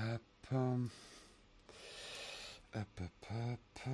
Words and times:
Hop. 0.00 0.22
Hop, 2.74 3.00
hop, 3.00 3.88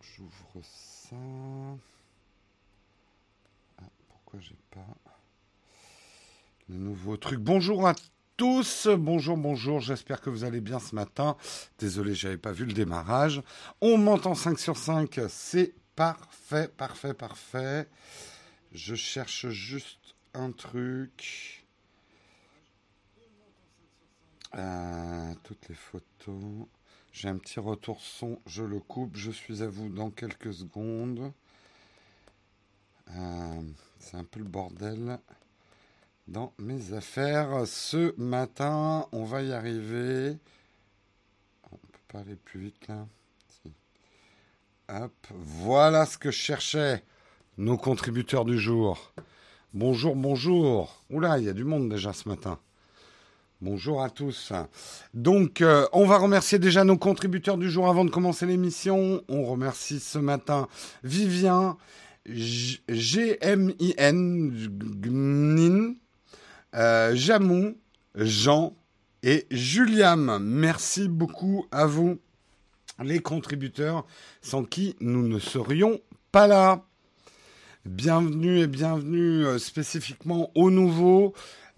j'ouvre 0.00 0.62
ça. 0.62 1.16
Ah, 3.78 3.88
pourquoi 4.08 4.40
j'ai 4.40 4.56
pas 4.70 4.86
le 6.68 6.76
nouveau 6.76 7.16
truc? 7.16 7.40
Bonjour 7.40 7.86
à 7.86 7.94
tous, 8.36 8.86
bonjour, 8.86 9.36
bonjour, 9.36 9.80
j'espère 9.80 10.20
que 10.20 10.30
vous 10.30 10.44
allez 10.44 10.60
bien 10.60 10.78
ce 10.78 10.94
matin. 10.94 11.36
Désolé, 11.78 12.14
j'avais 12.14 12.38
pas 12.38 12.52
vu 12.52 12.64
le 12.64 12.72
démarrage. 12.72 13.42
On 13.80 13.98
m'entend 13.98 14.34
5 14.34 14.58
sur 14.58 14.76
5, 14.76 15.20
c'est 15.28 15.74
parfait, 15.96 16.68
parfait, 16.68 17.14
parfait. 17.14 17.88
Je 18.72 18.94
cherche 18.94 19.48
juste 19.48 20.14
un 20.32 20.52
truc. 20.52 21.63
Euh, 24.56 25.34
toutes 25.42 25.68
les 25.68 25.74
photos. 25.74 26.66
J'ai 27.12 27.28
un 27.28 27.36
petit 27.38 27.60
retour 27.60 28.00
son, 28.00 28.40
je 28.46 28.62
le 28.62 28.78
coupe, 28.78 29.16
je 29.16 29.30
suis 29.30 29.62
à 29.62 29.68
vous 29.68 29.88
dans 29.88 30.10
quelques 30.10 30.52
secondes. 30.52 31.32
Euh, 33.10 33.62
c'est 33.98 34.16
un 34.16 34.24
peu 34.24 34.40
le 34.40 34.46
bordel 34.46 35.18
dans 36.28 36.52
mes 36.58 36.92
affaires. 36.92 37.66
Ce 37.66 38.18
matin, 38.20 39.06
on 39.12 39.24
va 39.24 39.42
y 39.42 39.52
arriver. 39.52 40.36
On 41.72 41.76
peut 41.76 41.98
pas 42.08 42.18
aller 42.20 42.36
plus 42.36 42.60
vite 42.60 42.88
là. 42.88 43.06
Hop, 44.88 45.26
voilà 45.30 46.06
ce 46.06 46.18
que 46.18 46.30
je 46.30 46.38
cherchais. 46.38 47.02
Nos 47.58 47.78
contributeurs 47.78 48.44
du 48.44 48.58
jour. 48.58 49.12
Bonjour, 49.72 50.14
bonjour. 50.14 51.02
Oula, 51.10 51.38
il 51.38 51.44
y 51.44 51.48
a 51.48 51.54
du 51.54 51.64
monde 51.64 51.88
déjà 51.88 52.12
ce 52.12 52.28
matin. 52.28 52.58
Bonjour 53.64 54.02
à 54.02 54.10
tous. 54.10 54.52
Donc, 55.14 55.62
euh, 55.62 55.86
on 55.94 56.04
va 56.04 56.18
remercier 56.18 56.58
déjà 56.58 56.84
nos 56.84 56.98
contributeurs 56.98 57.56
du 57.56 57.70
jour 57.70 57.88
avant 57.88 58.04
de 58.04 58.10
commencer 58.10 58.44
l'émission. 58.44 59.22
On 59.26 59.46
remercie 59.46 60.00
ce 60.00 60.18
matin 60.18 60.68
Vivien, 61.02 61.78
G-M-I-N, 62.26 63.16
euh, 66.74 67.16
Jamou, 67.16 67.78
Jean 68.14 68.76
et 69.22 69.46
Juliam. 69.50 70.38
Merci 70.42 71.08
beaucoup 71.08 71.64
à 71.72 71.86
vous, 71.86 72.18
les 73.02 73.20
contributeurs, 73.20 74.04
sans 74.42 74.64
qui 74.64 74.94
nous 75.00 75.26
ne 75.26 75.38
serions 75.38 76.02
pas 76.32 76.46
là. 76.46 76.84
Bienvenue 77.86 78.60
et 78.60 78.66
bienvenue 78.66 79.46
euh, 79.46 79.58
spécifiquement 79.58 80.50
aux 80.54 80.70
nouveaux. 80.70 81.32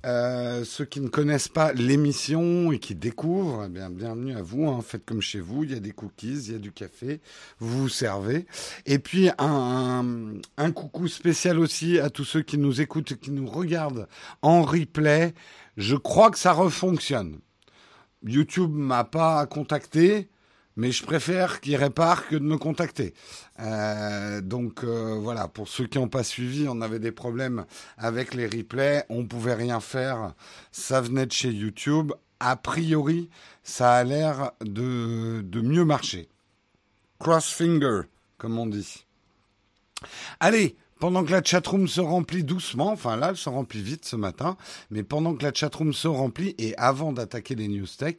Euh, 0.06 0.62
ceux 0.62 0.84
qui 0.84 1.00
ne 1.00 1.08
connaissent 1.08 1.48
pas 1.48 1.72
l'émission 1.72 2.70
et 2.70 2.78
qui 2.78 2.94
découvrent, 2.94 3.64
eh 3.66 3.68
bien, 3.68 3.90
bienvenue 3.90 4.36
à 4.36 4.42
vous. 4.42 4.68
Hein. 4.68 4.80
Faites 4.80 5.04
comme 5.04 5.20
chez 5.20 5.40
vous. 5.40 5.64
Il 5.64 5.72
y 5.72 5.74
a 5.74 5.80
des 5.80 5.90
cookies, 5.90 6.44
il 6.46 6.52
y 6.52 6.54
a 6.54 6.58
du 6.58 6.70
café. 6.70 7.20
Vous 7.58 7.82
vous 7.82 7.88
servez. 7.88 8.46
Et 8.86 9.00
puis 9.00 9.30
un, 9.38 10.40
coucou 10.72 11.08
spécial 11.08 11.58
aussi 11.58 11.98
à 11.98 12.08
tous 12.08 12.24
ceux 12.24 12.42
qui 12.42 12.56
nous 12.56 12.80
écoutent, 12.80 13.14
qui 13.16 13.32
nous 13.32 13.48
regardent 13.48 14.06
en 14.42 14.62
replay. 14.62 15.34
Je 15.77 15.96
crois 15.96 16.30
que 16.30 16.38
ça 16.38 16.52
refonctionne. 16.52 17.40
YouTube 18.24 18.72
m'a 18.72 19.02
pas 19.02 19.44
contacté 19.46 20.28
mais 20.77 20.92
je 20.92 21.05
préfère 21.05 21.60
qu'il 21.60 21.77
répare 21.77 22.28
que 22.28 22.36
de 22.36 22.44
me 22.44 22.58
contacter. 22.58 23.14
Euh, 23.60 24.41
donc 24.41 24.84
euh, 24.84 25.18
voilà, 25.20 25.48
pour 25.48 25.68
ceux 25.68 25.86
qui 25.86 25.98
n'ont 25.98 26.08
pas 26.08 26.22
suivi, 26.22 26.66
on 26.68 26.80
avait 26.83 26.98
des 26.98 27.12
problèmes 27.12 27.64
avec 27.96 28.34
les 28.34 28.46
replays, 28.46 29.05
on 29.08 29.24
pouvait 29.27 29.55
rien 29.55 29.80
faire, 29.80 30.34
ça 30.72 31.00
venait 31.00 31.27
de 31.27 31.33
chez 31.33 31.50
YouTube. 31.50 32.12
A 32.38 32.56
priori, 32.56 33.30
ça 33.62 33.94
a 33.94 34.05
l'air 34.05 34.52
de, 34.60 35.41
de 35.41 35.60
mieux 35.62 35.86
marcher. 35.86 36.28
Cross 37.18 37.51
finger, 37.51 38.02
comme 38.36 38.58
on 38.58 38.67
dit. 38.67 39.06
Allez, 40.40 40.77
pendant 40.98 41.24
que 41.24 41.33
la 41.33 41.42
chatroom 41.42 41.89
se 41.89 42.01
remplit 42.02 42.45
doucement, 42.45 42.90
enfin 42.90 43.17
là, 43.17 43.30
elle 43.30 43.36
se 43.36 43.48
remplit 43.48 43.83
vite 43.83 44.05
ce 44.05 44.17
matin, 44.17 44.56
mais 44.90 45.02
pendant 45.02 45.34
que 45.34 45.45
la 45.45 45.52
chatroom 45.52 45.92
se 45.92 46.08
remplit 46.08 46.55
et 46.58 46.77
avant 46.77 47.12
d'attaquer 47.12 47.55
les 47.55 47.68
news 47.68 47.86
tech, 47.86 48.17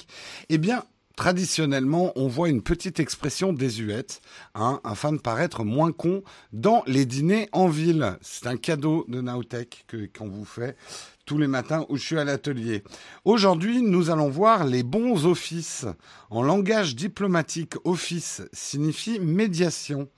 eh 0.49 0.57
bien, 0.57 0.83
traditionnellement, 1.17 2.13
on 2.15 2.27
voit 2.27 2.47
une 2.47 2.61
petite 2.61 3.01
expression 3.01 3.51
désuète, 3.51 4.21
hein, 4.55 4.79
afin 4.85 5.11
de 5.11 5.17
paraître 5.17 5.65
moins 5.65 5.91
con 5.91 6.23
dans 6.53 6.83
les 6.87 7.05
dîners 7.05 7.49
en 7.51 7.67
ville. 7.67 8.17
C'est 8.21 8.47
un 8.47 8.55
cadeau 8.55 9.03
de 9.09 9.19
Nowtech 9.19 9.85
qu'on 10.17 10.29
vous 10.29 10.45
fait 10.45 10.77
tous 11.25 11.39
les 11.39 11.47
matins 11.47 11.85
où 11.89 11.97
je 11.97 12.05
suis 12.05 12.19
à 12.19 12.23
l'atelier. 12.23 12.83
Aujourd'hui, 13.25 13.81
nous 13.81 14.11
allons 14.11 14.29
voir 14.29 14.63
les 14.63 14.83
bons 14.83 15.25
offices. 15.25 15.85
En 16.29 16.41
langage 16.41 16.95
diplomatique, 16.95 17.73
office 17.83 18.43
signifie 18.53 19.19
médiation. 19.19 20.09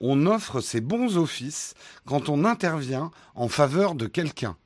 On 0.00 0.26
offre 0.26 0.60
ces 0.60 0.80
bons 0.80 1.16
offices 1.16 1.74
quand 2.04 2.28
on 2.28 2.44
intervient 2.44 3.10
en 3.34 3.48
faveur 3.48 3.94
de 3.94 4.06
quelqu'un. 4.06 4.56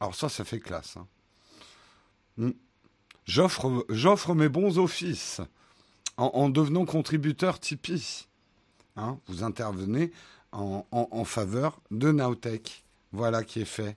Alors 0.00 0.14
ça, 0.14 0.28
ça 0.28 0.44
fait 0.44 0.60
classe. 0.60 0.96
Hein. 0.96 1.06
Hmm. 2.36 2.52
J'offre, 3.28 4.34
mes 4.34 4.48
bons 4.48 4.78
offices 4.78 5.42
en, 6.16 6.48
devenant 6.48 6.86
contributeur 6.86 7.60
Tipeee. 7.60 8.26
Hein, 8.96 9.18
vous 9.28 9.44
intervenez 9.44 10.12
en, 10.50 11.24
faveur 11.24 11.78
de 11.90 12.10
Nowtech. 12.10 12.84
Voilà 13.12 13.44
qui 13.44 13.60
est 13.60 13.66
fait. 13.66 13.96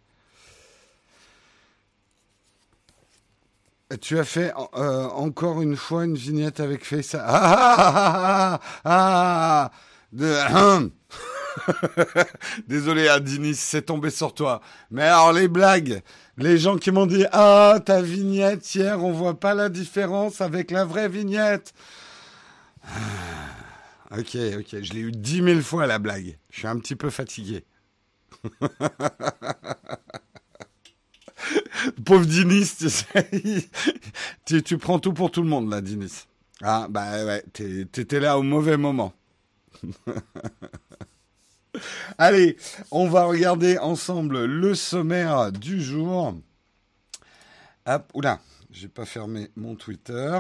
Tu 4.02 4.20
as 4.20 4.26
fait 4.26 4.54
euh, 4.76 5.10
encore 5.10 5.62
une 5.62 5.76
fois 5.76 6.06
une 6.06 6.16
vignette 6.16 6.60
avec 6.60 6.86
Face. 6.86 7.16
Ah, 7.16 8.60
ah, 8.84 9.72
ah, 9.72 9.72
ah, 10.20 10.80
Désolé, 12.68 13.08
Adinis, 13.08 13.56
c'est 13.56 13.84
tombé 13.84 14.10
sur 14.10 14.34
toi. 14.34 14.62
Mais 14.90 15.04
alors, 15.04 15.34
les 15.34 15.48
blagues, 15.48 16.02
les 16.38 16.58
gens 16.58 16.78
qui 16.78 16.92
m'ont 16.92 17.06
dit 17.06 17.26
Ah, 17.32 17.80
ta 17.84 18.02
vignette 18.02 18.74
hier, 18.74 19.04
on 19.04 19.12
voit 19.12 19.40
pas 19.40 19.54
la 19.54 19.70
différence 19.70 20.42
avec 20.42 20.72
la 20.72 20.86
vraie 20.86 21.10
vignette. 21.10 21.74
Ah, 22.84 24.18
ok, 24.18 24.38
ok, 24.60 24.82
je 24.82 24.94
l'ai 24.94 25.02
eu 25.02 25.12
dix 25.12 25.42
mille 25.42 25.64
fois 25.64 25.88
la 25.88 26.00
blague. 26.00 26.38
Je 26.50 26.60
suis 26.60 26.68
un 26.68 26.80
petit 26.80 26.96
peu 26.96 27.10
fatigué. 27.10 27.64
Pauvre 32.06 32.26
Dinis, 32.26 32.72
tu, 32.78 32.90
sais, 32.90 33.30
tu, 34.66 34.78
prends 34.78 35.00
tout 35.00 35.14
pour 35.14 35.32
tout 35.32 35.42
le 35.42 35.50
monde 35.50 35.70
là, 35.70 35.82
Dinis. 35.82 36.26
Ah, 36.62 36.88
bah 36.90 37.26
ouais, 37.26 37.44
t'étais 37.54 38.20
là 38.20 38.38
au 38.38 38.44
mauvais 38.44 38.78
moment. 38.78 39.14
Allez, 42.18 42.58
on 42.92 43.08
va 43.10 43.26
regarder 43.26 43.78
ensemble 43.78 44.46
le 44.46 44.76
sommaire 44.76 45.52
du 45.52 45.82
jour. 45.82 46.36
Hop, 47.86 48.12
oula, 48.14 48.40
j'ai 48.72 48.88
pas 48.88 49.06
fermé 49.06 49.50
mon 49.56 49.76
Twitter. 49.76 50.40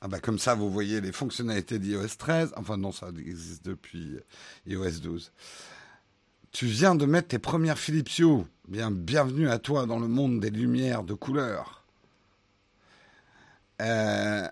Ah 0.00 0.06
bah 0.06 0.20
comme 0.20 0.38
ça, 0.38 0.54
vous 0.54 0.70
voyez 0.70 1.00
les 1.00 1.12
fonctionnalités 1.12 1.78
d'iOS 1.78 2.16
13. 2.18 2.52
Enfin 2.56 2.76
non, 2.76 2.92
ça 2.92 3.08
existe 3.18 3.64
depuis 3.64 4.18
iOS 4.66 5.00
12. 5.02 5.32
Tu 6.52 6.66
viens 6.66 6.94
de 6.94 7.04
mettre 7.04 7.28
tes 7.28 7.38
premières 7.38 7.78
Philips 7.78 8.22
bienvenue 8.68 9.48
à 9.48 9.58
toi 9.58 9.86
dans 9.86 9.98
le 9.98 10.08
monde 10.08 10.40
des 10.40 10.50
lumières 10.50 11.02
de 11.02 11.14
couleur. 11.14 11.84
Euh... 13.82 14.48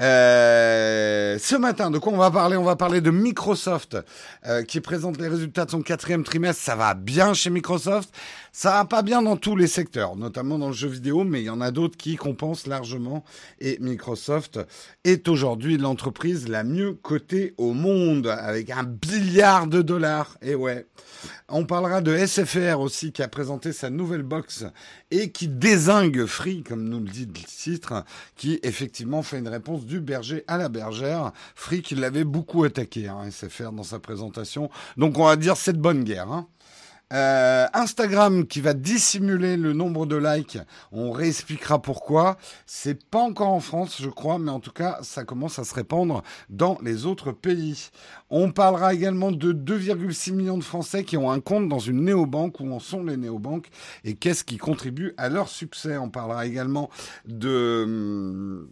Euh, 0.00 1.38
ce 1.38 1.56
matin, 1.56 1.90
de 1.90 1.98
quoi 1.98 2.12
on 2.12 2.16
va 2.16 2.30
parler? 2.30 2.56
On 2.56 2.64
va 2.64 2.76
parler 2.76 3.02
de 3.02 3.10
Microsoft 3.10 3.98
euh, 4.46 4.62
qui 4.62 4.80
présente 4.80 5.20
les 5.20 5.28
résultats 5.28 5.66
de 5.66 5.70
son 5.70 5.82
quatrième 5.82 6.24
trimestre. 6.24 6.62
Ça 6.62 6.74
va 6.74 6.94
bien 6.94 7.34
chez 7.34 7.50
Microsoft. 7.50 8.10
Ça 8.52 8.70
va 8.72 8.84
pas 8.84 9.02
bien 9.02 9.22
dans 9.22 9.36
tous 9.36 9.54
les 9.54 9.68
secteurs, 9.68 10.16
notamment 10.16 10.58
dans 10.58 10.68
le 10.68 10.72
jeu 10.74 10.88
vidéo, 10.88 11.22
mais 11.22 11.40
il 11.40 11.44
y 11.44 11.50
en 11.50 11.60
a 11.60 11.70
d'autres 11.70 11.96
qui 11.96 12.16
compensent 12.16 12.66
largement. 12.66 13.24
Et 13.60 13.78
Microsoft 13.80 14.58
est 15.04 15.28
aujourd'hui 15.28 15.76
l'entreprise 15.76 16.48
la 16.48 16.64
mieux 16.64 16.94
cotée 16.94 17.54
au 17.58 17.74
monde, 17.74 18.26
avec 18.26 18.70
un 18.70 18.82
billiard 18.82 19.66
de 19.66 19.82
dollars. 19.82 20.36
Et 20.42 20.54
ouais. 20.54 20.86
On 21.48 21.64
parlera 21.64 22.00
de 22.00 22.16
SFR 22.16 22.80
aussi, 22.80 23.12
qui 23.12 23.22
a 23.22 23.28
présenté 23.28 23.72
sa 23.72 23.90
nouvelle 23.90 24.22
box 24.22 24.64
et 25.10 25.30
qui 25.30 25.48
désingue 25.48 26.26
Free, 26.26 26.62
comme 26.62 26.88
nous 26.88 27.00
le 27.00 27.08
dit 27.08 27.26
le 27.26 27.32
titre, 27.32 28.04
qui 28.36 28.60
effectivement 28.62 29.22
fait 29.22 29.38
une 29.38 29.48
réponse 29.48 29.84
du 29.90 30.00
berger 30.00 30.44
à 30.46 30.56
la 30.56 30.68
bergère. 30.68 31.32
Free 31.54 31.82
qui 31.82 31.96
l'avait 31.96 32.24
beaucoup 32.24 32.62
attaqué, 32.64 33.08
hein, 33.08 33.28
SFR, 33.28 33.72
dans 33.72 33.82
sa 33.82 33.98
présentation. 33.98 34.70
Donc 34.96 35.18
on 35.18 35.24
va 35.24 35.36
dire 35.36 35.56
c'est 35.56 35.72
de 35.72 35.78
bonne 35.78 36.04
guerre. 36.04 36.30
Hein. 36.30 36.46
Euh, 37.12 37.66
Instagram 37.74 38.46
qui 38.46 38.60
va 38.60 38.72
dissimuler 38.72 39.56
le 39.56 39.72
nombre 39.72 40.06
de 40.06 40.14
likes. 40.14 40.58
On 40.92 41.10
réexpliquera 41.10 41.82
pourquoi. 41.82 42.36
C'est 42.66 43.04
pas 43.04 43.18
encore 43.18 43.48
en 43.48 43.58
France, 43.58 43.96
je 44.00 44.08
crois, 44.08 44.38
mais 44.38 44.52
en 44.52 44.60
tout 44.60 44.70
cas, 44.70 44.98
ça 45.02 45.24
commence 45.24 45.58
à 45.58 45.64
se 45.64 45.74
répandre 45.74 46.22
dans 46.50 46.78
les 46.84 47.06
autres 47.06 47.32
pays. 47.32 47.90
On 48.30 48.52
parlera 48.52 48.94
également 48.94 49.32
de 49.32 49.52
2,6 49.52 50.32
millions 50.34 50.58
de 50.58 50.62
Français 50.62 51.02
qui 51.02 51.16
ont 51.16 51.32
un 51.32 51.40
compte 51.40 51.68
dans 51.68 51.80
une 51.80 52.04
néobanque. 52.04 52.60
Où 52.60 52.72
en 52.72 52.78
sont 52.78 53.02
les 53.02 53.16
néobanques 53.16 53.70
et 54.04 54.14
qu'est-ce 54.14 54.44
qui 54.44 54.56
contribue 54.56 55.12
à 55.16 55.28
leur 55.28 55.48
succès? 55.48 55.96
On 55.96 56.10
parlera 56.10 56.46
également 56.46 56.90
de 57.26 57.82
hum, 57.84 58.68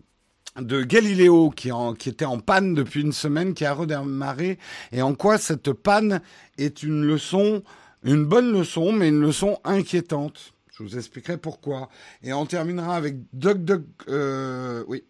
de 0.57 0.83
Galileo 0.83 1.51
qui, 1.51 1.71
qui, 1.99 2.09
était 2.09 2.25
en 2.25 2.39
panne 2.39 2.75
depuis 2.75 3.03
une 3.03 3.13
semaine, 3.13 3.55
qui 3.55 3.65
a 3.65 3.73
redémarré, 3.73 4.59
et 4.93 5.03
en 5.03 5.15
quoi 5.15 5.39
cette 5.39 5.73
panne 5.73 6.21
est 6.57 6.83
une 6.83 7.05
leçon 7.05 7.63
une 8.03 8.25
bonne 8.25 8.53
leçon, 8.53 8.93
mais 8.93 9.09
une 9.09 9.21
leçon 9.21 9.59
inquiétante? 9.65 10.53
Je 10.73 10.83
vous 10.85 10.97
expliquerai 10.97 11.37
pourquoi. 11.37 11.89
Et 12.23 12.33
on 12.33 12.47
terminera 12.47 12.95
avec 12.95 13.17
DuckDuck. 13.33 13.83
Euh, 14.09 14.85
oui, 14.87 15.03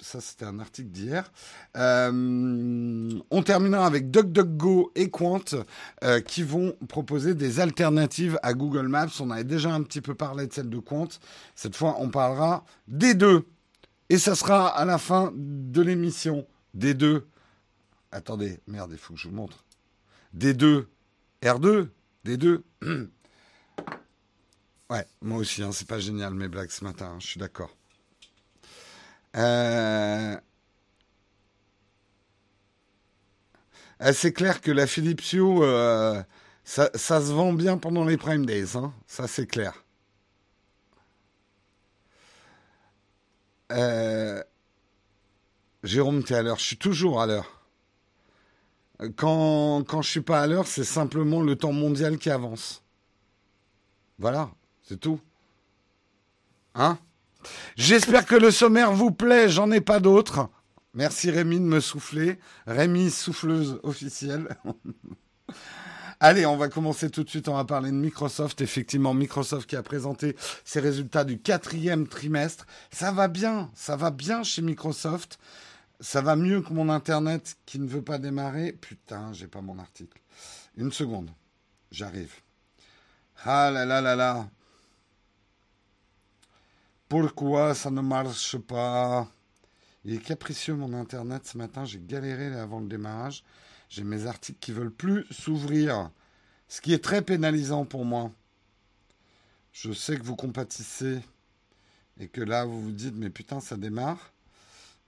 ça 0.00 0.20
c'était 0.20 0.44
un 0.44 0.60
article 0.60 0.90
d'hier. 0.90 1.32
Euh, 1.78 3.10
on 3.30 3.42
terminera 3.42 3.86
avec 3.86 4.10
DuckDuckGo 4.10 4.92
et 4.94 5.08
Quant 5.08 5.40
euh, 6.04 6.20
qui 6.20 6.42
vont 6.42 6.76
proposer 6.88 7.34
des 7.34 7.60
alternatives 7.60 8.38
à 8.42 8.52
Google 8.52 8.88
Maps. 8.88 9.08
On 9.20 9.30
avait 9.30 9.44
déjà 9.44 9.72
un 9.72 9.82
petit 9.82 10.02
peu 10.02 10.14
parlé 10.14 10.46
de 10.46 10.52
celle 10.52 10.68
de 10.68 10.78
Quant. 10.78 11.08
Cette 11.54 11.76
fois, 11.76 11.96
on 11.98 12.10
parlera 12.10 12.64
des 12.86 13.14
deux. 13.14 13.46
Et 14.10 14.18
ça 14.18 14.34
sera 14.34 14.68
à 14.68 14.84
la 14.84 14.98
fin 14.98 15.32
de 15.34 15.80
l'émission. 15.80 16.46
Des 16.74 16.92
deux. 16.92 17.26
Attendez, 18.12 18.60
merde, 18.66 18.90
il 18.92 18.98
faut 18.98 19.14
que 19.14 19.20
je 19.20 19.28
vous 19.28 19.34
montre. 19.34 19.64
Des 20.34 20.52
deux. 20.52 20.90
R2 21.42 21.88
des 22.24 22.36
deux 22.36 22.64
Ouais, 24.90 25.06
moi 25.22 25.38
aussi, 25.38 25.62
hein, 25.62 25.70
c'est 25.72 25.86
pas 25.86 26.00
génial 26.00 26.34
mes 26.34 26.48
blagues 26.48 26.70
ce 26.70 26.82
matin, 26.82 27.12
hein, 27.14 27.18
je 27.20 27.28
suis 27.28 27.38
d'accord. 27.38 27.76
Euh, 29.36 30.36
euh, 34.02 34.12
c'est 34.12 34.32
clair 34.32 34.60
que 34.60 34.72
la 34.72 34.88
Philips 34.88 35.32
Hue, 35.32 35.40
euh, 35.62 36.20
ça, 36.64 36.90
se 36.92 37.32
vend 37.32 37.52
bien 37.52 37.78
pendant 37.78 38.04
les 38.04 38.16
Prime 38.16 38.44
Days, 38.44 38.76
hein, 38.76 38.92
ça 39.06 39.28
c'est 39.28 39.46
clair. 39.46 39.84
Jérôme, 45.82 46.22
t'es 46.22 46.34
à 46.34 46.42
l'heure, 46.42 46.58
je 46.58 46.64
suis 46.64 46.76
toujours 46.76 47.20
à 47.20 47.26
l'heure. 47.26 47.66
Quand, 49.16 49.82
quand 49.86 50.02
je 50.02 50.10
suis 50.10 50.20
pas 50.20 50.40
à 50.40 50.46
l'heure, 50.46 50.66
c'est 50.66 50.84
simplement 50.84 51.40
le 51.40 51.56
temps 51.56 51.72
mondial 51.72 52.18
qui 52.18 52.28
avance. 52.28 52.82
Voilà, 54.18 54.50
c'est 54.82 55.00
tout. 55.00 55.18
Hein? 56.74 56.98
J'espère 57.76 58.26
que 58.26 58.34
le 58.34 58.50
sommaire 58.50 58.92
vous 58.92 59.10
plaît, 59.10 59.48
j'en 59.48 59.70
ai 59.70 59.80
pas 59.80 60.00
d'autres. 60.00 60.50
Merci 60.92 61.30
Rémi 61.30 61.58
de 61.58 61.64
me 61.64 61.80
souffler. 61.80 62.38
Rémi, 62.66 63.10
souffleuse 63.10 63.80
officielle. 63.82 64.56
Allez, 66.22 66.44
on 66.44 66.58
va 66.58 66.68
commencer 66.68 67.08
tout 67.08 67.24
de 67.24 67.30
suite. 67.30 67.48
On 67.48 67.54
va 67.54 67.64
parler 67.64 67.90
de 67.90 67.96
Microsoft. 67.96 68.60
Effectivement, 68.60 69.14
Microsoft 69.14 69.66
qui 69.68 69.74
a 69.74 69.82
présenté 69.82 70.36
ses 70.64 70.78
résultats 70.78 71.24
du 71.24 71.38
quatrième 71.38 72.06
trimestre. 72.06 72.66
Ça 72.92 73.10
va 73.10 73.26
bien, 73.26 73.70
ça 73.74 73.96
va 73.96 74.10
bien 74.10 74.42
chez 74.42 74.60
Microsoft. 74.60 75.38
Ça 75.98 76.20
va 76.20 76.36
mieux 76.36 76.60
que 76.60 76.74
mon 76.74 76.90
internet 76.90 77.56
qui 77.64 77.78
ne 77.78 77.86
veut 77.86 78.02
pas 78.02 78.18
démarrer. 78.18 78.72
Putain, 78.72 79.32
j'ai 79.32 79.46
pas 79.46 79.62
mon 79.62 79.78
article. 79.78 80.20
Une 80.76 80.92
seconde. 80.92 81.30
J'arrive. 81.90 82.34
Ah 83.42 83.70
là 83.70 83.86
là 83.86 84.02
là 84.02 84.14
là. 84.14 84.46
Pourquoi 87.08 87.74
ça 87.74 87.90
ne 87.90 88.02
marche 88.02 88.58
pas? 88.58 89.26
Il 90.04 90.14
est 90.14 90.18
capricieux 90.18 90.74
mon 90.74 90.92
internet 90.92 91.46
ce 91.46 91.56
matin. 91.56 91.86
J'ai 91.86 91.98
galéré 91.98 92.54
avant 92.58 92.80
le 92.80 92.88
démarrage. 92.88 93.42
J'ai 93.90 94.04
mes 94.04 94.26
articles 94.26 94.60
qui 94.60 94.72
veulent 94.72 94.92
plus 94.92 95.26
s'ouvrir. 95.30 96.10
Ce 96.68 96.80
qui 96.80 96.94
est 96.94 97.02
très 97.02 97.22
pénalisant 97.22 97.84
pour 97.84 98.04
moi. 98.04 98.30
Je 99.72 99.92
sais 99.92 100.16
que 100.16 100.22
vous 100.22 100.36
compatissez 100.36 101.20
et 102.18 102.28
que 102.28 102.40
là 102.40 102.64
vous 102.64 102.80
vous 102.80 102.92
dites 102.92 103.16
mais 103.16 103.30
putain 103.30 103.60
ça 103.60 103.76
démarre. 103.76 104.32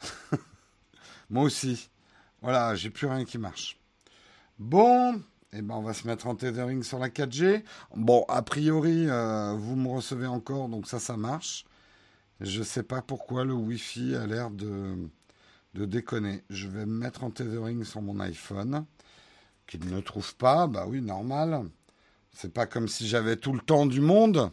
Moi 1.30 1.44
aussi. 1.44 1.88
Voilà, 2.42 2.74
j'ai 2.74 2.90
plus 2.90 3.06
rien 3.06 3.24
qui 3.24 3.38
marche. 3.38 3.78
Bon, 4.58 5.22
eh 5.52 5.62
ben 5.62 5.76
on 5.76 5.82
va 5.82 5.94
se 5.94 6.08
mettre 6.08 6.26
en 6.26 6.34
tethering 6.34 6.82
sur 6.82 6.98
la 6.98 7.08
4G. 7.08 7.62
Bon, 7.94 8.24
a 8.28 8.42
priori, 8.42 9.06
euh, 9.08 9.54
vous 9.54 9.76
me 9.76 9.88
recevez 9.88 10.26
encore, 10.26 10.68
donc 10.68 10.88
ça, 10.88 10.98
ça 10.98 11.16
marche. 11.16 11.64
Je 12.40 12.58
ne 12.58 12.64
sais 12.64 12.82
pas 12.82 13.00
pourquoi 13.00 13.44
le 13.44 13.52
Wi-Fi 13.52 14.16
a 14.16 14.26
l'air 14.26 14.50
de, 14.50 14.96
de 15.74 15.84
déconner. 15.84 16.42
Je 16.50 16.68
vais 16.68 16.86
me 16.86 16.98
mettre 16.98 17.24
en 17.24 17.30
tethering 17.30 17.84
sur 17.84 18.02
mon 18.02 18.20
iPhone, 18.20 18.84
qu'il 19.66 19.86
ne 19.86 20.00
trouve 20.00 20.34
pas. 20.36 20.66
Bah 20.66 20.86
oui, 20.86 21.00
normal. 21.00 21.64
C'est 22.32 22.52
pas 22.52 22.66
comme 22.66 22.88
si 22.88 23.06
j'avais 23.06 23.36
tout 23.36 23.52
le 23.52 23.60
temps 23.60 23.86
du 23.86 24.00
monde. 24.00 24.50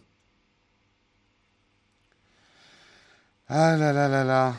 Ah 3.47 3.75
là 3.75 3.91
là 3.93 4.07
là 4.07 4.23
là. 4.23 4.55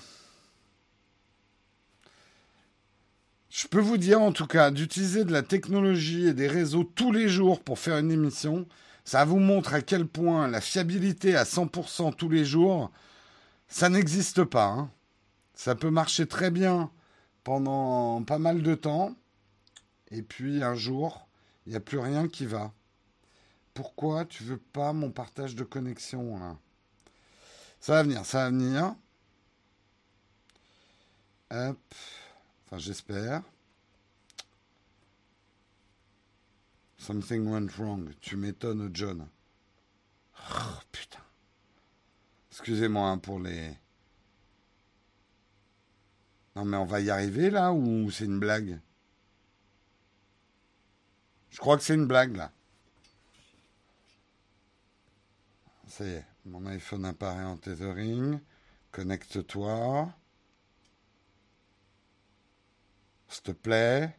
Je 3.51 3.67
peux 3.69 3.81
vous 3.81 3.99
dire 3.99 4.21
en 4.21 4.33
tout 4.33 4.47
cas 4.47 4.71
d'utiliser 4.71 5.25
de 5.25 5.33
la 5.33 5.43
technologie 5.43 6.27
et 6.27 6.35
des 6.35 6.49
réseaux 6.49 6.85
tous 6.85 7.13
les 7.13 7.29
jours 7.29 7.63
pour 7.63 7.79
faire 7.79 7.99
une 7.99 8.11
émission, 8.11 8.67
ça 9.05 9.25
vous 9.25 9.39
montre 9.39 9.75
à 9.75 9.83
quel 9.83 10.07
point 10.07 10.49
la 10.49 10.61
fiabilité 10.61 11.37
à 11.37 11.45
100% 11.45 12.15
tous 12.15 12.29
les 12.29 12.45
jours, 12.45 12.91
ça 13.69 13.89
n'existe 13.89 14.45
pas. 14.45 14.67
Hein. 14.67 14.91
Ça 15.61 15.75
peut 15.75 15.91
marcher 15.91 16.27
très 16.27 16.51
bien 16.51 16.91
pendant 17.45 18.25
pas 18.25 18.39
mal 18.39 18.63
de 18.63 18.75
temps, 18.75 19.15
et 20.11 20.23
puis 20.23 20.63
un 20.63 20.75
jour, 20.75 21.29
il 21.67 21.73
n'y 21.73 21.77
a 21.77 21.81
plus 21.81 21.99
rien 21.99 22.29
qui 22.29 22.47
va. 22.47 22.73
Pourquoi 23.75 24.25
tu 24.25 24.43
veux 24.43 24.57
pas 24.57 24.95
mon 24.95 25.11
partage 25.11 25.55
de 25.57 25.63
connexion 25.63 26.39
là? 26.39 26.57
Ça 27.79 27.93
va 27.93 28.03
venir, 28.05 28.25
ça 28.25 28.45
va 28.45 28.49
venir. 28.49 28.95
Hop. 31.51 31.95
Enfin, 32.65 32.79
j'espère. 32.79 33.43
Something 36.97 37.47
went 37.47 37.69
wrong. 37.77 38.15
Tu 38.23 38.37
m'étonnes, 38.37 38.89
John. 38.95 39.29
Oh, 40.39 40.79
putain. 40.91 41.21
Excusez-moi 42.51 43.11
hein, 43.11 43.19
pour 43.19 43.39
les. 43.39 43.77
Non, 46.57 46.65
mais 46.65 46.77
on 46.77 46.85
va 46.85 47.01
y 47.01 47.11
arriver 47.11 47.51
là 47.51 47.73
ou 47.73 48.11
c'est 48.11 48.25
une 48.25 48.41
blague? 48.41 48.81
Je 51.51 51.59
crois 51.59 51.77
que 51.77 51.83
c'est 51.83 51.95
une 51.95 52.07
blague 52.07 52.37
là. 52.37 52.53
Ça 55.89 56.05
y 56.05 56.11
est, 56.11 56.27
mon 56.45 56.65
iPhone 56.67 57.05
apparaît 57.05 57.45
en 57.45 57.57
tethering. 57.57 58.41
Connecte-toi. 58.93 60.13
S'il 63.29 63.43
te 63.43 63.53
plaît. 63.53 64.17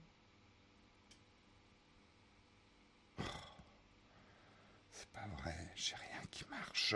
C'est 4.92 5.10
pas 5.14 5.28
vrai, 5.42 5.56
j'ai 5.76 5.96
rien 5.96 6.22
qui 6.30 6.46
marche. 6.50 6.96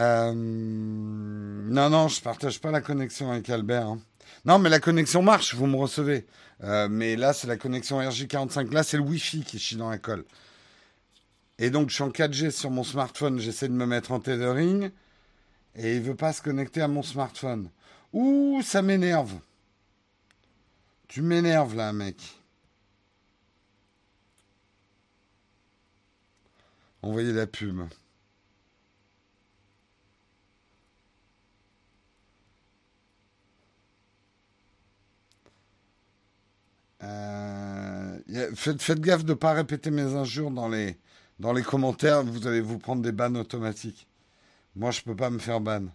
Euh, 0.00 0.32
non, 0.34 1.90
non, 1.90 2.08
je 2.08 2.20
partage 2.22 2.60
pas 2.60 2.70
la 2.70 2.80
connexion 2.80 3.30
avec 3.30 3.50
Albert. 3.50 3.86
Hein. 3.86 4.00
Non, 4.46 4.58
mais 4.58 4.70
la 4.70 4.80
connexion 4.80 5.22
marche, 5.22 5.54
vous 5.54 5.66
me 5.66 5.76
recevez. 5.76 6.26
Euh, 6.62 6.88
mais 6.88 7.16
là, 7.16 7.32
c'est 7.34 7.46
la 7.46 7.58
connexion 7.58 8.00
RJ45. 8.00 8.72
Là, 8.72 8.82
c'est 8.82 8.96
le 8.96 9.02
Wi-Fi 9.02 9.44
qui 9.44 9.58
chie 9.58 9.76
dans 9.76 9.90
la 9.90 9.98
colle. 9.98 10.24
Et 11.58 11.68
donc, 11.68 11.90
je 11.90 11.94
suis 11.94 12.02
en 12.02 12.10
4G 12.10 12.50
sur 12.50 12.70
mon 12.70 12.84
smartphone. 12.84 13.38
J'essaie 13.38 13.68
de 13.68 13.74
me 13.74 13.84
mettre 13.84 14.12
en 14.12 14.20
tethering 14.20 14.90
et 15.76 15.96
il 15.96 16.02
veut 16.02 16.14
pas 16.14 16.32
se 16.32 16.40
connecter 16.40 16.80
à 16.80 16.88
mon 16.88 17.02
smartphone. 17.02 17.68
Ouh, 18.14 18.62
ça 18.62 18.80
m'énerve. 18.80 19.34
Tu 21.08 21.20
m'énerves 21.20 21.76
là, 21.76 21.92
mec. 21.92 22.16
Envoyez 27.02 27.32
la 27.32 27.46
pub. 27.46 27.82
Euh, 37.02 38.18
faites, 38.54 39.00
gaffe 39.00 39.24
de 39.24 39.30
ne 39.30 39.34
pas 39.34 39.52
répéter 39.52 39.90
mes 39.90 40.14
injures 40.14 40.50
dans 40.50 40.68
les, 40.68 40.98
dans 41.38 41.52
les 41.52 41.62
commentaires, 41.62 42.22
vous 42.22 42.46
allez 42.46 42.60
vous 42.60 42.78
prendre 42.78 43.02
des 43.02 43.12
bannes 43.12 43.36
automatiques. 43.36 44.06
Moi, 44.76 44.90
je 44.90 45.02
peux 45.02 45.16
pas 45.16 45.30
me 45.30 45.38
faire 45.38 45.60
ban. 45.60 45.86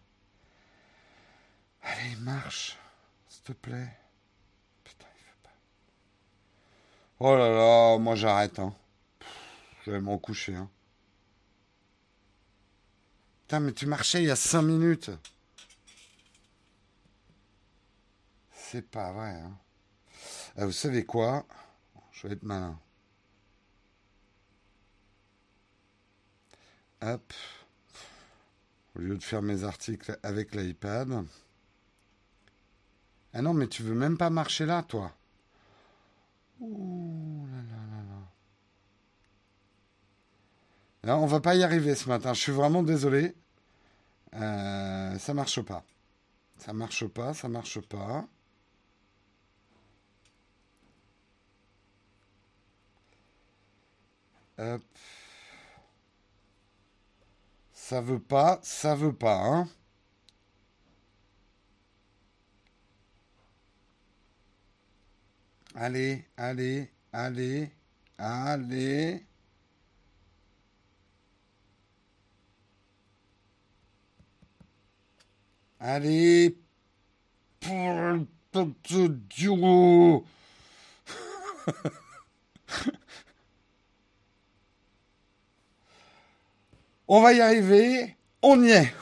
Allez, 1.82 2.16
marche. 2.22 2.78
S'il 3.30 3.44
te 3.44 3.54
plaît. 3.54 3.90
Putain, 4.84 5.06
il 5.18 5.44
pas. 5.44 5.50
Oh 7.20 7.36
là 7.36 7.50
là, 7.50 7.98
moi 8.00 8.16
j'arrête. 8.16 8.60
Hein. 8.60 8.74
Je 9.86 9.92
vais 9.92 10.02
m'en 10.02 10.18
coucher. 10.18 10.56
Hein. 10.56 10.70
Putain, 13.44 13.60
mais 13.60 13.74
tu 13.74 13.86
marchais 13.86 14.24
il 14.24 14.26
y 14.26 14.32
a 14.32 14.36
5 14.36 14.64
minutes. 14.64 15.12
C'est 18.52 18.90
pas 18.90 19.12
vrai. 19.12 19.30
Hein. 19.30 19.56
Ah, 20.58 20.66
vous 20.66 20.72
savez 20.72 21.06
quoi? 21.06 21.46
Je 22.12 22.28
vais 22.28 22.34
être 22.34 22.44
malin. 22.44 22.80
Hop. 27.02 27.34
Au 28.96 29.00
lieu 29.00 29.18
de 29.18 29.24
faire 29.24 29.42
mes 29.42 29.64
articles 29.66 30.18
avec 30.24 30.56
l'iPad. 30.56 31.26
Ah 33.34 33.42
non, 33.42 33.54
mais 33.54 33.68
tu 33.68 33.84
veux 33.84 33.94
même 33.94 34.18
pas 34.18 34.30
marcher 34.30 34.66
là, 34.66 34.82
toi. 34.84 35.12
Ouh 36.62 37.46
là 37.52 37.58
là 37.58 37.98
là 37.98 38.04
là. 38.04 38.22
Là, 41.04 41.18
on 41.18 41.26
va 41.26 41.42
pas 41.42 41.56
y 41.56 41.64
arriver 41.64 41.96
ce 41.96 42.08
matin. 42.08 42.34
Je 42.34 42.40
suis 42.40 42.54
vraiment 42.54 42.82
désolé. 42.82 43.36
Euh, 44.36 45.18
ça 45.20 45.34
marche 45.34 45.62
pas. 45.62 45.84
Ça 46.58 46.72
marche 46.74 47.06
pas, 47.08 47.34
ça 47.34 47.50
marche 47.50 47.82
pas. 47.82 48.26
Hop. 54.58 54.82
Ça 57.74 58.02
veut 58.02 58.20
pas, 58.20 58.60
ça 58.64 58.96
veut 58.96 59.14
pas, 59.14 59.40
hein. 59.44 59.70
Allez, 65.76 66.26
allez, 66.38 66.90
allez, 67.12 67.72
allez. 68.18 69.26
Allez, 75.80 76.58
pour 77.60 77.94
le 77.94 79.10
duo. 79.10 80.26
On 87.08 87.22
va 87.22 87.34
y 87.34 87.42
arriver. 87.42 88.16
On 88.42 88.64
y 88.64 88.72
est. 88.72 88.94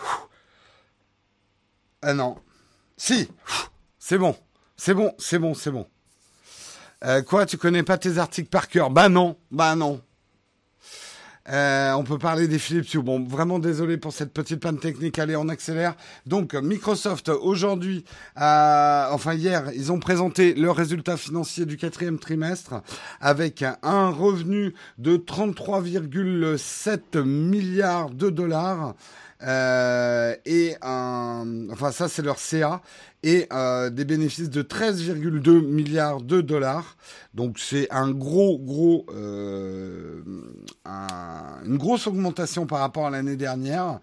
Ah 2.02 2.14
non. 2.14 2.38
Si. 2.98 3.30
C'est 3.98 4.18
bon. 4.18 4.36
C'est 4.76 4.94
bon, 4.94 5.14
c'est 5.18 5.40
bon, 5.40 5.54
c'est 5.54 5.72
bon. 5.72 5.88
Euh, 7.06 7.22
quoi, 7.22 7.46
tu 7.46 7.58
connais 7.58 7.84
pas 7.84 7.98
tes 7.98 8.18
articles 8.18 8.50
par 8.50 8.68
cœur? 8.68 8.90
Bah 8.90 9.10
non, 9.10 9.38
bah 9.52 9.76
non. 9.76 10.02
Euh, 11.50 11.92
on 11.94 12.04
peut 12.04 12.18
parler 12.18 12.48
des 12.48 12.60
Philips. 12.60 12.98
Bon, 12.98 13.24
vraiment 13.24 13.60
désolé 13.60 13.98
pour 13.98 14.14
cette 14.14 14.32
petite 14.32 14.62
panne 14.62 14.80
technique. 14.80 15.20
Allez, 15.20 15.36
on 15.36 15.50
accélère. 15.50 15.96
Donc, 16.26 16.54
Microsoft, 16.54 17.30
aujourd'hui, 17.30 18.06
enfin 18.36 19.34
hier, 19.34 19.72
ils 19.76 19.92
ont 19.92 20.00
présenté 20.00 20.54
leurs 20.54 20.76
résultats 20.76 21.18
financiers 21.18 21.66
du 21.66 21.78
quatrième 21.78 22.18
trimestre 22.18 22.82
avec 23.20 23.64
un 23.84 24.10
revenu 24.10 24.74
de 24.98 25.18
33,7 25.18 27.24
milliards 27.24 28.10
de 28.10 28.30
dollars. 28.30 28.96
Euh, 29.44 30.36
et 30.46 30.76
un, 30.82 31.68
enfin 31.72 31.92
ça 31.92 32.08
c'est 32.08 32.22
leur 32.22 32.40
CA 32.40 32.82
et 33.24 33.48
euh, 33.52 33.90
des 33.90 34.06
bénéfices 34.06 34.50
de 34.50 34.62
13,2 34.62 35.62
milliards 35.62 36.22
de 36.22 36.42
dollars. 36.42 36.98
Donc 37.34 37.58
c'est 37.58 37.92
un 37.92 38.12
gros, 38.12 38.60
gros, 38.60 39.06
euh, 39.14 40.22
une 41.66 41.78
grosse 41.78 42.06
augmentation 42.08 42.66
par 42.68 42.80
rapport 42.80 43.08
à 43.08 43.10
l'année 43.10 43.38
dernière, 43.38 44.00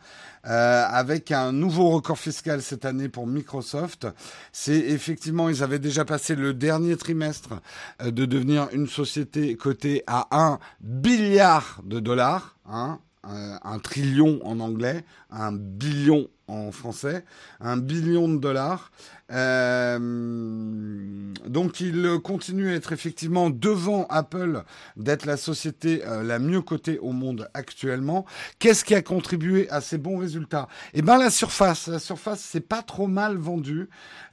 euh, 0.46 0.84
avec 0.88 1.32
un 1.32 1.52
nouveau 1.52 1.90
record 1.90 2.18
fiscal 2.18 2.62
cette 2.62 2.86
année 2.86 3.10
pour 3.10 3.26
Microsoft. 3.26 4.06
C'est 4.52 4.78
effectivement, 4.78 5.50
ils 5.50 5.62
avaient 5.62 5.78
déjà 5.78 6.06
passé 6.06 6.34
le 6.34 6.54
dernier 6.54 6.96
trimestre 6.96 7.60
euh, 8.02 8.10
de 8.10 8.24
devenir 8.24 8.68
une 8.72 8.86
société 8.86 9.54
cotée 9.56 10.02
à 10.06 10.28
1 10.30 10.58
milliard 10.82 11.80
de 11.84 12.00
dollars. 12.00 12.56
Hein, 12.66 13.00
un 13.24 13.78
trillion 13.78 14.40
en 14.44 14.60
anglais, 14.60 15.04
un 15.30 15.52
billion 15.52 16.28
en 16.48 16.72
français, 16.72 17.24
un 17.60 17.76
billion 17.76 18.28
de 18.28 18.38
dollars. 18.38 18.90
Euh, 19.32 19.98
donc 21.46 21.80
il 21.80 22.18
continue 22.22 22.70
à 22.70 22.74
être 22.74 22.92
effectivement 22.92 23.50
devant 23.50 24.06
Apple 24.08 24.62
d'être 24.96 25.24
la 25.24 25.36
société 25.36 26.02
euh, 26.04 26.22
la 26.22 26.38
mieux 26.38 26.62
cotée 26.62 26.98
au 26.98 27.12
monde 27.12 27.48
actuellement. 27.54 28.24
Qu'est-ce 28.58 28.84
qui 28.84 28.94
a 28.94 29.02
contribué 29.02 29.68
à 29.70 29.80
ces 29.80 29.98
bons 29.98 30.18
résultats? 30.18 30.68
Eh 30.94 31.02
ben 31.02 31.18
la 31.18 31.30
surface. 31.30 31.86
La 31.86 31.98
surface 31.98 32.40
c'est 32.40 32.60
pas 32.60 32.82
trop 32.82 33.06
mal 33.06 33.36
vendu 33.36 33.88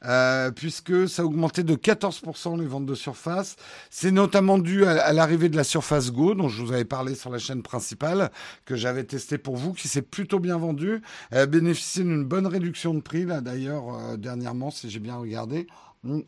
euh, 0.05 0.51
puisque 0.51 1.07
ça 1.07 1.21
a 1.21 1.25
augmenté 1.25 1.63
de 1.63 1.75
14% 1.75 2.59
les 2.59 2.65
ventes 2.65 2.85
de 2.85 2.95
surface. 2.95 3.55
C'est 3.89 4.11
notamment 4.11 4.57
dû 4.57 4.85
à, 4.85 5.13
l'arrivée 5.13 5.49
de 5.49 5.55
la 5.55 5.63
Surface 5.63 6.11
Go 6.11 6.33
dont 6.33 6.49
je 6.49 6.63
vous 6.63 6.71
avais 6.71 6.85
parlé 6.85 7.15
sur 7.15 7.29
la 7.29 7.39
chaîne 7.39 7.61
principale 7.61 8.31
que 8.65 8.75
j'avais 8.75 9.03
testé 9.03 9.37
pour 9.37 9.55
vous 9.55 9.73
qui 9.73 9.87
s'est 9.87 10.01
plutôt 10.01 10.39
bien 10.39 10.57
vendu. 10.57 11.01
Elle 11.31 11.39
a 11.39 11.45
bénéficié 11.45 12.03
d'une 12.03 12.23
bonne 12.23 12.47
réduction 12.47 12.93
de 12.93 13.01
prix 13.01 13.25
là 13.25 13.41
d'ailleurs 13.41 14.17
dernièrement 14.17 14.71
j'ai 14.89 14.99
bien 14.99 15.17
regardé. 15.17 15.67
Mm. 16.03 16.21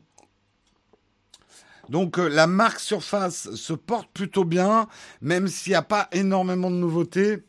Donc 1.90 2.20
euh, 2.20 2.28
la 2.28 2.48
marque 2.48 2.80
Surface 2.80 3.54
se 3.56 3.74
porte 3.74 4.10
plutôt 4.14 4.46
bien, 4.46 4.88
même 5.22 5.48
s'il 5.48 5.72
n'y 5.72 5.76
a 5.76 5.82
pas 5.82 6.08
énormément 6.12 6.70
de 6.70 6.76
nouveautés. 6.76 7.40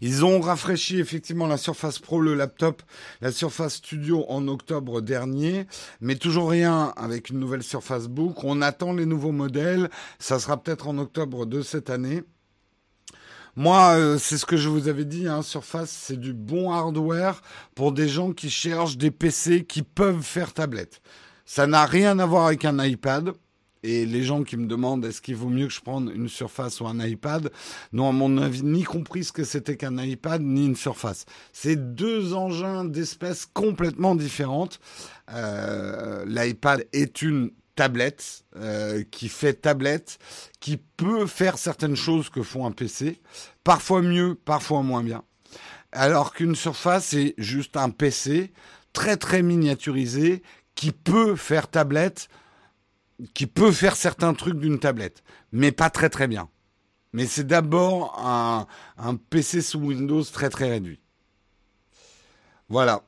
Ils 0.00 0.24
ont 0.24 0.40
rafraîchi 0.40 1.00
effectivement 1.00 1.48
la 1.48 1.56
Surface 1.56 1.98
Pro, 1.98 2.20
le 2.20 2.34
laptop, 2.34 2.82
la 3.20 3.32
Surface 3.32 3.76
Studio 3.76 4.24
en 4.28 4.46
octobre 4.46 5.00
dernier, 5.00 5.66
mais 6.00 6.14
toujours 6.14 6.50
rien 6.50 6.92
avec 6.96 7.30
une 7.30 7.40
nouvelle 7.40 7.64
Surface 7.64 8.06
Book. 8.06 8.44
On 8.44 8.62
attend 8.62 8.92
les 8.92 9.06
nouveaux 9.06 9.32
modèles, 9.32 9.90
ça 10.20 10.38
sera 10.38 10.62
peut-être 10.62 10.86
en 10.86 10.98
octobre 10.98 11.46
de 11.46 11.62
cette 11.62 11.90
année. 11.90 12.22
Moi, 13.58 13.96
euh, 13.96 14.18
c'est 14.18 14.38
ce 14.38 14.46
que 14.46 14.56
je 14.56 14.68
vous 14.68 14.86
avais 14.86 15.04
dit, 15.04 15.26
hein, 15.26 15.42
Surface, 15.42 15.90
c'est 15.90 16.20
du 16.20 16.32
bon 16.32 16.70
hardware 16.70 17.42
pour 17.74 17.90
des 17.90 18.08
gens 18.08 18.32
qui 18.32 18.50
cherchent 18.50 18.96
des 18.96 19.10
PC 19.10 19.64
qui 19.64 19.82
peuvent 19.82 20.22
faire 20.22 20.52
tablette. 20.52 21.02
Ça 21.44 21.66
n'a 21.66 21.84
rien 21.84 22.20
à 22.20 22.26
voir 22.26 22.46
avec 22.46 22.64
un 22.64 22.78
iPad. 22.78 23.32
Et 23.82 24.06
les 24.06 24.22
gens 24.22 24.44
qui 24.44 24.56
me 24.56 24.66
demandent 24.66 25.04
est-ce 25.04 25.20
qu'il 25.20 25.34
vaut 25.34 25.48
mieux 25.48 25.66
que 25.66 25.72
je 25.72 25.80
prenne 25.80 26.08
une 26.14 26.28
Surface 26.28 26.80
ou 26.80 26.86
un 26.86 27.04
iPad, 27.04 27.50
n'ont 27.92 28.08
à 28.08 28.12
mon 28.12 28.38
avis 28.38 28.62
ni 28.62 28.84
compris 28.84 29.24
ce 29.24 29.32
que 29.32 29.42
c'était 29.42 29.76
qu'un 29.76 29.98
iPad 29.98 30.40
ni 30.40 30.64
une 30.64 30.76
Surface. 30.76 31.26
C'est 31.52 31.94
deux 31.96 32.34
engins 32.34 32.84
d'espèces 32.84 33.44
complètement 33.44 34.14
différentes. 34.14 34.78
Euh, 35.32 36.24
L'iPad 36.26 36.86
est 36.92 37.22
une 37.22 37.50
tablette, 37.78 38.42
euh, 38.56 39.04
qui 39.12 39.28
fait 39.28 39.54
tablette, 39.54 40.18
qui 40.58 40.78
peut 40.96 41.28
faire 41.28 41.58
certaines 41.58 41.94
choses 41.94 42.28
que 42.28 42.42
font 42.42 42.66
un 42.66 42.72
PC, 42.72 43.20
parfois 43.62 44.02
mieux, 44.02 44.34
parfois 44.34 44.82
moins 44.82 45.04
bien. 45.04 45.22
Alors 45.92 46.34
qu'une 46.34 46.56
surface 46.56 47.14
est 47.14 47.34
juste 47.38 47.76
un 47.76 47.90
PC 47.90 48.52
très 48.92 49.16
très 49.16 49.42
miniaturisé 49.42 50.42
qui 50.74 50.90
peut 50.90 51.36
faire 51.36 51.68
tablette, 51.68 52.28
qui 53.32 53.46
peut 53.46 53.70
faire 53.70 53.94
certains 53.94 54.34
trucs 54.34 54.58
d'une 54.58 54.80
tablette, 54.80 55.22
mais 55.52 55.70
pas 55.70 55.88
très 55.88 56.10
très 56.10 56.26
bien. 56.26 56.48
Mais 57.12 57.26
c'est 57.26 57.46
d'abord 57.46 58.18
un, 58.18 58.66
un 58.96 59.14
PC 59.14 59.62
sous 59.62 59.78
Windows 59.78 60.24
très 60.24 60.50
très 60.50 60.68
réduit. 60.68 61.00
Voilà. 62.68 63.04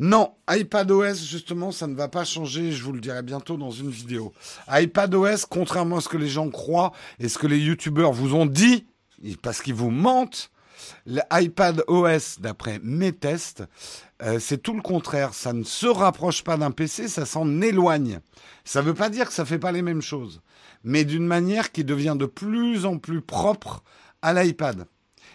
Non, 0.00 0.34
iPadOS, 0.48 1.16
justement, 1.16 1.72
ça 1.72 1.88
ne 1.88 1.96
va 1.96 2.06
pas 2.06 2.24
changer, 2.24 2.70
je 2.70 2.84
vous 2.84 2.92
le 2.92 3.00
dirai 3.00 3.22
bientôt 3.22 3.56
dans 3.56 3.72
une 3.72 3.90
vidéo. 3.90 4.32
iPadOS, 4.70 5.46
contrairement 5.50 5.96
à 5.96 6.00
ce 6.00 6.08
que 6.08 6.16
les 6.16 6.28
gens 6.28 6.50
croient 6.50 6.92
et 7.18 7.28
ce 7.28 7.36
que 7.36 7.48
les 7.48 7.58
youtubeurs 7.58 8.12
vous 8.12 8.34
ont 8.34 8.46
dit, 8.46 8.86
parce 9.42 9.60
qu'ils 9.60 9.74
vous 9.74 9.90
mentent, 9.90 10.52
l'iPadOS, 11.04 12.38
d'après 12.38 12.78
mes 12.84 13.12
tests, 13.12 13.64
euh, 14.22 14.38
c'est 14.38 14.58
tout 14.58 14.74
le 14.74 14.82
contraire. 14.82 15.34
Ça 15.34 15.52
ne 15.52 15.64
se 15.64 15.88
rapproche 15.88 16.44
pas 16.44 16.56
d'un 16.56 16.70
PC, 16.70 17.08
ça 17.08 17.26
s'en 17.26 17.60
éloigne. 17.60 18.20
Ça 18.64 18.82
ne 18.82 18.86
veut 18.86 18.94
pas 18.94 19.10
dire 19.10 19.26
que 19.26 19.32
ça 19.32 19.42
ne 19.42 19.48
fait 19.48 19.58
pas 19.58 19.72
les 19.72 19.82
mêmes 19.82 20.02
choses, 20.02 20.42
mais 20.84 21.04
d'une 21.04 21.26
manière 21.26 21.72
qui 21.72 21.82
devient 21.82 22.16
de 22.16 22.26
plus 22.26 22.86
en 22.86 22.98
plus 22.98 23.20
propre 23.20 23.82
à 24.22 24.32
l'iPad 24.32 24.86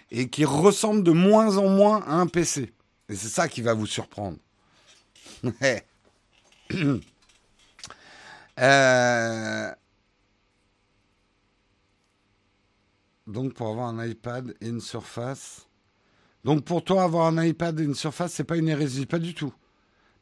et 0.09 0.29
qui 0.29 0.45
ressemble 0.45 1.03
de 1.03 1.11
moins 1.11 1.57
en 1.57 1.67
moins 1.67 2.01
à 2.07 2.13
un 2.13 2.27
PC. 2.27 2.71
Et 3.09 3.15
c'est 3.15 3.27
ça 3.27 3.49
qui 3.49 3.61
va 3.61 3.73
vous 3.73 3.87
surprendre. 3.87 4.37
Euh, 8.59 9.73
donc 13.25 13.53
pour 13.55 13.69
avoir 13.69 13.87
un 13.87 14.05
iPad 14.05 14.55
et 14.61 14.67
une 14.67 14.79
surface. 14.79 15.67
Donc 16.43 16.65
pour 16.65 16.83
toi, 16.83 17.03
avoir 17.03 17.25
un 17.25 17.43
iPad 17.43 17.79
et 17.79 17.83
une 17.83 17.95
surface, 17.95 18.33
c'est 18.33 18.43
pas 18.43 18.57
une 18.57 18.69
hérésie, 18.69 19.07
pas 19.07 19.17
du 19.17 19.33
tout. 19.33 19.53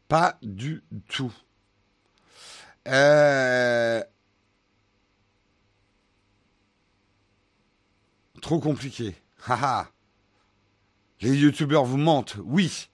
Pas 0.07 0.37
du 0.41 0.81
tout. 1.09 1.33
Euh, 2.87 4.01
trop 8.41 8.59
compliqué. 8.59 9.15
Haha. 9.47 9.89
Les 11.21 11.35
youtubeurs 11.35 11.85
vous 11.85 11.97
mentent, 11.97 12.37
oui. 12.43 12.89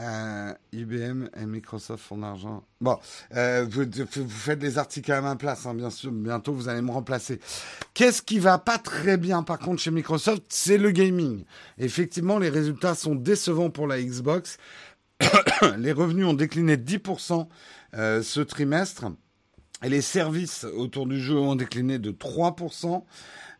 Euh, 0.00 0.54
IBM 0.72 1.28
et 1.36 1.46
Microsoft 1.46 2.02
font 2.02 2.16
d'argent. 2.16 2.64
Bon, 2.80 2.96
euh, 3.36 3.66
vous, 3.68 3.84
faites 4.28 4.58
des 4.58 4.78
articles 4.78 5.12
à 5.12 5.20
ma 5.20 5.36
place, 5.36 5.66
hein, 5.66 5.74
bien 5.74 5.90
sûr. 5.90 6.10
Bientôt, 6.10 6.54
vous 6.54 6.68
allez 6.68 6.80
me 6.80 6.90
remplacer. 6.90 7.38
Qu'est-ce 7.92 8.22
qui 8.22 8.38
va 8.38 8.58
pas 8.58 8.78
très 8.78 9.18
bien, 9.18 9.42
par 9.42 9.58
contre, 9.58 9.82
chez 9.82 9.90
Microsoft 9.90 10.44
C'est 10.48 10.78
le 10.78 10.90
gaming. 10.90 11.44
Effectivement, 11.76 12.38
les 12.38 12.48
résultats 12.48 12.94
sont 12.94 13.14
décevants 13.14 13.68
pour 13.68 13.86
la 13.86 14.00
Xbox. 14.00 14.56
les 15.76 15.92
revenus 15.92 16.24
ont 16.24 16.34
décliné 16.34 16.78
de 16.78 16.98
10% 16.98 17.46
euh, 17.94 18.22
ce 18.22 18.40
trimestre. 18.40 19.06
Et 19.82 19.90
les 19.90 20.02
services 20.02 20.64
autour 20.64 21.06
du 21.06 21.20
jeu 21.20 21.36
ont 21.36 21.56
décliné 21.56 21.98
de 21.98 22.10
3%. 22.10 23.02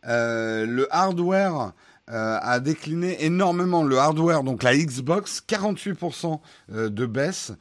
le 0.04 0.86
hardware 0.90 1.74
euh, 2.10 2.38
a 2.40 2.58
décliné 2.60 3.24
énormément 3.24 3.84
le 3.84 3.98
hardware, 3.98 4.42
donc 4.42 4.62
la 4.62 4.76
Xbox, 4.76 5.42
48% 5.48 6.40
euh, 6.72 6.88
de 6.88 7.06
baisse. 7.06 7.52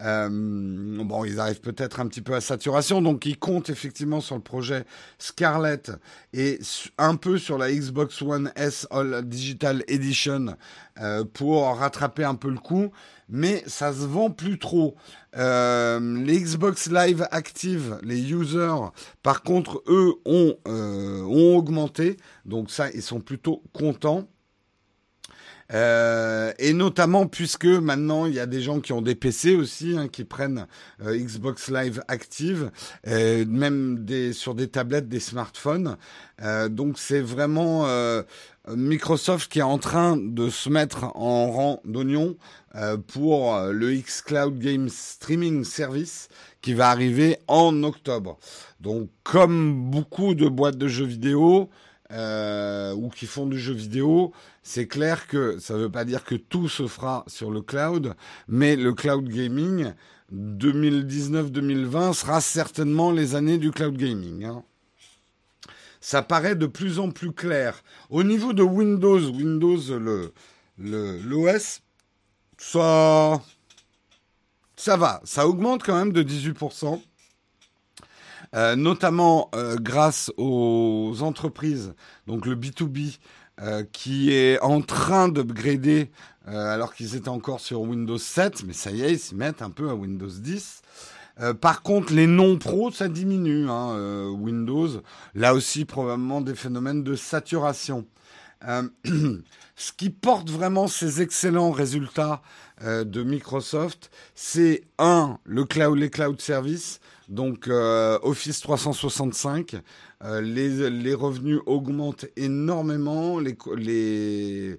Euh, 0.00 0.28
bon, 0.30 1.24
ils 1.24 1.40
arrivent 1.40 1.60
peut-être 1.60 2.00
un 2.00 2.06
petit 2.06 2.20
peu 2.20 2.34
à 2.34 2.40
saturation, 2.40 3.00
donc 3.00 3.24
ils 3.26 3.38
comptent 3.38 3.70
effectivement 3.70 4.20
sur 4.20 4.34
le 4.34 4.42
projet 4.42 4.84
Scarlett 5.18 5.90
et 6.32 6.58
un 6.98 7.16
peu 7.16 7.38
sur 7.38 7.56
la 7.56 7.72
Xbox 7.72 8.20
One 8.20 8.52
S 8.56 8.86
All 8.90 9.26
Digital 9.26 9.82
Edition 9.88 10.56
pour 11.34 11.66
rattraper 11.76 12.24
un 12.24 12.34
peu 12.34 12.48
le 12.50 12.58
coup 12.58 12.90
mais 13.28 13.62
ça 13.66 13.92
se 13.92 14.04
vend 14.04 14.30
plus 14.30 14.58
trop. 14.58 14.96
Euh, 15.36 16.24
les 16.24 16.40
Xbox 16.40 16.90
Live 16.90 17.26
Active, 17.30 17.98
les 18.02 18.32
users, 18.32 18.90
par 19.22 19.42
contre, 19.42 19.82
eux 19.88 20.14
ont, 20.24 20.56
euh, 20.68 21.22
ont 21.22 21.56
augmenté, 21.56 22.16
donc 22.44 22.70
ça, 22.70 22.90
ils 22.90 23.02
sont 23.02 23.20
plutôt 23.20 23.62
contents. 23.72 24.28
Euh, 25.72 26.52
et 26.58 26.72
notamment 26.72 27.26
puisque 27.26 27.66
maintenant 27.66 28.26
il 28.26 28.34
y 28.34 28.38
a 28.38 28.46
des 28.46 28.62
gens 28.62 28.80
qui 28.80 28.92
ont 28.92 29.02
des 29.02 29.16
PC 29.16 29.56
aussi 29.56 29.96
hein, 29.98 30.06
qui 30.06 30.24
prennent 30.24 30.66
euh, 31.04 31.16
Xbox 31.16 31.70
Live 31.70 32.02
Active, 32.06 32.70
euh, 33.08 33.44
même 33.48 34.04
des, 34.04 34.32
sur 34.32 34.54
des 34.54 34.68
tablettes, 34.68 35.08
des 35.08 35.20
smartphones. 35.20 35.96
Euh, 36.42 36.68
donc 36.68 36.98
c'est 36.98 37.20
vraiment 37.20 37.86
Microsoft 38.68 39.50
qui 39.50 39.60
est 39.60 39.62
en 39.62 39.78
train 39.78 40.16
de 40.16 40.50
se 40.50 40.68
mettre 40.68 41.04
en 41.16 41.50
rang 41.50 41.80
d'oignon 41.84 42.36
pour 43.08 43.58
le 43.58 43.94
xCloud 43.94 44.58
Game 44.58 44.88
Streaming 44.88 45.64
Service 45.64 46.28
qui 46.60 46.74
va 46.74 46.90
arriver 46.90 47.38
en 47.46 47.82
octobre. 47.84 48.38
Donc 48.80 49.08
comme 49.22 49.90
beaucoup 49.90 50.34
de 50.34 50.48
boîtes 50.48 50.78
de 50.78 50.88
jeux 50.88 51.06
vidéo, 51.06 51.70
euh, 52.12 52.92
ou 52.94 53.08
qui 53.08 53.26
font 53.26 53.46
du 53.46 53.58
jeu 53.58 53.74
vidéo, 53.74 54.32
c'est 54.62 54.86
clair 54.86 55.26
que 55.26 55.58
ça 55.58 55.74
ne 55.74 55.80
veut 55.80 55.90
pas 55.90 56.04
dire 56.04 56.24
que 56.24 56.34
tout 56.34 56.68
se 56.68 56.86
fera 56.86 57.24
sur 57.26 57.50
le 57.50 57.62
cloud, 57.62 58.14
mais 58.48 58.76
le 58.76 58.92
cloud 58.92 59.28
gaming 59.28 59.92
2019-2020 60.32 62.12
sera 62.12 62.40
certainement 62.40 63.12
les 63.12 63.34
années 63.34 63.58
du 63.58 63.70
cloud 63.70 63.96
gaming. 63.96 64.44
Hein. 64.44 64.64
Ça 66.00 66.22
paraît 66.22 66.56
de 66.56 66.66
plus 66.66 66.98
en 66.98 67.10
plus 67.10 67.32
clair. 67.32 67.82
Au 68.10 68.22
niveau 68.22 68.52
de 68.52 68.62
Windows, 68.62 69.18
Windows 69.18 69.80
l'OS, 70.78 71.80
ça 72.58 73.42
ça 74.76 74.96
va, 74.96 75.22
ça 75.24 75.48
augmente 75.48 75.82
quand 75.82 75.96
même 75.96 76.12
de 76.12 76.22
18%. 76.22 77.00
Euh, 78.54 78.76
notamment 78.76 79.50
euh, 79.54 79.76
grâce 79.76 80.32
aux 80.36 81.16
entreprises, 81.20 81.94
donc 82.26 82.46
le 82.46 82.54
B2B, 82.54 83.18
euh, 83.60 83.82
qui 83.90 84.32
est 84.32 84.60
en 84.60 84.82
train 84.82 85.28
d'upgrader 85.28 86.10
alors 86.48 86.94
qu'ils 86.94 87.16
étaient 87.16 87.28
encore 87.28 87.58
sur 87.58 87.80
Windows 87.80 88.18
7, 88.18 88.62
mais 88.68 88.72
ça 88.72 88.92
y 88.92 89.02
est, 89.02 89.14
ils 89.14 89.18
s'y 89.18 89.34
mettent 89.34 89.62
un 89.62 89.70
peu 89.70 89.90
à 89.90 89.96
Windows 89.96 90.28
10. 90.28 90.80
par 91.60 91.82
contre, 91.82 92.12
les 92.12 92.28
non-pros, 92.28 92.92
ça 92.92 93.08
diminue. 93.08 93.68
Hein, 93.68 94.30
Windows, 94.30 95.02
là 95.34 95.54
aussi, 95.54 95.84
probablement 95.84 96.40
des 96.42 96.54
phénomènes 96.54 97.02
de 97.02 97.16
saturation. 97.16 98.06
ce 98.64 99.92
qui 99.96 100.10
porte 100.10 100.50
vraiment 100.50 100.86
ces 100.86 101.20
excellents 101.20 101.72
résultats 101.72 102.42
de 102.80 103.22
Microsoft, 103.24 104.12
c'est 104.36 104.84
un, 105.00 105.40
le 105.42 105.64
cloud, 105.64 105.98
les 105.98 106.10
cloud 106.10 106.40
services, 106.40 107.00
donc 107.28 107.66
euh, 107.66 108.18
Office 108.22 108.60
365, 108.60 109.76
euh, 110.24 110.40
les, 110.40 111.14
revenus 111.14 111.58
augmentent 111.66 112.26
énormément, 112.36 113.40
les, 113.40 114.78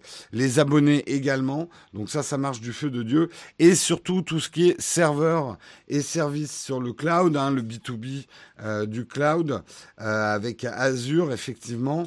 abonnés 0.60 1.04
également. 1.08 1.70
Donc 1.94 2.10
ça, 2.10 2.24
ça 2.24 2.38
marche 2.38 2.62
du 2.62 2.72
feu 2.72 2.90
de 2.90 3.04
Dieu. 3.04 3.30
Et 3.60 3.76
surtout 3.76 4.22
tout 4.22 4.40
ce 4.40 4.50
qui 4.50 4.70
est 4.70 4.82
serveur 4.82 5.58
et 5.90 6.02
services 6.02 6.58
sur 6.64 6.80
le 6.80 6.94
cloud, 6.94 7.36
hein, 7.36 7.52
le 7.52 7.62
B2B 7.62 8.26
euh, 8.62 8.86
du 8.86 9.06
cloud, 9.06 9.62
avec 9.98 10.64
Azure, 10.64 11.34
effectivement. 11.34 12.04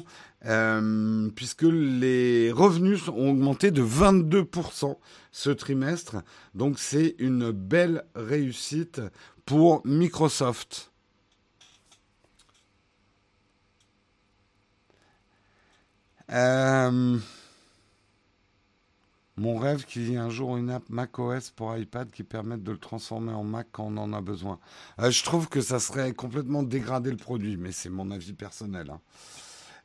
puisque 1.35 1.67
les 1.69 2.51
revenus 2.51 3.07
ont 3.09 3.29
augmenté 3.29 3.69
de 3.69 3.83
22% 3.83 4.95
ce 5.31 5.49
trimestre. 5.49 6.17
Donc 6.53 6.77
c'est 6.79 7.15
une 7.19 7.51
belle 7.51 8.03
réussite 8.15 9.01
pour 9.45 9.81
Microsoft. 9.85 10.91
Euh, 16.31 17.19
mon 19.37 19.57
rêve 19.57 19.85
qu'il 19.85 20.09
y 20.09 20.13
ait 20.13 20.17
un 20.17 20.29
jour 20.29 20.55
une 20.55 20.69
app 20.69 20.83
macOS 20.89 21.51
pour 21.51 21.75
iPad 21.75 22.09
qui 22.11 22.23
permette 22.23 22.63
de 22.63 22.71
le 22.71 22.77
transformer 22.77 23.33
en 23.33 23.43
Mac 23.43 23.67
quand 23.71 23.85
on 23.85 23.97
en 23.97 24.13
a 24.13 24.21
besoin. 24.21 24.59
Euh, 24.99 25.11
je 25.11 25.23
trouve 25.23 25.49
que 25.49 25.61
ça 25.61 25.79
serait 25.79 26.13
complètement 26.13 26.63
dégradé 26.63 27.11
le 27.11 27.17
produit, 27.17 27.57
mais 27.57 27.71
c'est 27.71 27.89
mon 27.89 28.11
avis 28.11 28.33
personnel. 28.33 28.91
Hein. 28.91 29.01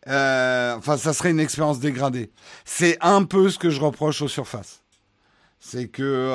Euh, 0.09 0.77
enfin, 0.77 0.97
ça 0.97 1.13
serait 1.13 1.31
une 1.31 1.41
expérience 1.41 1.81
dégradée. 1.81 2.31
C'est 2.65 2.97
un 3.01 3.25
peu 3.25 3.51
ce 3.51 3.59
que 3.59 3.71
je 3.71 3.81
reproche 3.81 4.23
aux 4.23 4.29
surfaces. 4.29 4.83
C'est 5.69 5.89
que 5.89 6.31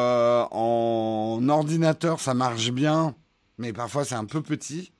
en 0.51 1.47
ordinateur 1.47 2.19
ça 2.19 2.33
marche 2.33 2.69
bien, 2.71 3.15
mais 3.57 3.71
parfois 3.71 4.03
c'est 4.03 4.15
un 4.15 4.25
peu 4.25 4.41
petit. 4.41 4.91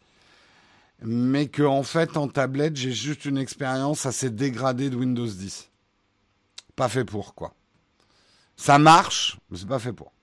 Mais 1.01 1.49
que 1.49 1.63
en 1.63 1.83
fait 1.83 2.15
en 2.15 2.29
tablette 2.29 2.77
j'ai 2.77 2.93
juste 2.93 3.25
une 3.25 3.37
expérience 3.37 4.05
assez 4.05 4.29
dégradée 4.29 4.89
de 4.89 4.95
Windows 4.95 5.27
10. 5.27 5.69
Pas 6.77 6.87
fait 6.87 7.03
pour 7.03 7.35
quoi. 7.35 7.53
Ça 8.55 8.79
marche, 8.79 9.37
mais 9.49 9.57
c'est 9.57 9.67
pas 9.67 9.79
fait 9.79 9.91
pour. 9.91 10.13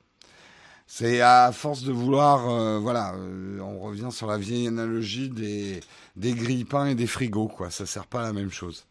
C'est 0.86 1.20
à 1.20 1.52
force 1.52 1.82
de 1.82 1.92
vouloir, 1.92 2.48
euh, 2.48 2.78
voilà, 2.78 3.12
euh, 3.14 3.60
on 3.60 3.78
revient 3.78 4.08
sur 4.10 4.26
la 4.26 4.38
vieille 4.38 4.68
analogie 4.68 5.28
des, 5.28 5.80
des 6.16 6.32
grille-pains 6.32 6.86
et 6.86 6.94
des 6.94 7.06
frigos, 7.06 7.48
quoi. 7.48 7.70
Ça 7.70 7.84
sert 7.84 8.06
pas 8.06 8.20
à 8.20 8.22
la 8.22 8.32
même 8.32 8.50
chose. 8.50 8.86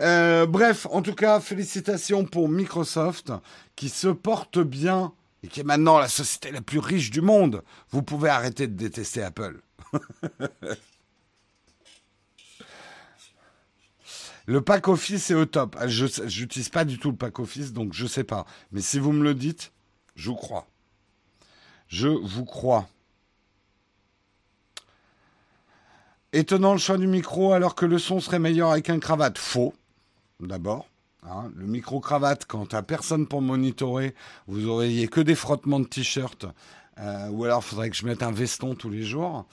Euh, 0.00 0.46
bref, 0.46 0.86
en 0.90 1.02
tout 1.02 1.14
cas, 1.14 1.38
félicitations 1.40 2.24
pour 2.24 2.48
Microsoft 2.48 3.32
qui 3.76 3.88
se 3.88 4.08
porte 4.08 4.58
bien 4.58 5.12
et 5.42 5.48
qui 5.48 5.60
est 5.60 5.64
maintenant 5.64 5.98
la 5.98 6.08
société 6.08 6.50
la 6.50 6.62
plus 6.62 6.78
riche 6.78 7.10
du 7.10 7.20
monde, 7.20 7.62
vous 7.90 8.02
pouvez 8.02 8.30
arrêter 8.30 8.66
de 8.66 8.74
détester 8.74 9.22
Apple. 9.22 9.60
le 14.46 14.60
pack 14.62 14.88
Office 14.88 15.30
est 15.30 15.34
au 15.34 15.44
top. 15.46 15.76
Ah, 15.78 15.88
je 15.88 16.06
n'utilise 16.40 16.68
pas 16.68 16.84
du 16.84 16.98
tout 16.98 17.10
le 17.10 17.16
pack 17.16 17.38
Office, 17.38 17.72
donc 17.72 17.92
je 17.92 18.04
ne 18.04 18.08
sais 18.08 18.24
pas. 18.24 18.46
Mais 18.70 18.80
si 18.80 18.98
vous 18.98 19.12
me 19.12 19.22
le 19.24 19.34
dites, 19.34 19.72
je 20.16 20.30
vous 20.30 20.36
crois. 20.36 20.66
Je 21.88 22.08
vous 22.08 22.44
crois. 22.44 22.88
Étonnant 26.32 26.72
le 26.72 26.78
choix 26.78 26.96
du 26.96 27.06
micro 27.06 27.52
alors 27.52 27.74
que 27.74 27.84
le 27.84 27.98
son 27.98 28.18
serait 28.20 28.38
meilleur 28.38 28.70
avec 28.70 28.88
un 28.88 28.98
cravate. 28.98 29.36
Faux, 29.36 29.74
d'abord. 30.46 30.86
Hein, 31.24 31.52
le 31.54 31.66
micro-cravate, 31.66 32.46
quand 32.46 32.66
t'as 32.66 32.82
personne 32.82 33.26
pour 33.28 33.42
monitorer, 33.42 34.14
vous 34.48 34.66
auriez 34.66 35.06
que 35.06 35.20
des 35.20 35.36
frottements 35.36 35.78
de 35.78 35.86
t-shirt. 35.86 36.46
Euh, 36.98 37.28
ou 37.30 37.44
alors, 37.44 37.62
il 37.64 37.68
faudrait 37.68 37.90
que 37.90 37.96
je 37.96 38.04
mette 38.04 38.22
un 38.22 38.32
veston 38.32 38.74
tous 38.74 38.90
les 38.90 39.02
jours. 39.02 39.46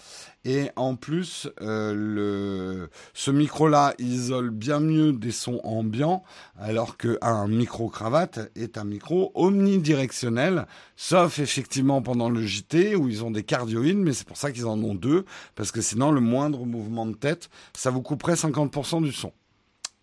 Et 0.44 0.72
en 0.76 0.96
plus, 0.96 1.48
euh, 1.62 1.94
le, 1.96 2.90
ce 3.14 3.32
micro-là 3.32 3.94
isole 3.98 4.50
bien 4.50 4.80
mieux 4.80 5.14
des 5.14 5.32
sons 5.32 5.62
ambiants, 5.64 6.24
alors 6.60 6.98
qu'un 6.98 7.48
micro-cravate 7.48 8.52
est 8.56 8.78
un 8.78 8.84
micro 8.84 9.32
omnidirectionnel, 9.36 10.66
sauf 10.96 11.40
effectivement 11.40 12.02
pendant 12.02 12.30
le 12.30 12.46
JT 12.46 12.96
où 12.96 13.08
ils 13.08 13.24
ont 13.24 13.32
des 13.32 13.44
cardioïdes, 13.44 13.98
mais 13.98 14.14
c'est 14.14 14.28
pour 14.28 14.38
ça 14.38 14.52
qu'ils 14.52 14.66
en 14.66 14.82
ont 14.84 14.96
deux, 14.96 15.26
parce 15.56 15.72
que 15.72 15.82
sinon, 15.82 16.12
le 16.12 16.22
moindre 16.22 16.66
mouvement 16.66 17.06
de 17.06 17.16
tête, 17.16 17.50
ça 17.74 17.90
vous 17.90 18.02
couperait 18.02 18.34
50% 18.34 19.02
du 19.04 19.14
son. 19.14 19.32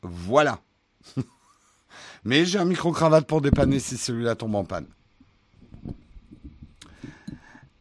Voilà. 0.03 0.61
Mais 2.25 2.45
j'ai 2.45 2.59
un 2.59 2.64
micro-cravate 2.64 3.27
pour 3.27 3.40
dépanner 3.40 3.79
si 3.79 3.97
celui-là 3.97 4.35
tombe 4.35 4.55
en 4.55 4.64
panne. 4.64 4.87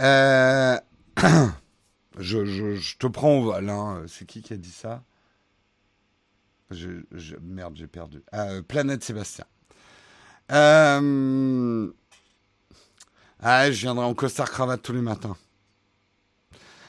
Euh, 0.02 0.78
Je, 2.20 2.98
te 2.98 3.08
prends 3.08 3.38
au. 3.40 3.54
Hein. 3.54 4.04
C'est 4.08 4.26
qui 4.26 4.42
qui 4.42 4.54
a 4.54 4.58
dit 4.58 4.72
ça? 4.72 5.04
Je, 6.72 6.90
Merde, 7.42 7.76
j'ai 7.76 7.88
perdu. 7.88 8.24
Euh, 8.34 8.62
Planète 8.62 9.04
Sébastien. 9.04 9.46
Euh... 10.52 11.92
Ah, 13.42 13.72
je 13.72 13.80
viendrai 13.82 14.06
en 14.06 14.14
costard 14.14 14.50
cravate 14.50 14.82
tous 14.82 14.94
les 14.94 15.02
matins. 15.02 15.38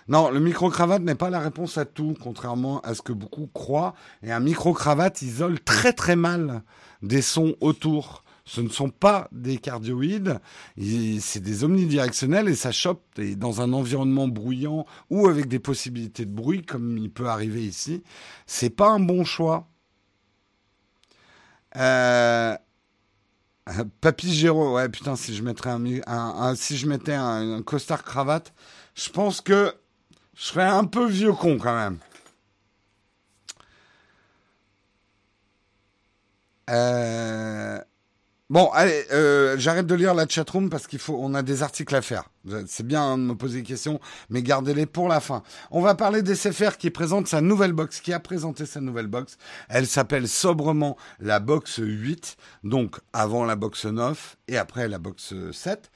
Non, 0.09 0.31
le 0.31 0.39
micro-cravate 0.39 1.03
n'est 1.03 1.17
pas 1.17 1.31
la 1.31 1.41
réponse 1.41 1.79
à 1.79 1.85
tout, 1.85 2.15
contrairement 2.21 2.81
à 2.83 2.95
ce 2.95 3.03
que 3.03 3.13
beaucoup 3.13 3.49
croient. 3.53 3.95
Et 4.23 4.31
un 4.31 4.41
micro-cravate 4.41 5.23
isole 5.23 5.61
très 5.61 5.93
très 5.93 6.17
mal 6.17 6.63
des 7.03 7.23
sons 7.23 7.57
autour. 7.61 8.23
Ce 8.45 8.61
ne 8.61 8.69
sont 8.69 8.91
pas 8.91 9.29
des 9.33 9.59
cardioïdes, 9.59 10.39
c'est 10.79 11.41
des 11.41 11.65
omnidirectionnels 11.65 12.49
et 12.49 12.55
ça 12.55 12.71
chope 12.71 13.03
et 13.19 13.35
dans 13.35 13.61
un 13.61 13.73
environnement 13.73 14.29
bruyant 14.29 14.87
ou 15.11 15.27
avec 15.27 15.49
des 15.49 15.59
possibilités 15.59 16.25
de 16.25 16.31
bruit, 16.31 16.63
comme 16.63 16.97
il 16.97 17.11
peut 17.11 17.27
arriver 17.27 17.65
ici. 17.65 18.05
C'est 18.47 18.71
pas 18.71 18.89
un 18.89 19.01
bon 19.01 19.25
choix. 19.25 19.67
Euh... 21.75 22.57
Papy 24.01 24.33
Géraud, 24.33 24.77
ouais 24.77 24.89
putain, 24.89 25.17
si 25.17 25.35
je 25.35 25.43
mettrais 25.43 25.71
un, 26.07 26.55
si 26.55 26.77
je 26.77 26.87
mettais 26.87 27.15
un 27.15 27.63
costard 27.63 28.05
cravate, 28.05 28.55
je 28.95 29.11
pense 29.11 29.41
que 29.41 29.75
je 30.37 30.45
serais 30.45 30.65
un 30.65 30.85
peu 30.85 31.07
vieux 31.07 31.33
con 31.33 31.59
quand 31.59 31.75
même. 31.75 31.99
Euh, 36.69 37.79
bon, 38.51 38.69
allez, 38.73 39.05
euh, 39.13 39.57
j'arrête 39.57 39.87
de 39.87 39.95
lire 39.95 40.15
la 40.15 40.29
chatroom 40.29 40.69
parce 40.69 40.87
qu'il 40.87 40.99
faut, 40.99 41.17
on 41.19 41.33
a 41.35 41.43
des 41.43 41.63
articles 41.63 41.95
à 41.95 42.03
faire. 42.03 42.25
C'est 42.67 42.87
bien 42.87 43.17
de 43.17 43.23
me 43.23 43.35
poser 43.35 43.61
des 43.61 43.65
questions, 43.65 43.99
mais 44.29 44.43
gardez-les 44.43 44.87
pour 44.87 45.09
la 45.09 45.21
fin. 45.21 45.43
On 45.71 45.81
va 45.81 45.95
parler 45.95 46.23
des 46.23 46.35
SFR 46.35 46.77
qui 46.77 46.91
présente 46.91 47.29
sa 47.29 47.41
nouvelle 47.41 47.73
box, 47.73 48.01
qui 48.01 48.13
a 48.13 48.21
présenté 48.21 48.67
sa 48.67 48.81
nouvelle 48.81 49.07
box. 49.07 49.39
Elle 49.69 49.87
s'appelle 49.87 50.29
sobrement 50.29 50.97
la 51.19 51.41
box 51.41 51.81
8, 51.83 52.37
donc 52.63 52.97
avant 53.13 53.45
la 53.45 53.57
box 53.57 53.87
9 53.87 54.37
et 54.49 54.59
après 54.59 54.87
la 54.87 54.99
box 54.99 55.35
7. 55.53 55.91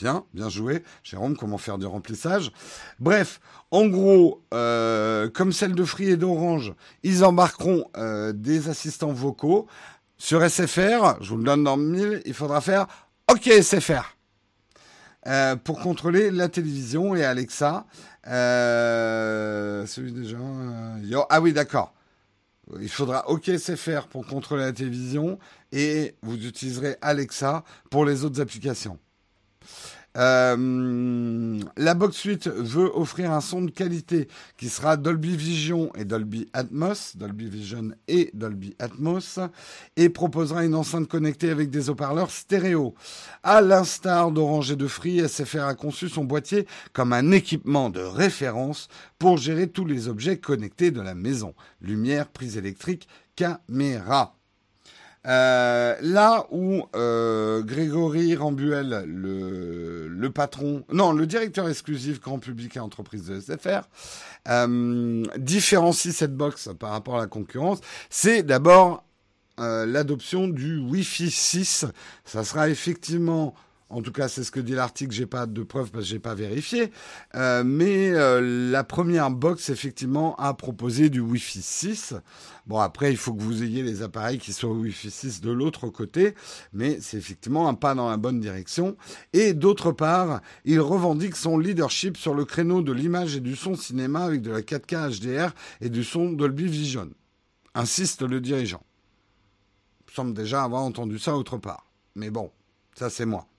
Bien, 0.00 0.24
bien 0.32 0.48
joué. 0.48 0.82
Jérôme, 1.02 1.36
comment 1.36 1.58
faire 1.58 1.76
du 1.76 1.84
remplissage 1.84 2.52
Bref, 3.00 3.38
en 3.70 3.86
gros, 3.86 4.42
euh, 4.54 5.28
comme 5.28 5.52
celle 5.52 5.74
de 5.74 5.84
Free 5.84 6.08
et 6.08 6.16
d'Orange, 6.16 6.72
ils 7.02 7.22
embarqueront 7.22 7.84
euh, 7.98 8.32
des 8.32 8.70
assistants 8.70 9.12
vocaux. 9.12 9.66
Sur 10.16 10.42
SFR, 10.42 11.18
je 11.20 11.28
vous 11.28 11.36
le 11.36 11.44
donne 11.44 11.64
dans 11.64 11.76
le 11.76 11.82
mille, 11.82 12.22
il 12.24 12.32
faudra 12.32 12.62
faire 12.62 12.86
OK 13.30 13.42
SFR. 13.42 14.16
Euh, 15.26 15.56
pour 15.56 15.80
contrôler 15.80 16.30
la 16.30 16.48
télévision 16.48 17.14
et 17.14 17.22
Alexa. 17.22 17.84
celui 18.24 20.34
ah 21.28 21.40
oui, 21.42 21.52
d'accord. 21.52 21.92
Il 22.80 22.88
faudra 22.88 23.28
OK 23.28 23.50
SFR 23.50 24.06
pour 24.08 24.26
contrôler 24.26 24.62
la 24.62 24.72
télévision 24.72 25.38
et 25.72 26.14
vous 26.22 26.46
utiliserez 26.46 26.96
Alexa 27.02 27.64
pour 27.90 28.06
les 28.06 28.24
autres 28.24 28.40
applications. 28.40 28.98
Euh, 30.16 31.60
la 31.76 31.94
Box 31.94 32.22
8 32.22 32.48
veut 32.48 32.90
offrir 32.94 33.30
un 33.30 33.40
son 33.40 33.62
de 33.62 33.70
qualité 33.70 34.26
qui 34.56 34.68
sera 34.68 34.96
Dolby 34.96 35.36
Vision 35.36 35.92
et 35.96 36.04
Dolby 36.04 36.48
Atmos, 36.52 37.16
Dolby 37.16 37.46
Vision 37.46 37.90
et 38.08 38.30
Dolby 38.34 38.74
Atmos, 38.80 39.38
et 39.96 40.08
proposera 40.08 40.64
une 40.64 40.74
enceinte 40.74 41.08
connectée 41.08 41.50
avec 41.50 41.70
des 41.70 41.90
haut-parleurs 41.90 42.30
stéréo. 42.30 42.94
À 43.42 43.60
l'instar 43.60 44.32
d'Orange 44.32 44.72
et 44.72 44.76
de 44.76 44.88
Free, 44.88 45.26
SFR 45.28 45.64
a 45.64 45.74
conçu 45.74 46.08
son 46.08 46.24
boîtier 46.24 46.66
comme 46.92 47.12
un 47.12 47.30
équipement 47.30 47.88
de 47.88 48.00
référence 48.00 48.88
pour 49.18 49.38
gérer 49.38 49.68
tous 49.68 49.84
les 49.84 50.08
objets 50.08 50.38
connectés 50.38 50.90
de 50.90 51.00
la 51.00 51.14
maison. 51.14 51.54
Lumière, 51.80 52.28
prise 52.28 52.56
électrique, 52.56 53.06
caméra. 53.36 54.39
Euh, 55.26 55.96
là 56.00 56.46
où 56.50 56.82
euh, 56.96 57.62
Grégory 57.62 58.34
Rambuel, 58.36 59.04
le, 59.06 60.28
patron, 60.28 60.84
non, 60.90 61.12
le 61.12 61.26
directeur 61.26 61.68
exclusif 61.68 62.20
grand 62.20 62.38
public 62.38 62.76
et 62.76 62.80
entreprise 62.80 63.26
de 63.26 63.38
SFR, 63.38 63.82
euh, 64.48 65.22
différencie 65.36 66.14
cette 66.14 66.34
box 66.34 66.70
par 66.78 66.90
rapport 66.90 67.16
à 67.16 67.20
la 67.20 67.26
concurrence, 67.26 67.80
c'est 68.08 68.42
d'abord 68.42 69.04
l'adoption 69.58 70.48
du 70.48 70.78
Wi-Fi 70.78 71.30
6. 71.30 71.84
Ça 72.24 72.44
sera 72.44 72.70
effectivement 72.70 73.54
en 73.90 74.02
tout 74.02 74.12
cas, 74.12 74.28
c'est 74.28 74.44
ce 74.44 74.52
que 74.52 74.60
dit 74.60 74.74
l'article. 74.74 75.12
J'ai 75.12 75.26
pas 75.26 75.46
de 75.46 75.62
preuves 75.62 75.90
parce 75.90 76.04
que 76.04 76.10
j'ai 76.10 76.18
pas 76.20 76.34
vérifié. 76.34 76.92
Euh, 77.34 77.64
mais 77.64 78.10
euh, 78.10 78.70
la 78.70 78.84
première 78.84 79.30
box, 79.30 79.68
effectivement, 79.68 80.36
a 80.36 80.54
proposé 80.54 81.10
du 81.10 81.18
Wi-Fi 81.18 81.60
6. 81.60 82.14
Bon, 82.66 82.78
après, 82.78 83.10
il 83.10 83.16
faut 83.16 83.34
que 83.34 83.42
vous 83.42 83.64
ayez 83.64 83.82
les 83.82 84.02
appareils 84.02 84.38
qui 84.38 84.52
soient 84.52 84.70
Wi-Fi 84.70 85.10
6 85.10 85.40
de 85.40 85.50
l'autre 85.50 85.88
côté. 85.88 86.34
Mais 86.72 86.98
c'est 87.00 87.16
effectivement 87.16 87.68
un 87.68 87.74
pas 87.74 87.96
dans 87.96 88.08
la 88.08 88.16
bonne 88.16 88.38
direction. 88.38 88.96
Et 89.32 89.54
d'autre 89.54 89.90
part, 89.90 90.40
il 90.64 90.80
revendique 90.80 91.34
son 91.34 91.58
leadership 91.58 92.16
sur 92.16 92.34
le 92.34 92.44
créneau 92.44 92.82
de 92.82 92.92
l'image 92.92 93.34
et 93.34 93.40
du 93.40 93.56
son 93.56 93.74
cinéma 93.74 94.24
avec 94.24 94.40
de 94.40 94.52
la 94.52 94.60
4K 94.60 95.20
HDR 95.20 95.52
et 95.80 95.88
du 95.88 96.04
son 96.04 96.30
Dolby 96.30 96.66
Vision. 96.66 97.10
Insiste 97.74 98.22
le 98.22 98.40
dirigeant. 98.40 98.84
Il 100.08 100.14
semble 100.14 100.34
déjà 100.34 100.62
avoir 100.62 100.82
entendu 100.82 101.18
ça 101.18 101.36
autre 101.36 101.56
part. 101.56 101.86
Mais 102.14 102.30
bon, 102.30 102.50
ça 102.94 103.10
c'est 103.10 103.26
moi. 103.26 103.49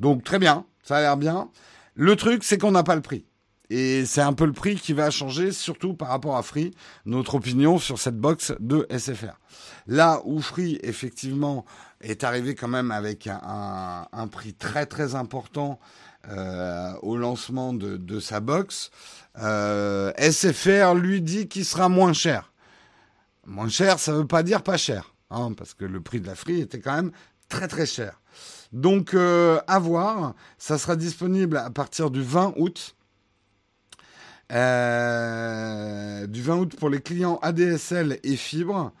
Donc 0.00 0.24
très 0.24 0.38
bien, 0.38 0.64
ça 0.82 0.96
a 0.96 1.00
l'air 1.00 1.16
bien. 1.16 1.50
Le 1.94 2.16
truc, 2.16 2.44
c'est 2.44 2.58
qu'on 2.58 2.72
n'a 2.72 2.82
pas 2.82 2.96
le 2.96 3.02
prix. 3.02 3.26
Et 3.70 4.04
c'est 4.04 4.20
un 4.20 4.34
peu 4.34 4.44
le 4.44 4.52
prix 4.52 4.76
qui 4.76 4.92
va 4.92 5.10
changer, 5.10 5.50
surtout 5.50 5.94
par 5.94 6.08
rapport 6.08 6.36
à 6.36 6.42
Free, 6.42 6.74
notre 7.06 7.36
opinion 7.36 7.78
sur 7.78 7.98
cette 7.98 8.18
box 8.18 8.52
de 8.60 8.86
SFR. 8.90 9.38
Là 9.86 10.20
où 10.24 10.40
Free, 10.40 10.78
effectivement, 10.82 11.64
est 12.00 12.24
arrivé 12.24 12.54
quand 12.54 12.68
même 12.68 12.90
avec 12.90 13.26
un, 13.26 14.28
prix 14.30 14.54
très 14.54 14.86
très 14.86 15.14
important 15.14 15.80
euh, 16.28 16.92
au 17.02 17.16
lancement 17.16 17.72
de, 17.72 18.20
sa 18.20 18.40
box, 18.40 18.90
euh, 19.38 20.12
SFR 20.18 20.94
lui 20.94 21.22
dit 21.22 21.48
qu'il 21.48 21.64
sera 21.64 21.88
moins 21.88 22.12
cher. 22.12 22.52
Moins 23.46 23.68
cher, 23.68 23.98
ça 23.98 24.12
ne 24.12 24.18
veut 24.18 24.26
pas 24.26 24.42
dire 24.42 24.62
pas 24.62 24.76
cher, 24.76 25.14
hein, 25.30 25.52
parce 25.56 25.74
que 25.74 25.84
le 25.84 26.00
prix 26.00 26.20
de 26.20 26.26
la 26.26 26.34
Free 26.34 26.60
était 26.60 26.80
quand 26.80 26.94
même 26.94 27.12
très 27.48 27.68
très 27.68 27.86
cher. 27.86 28.20
Donc, 28.74 29.14
euh, 29.14 29.60
à 29.68 29.78
voir. 29.78 30.34
Ça 30.58 30.78
sera 30.78 30.96
disponible 30.96 31.56
à 31.56 31.70
partir 31.70 32.10
du 32.10 32.22
20 32.22 32.54
août. 32.56 32.96
Euh, 34.52 36.26
du 36.26 36.42
20 36.42 36.56
août 36.56 36.76
pour 36.76 36.90
les 36.90 37.00
clients 37.00 37.38
ADSL 37.40 38.18
et 38.24 38.36
fibre. 38.36 38.92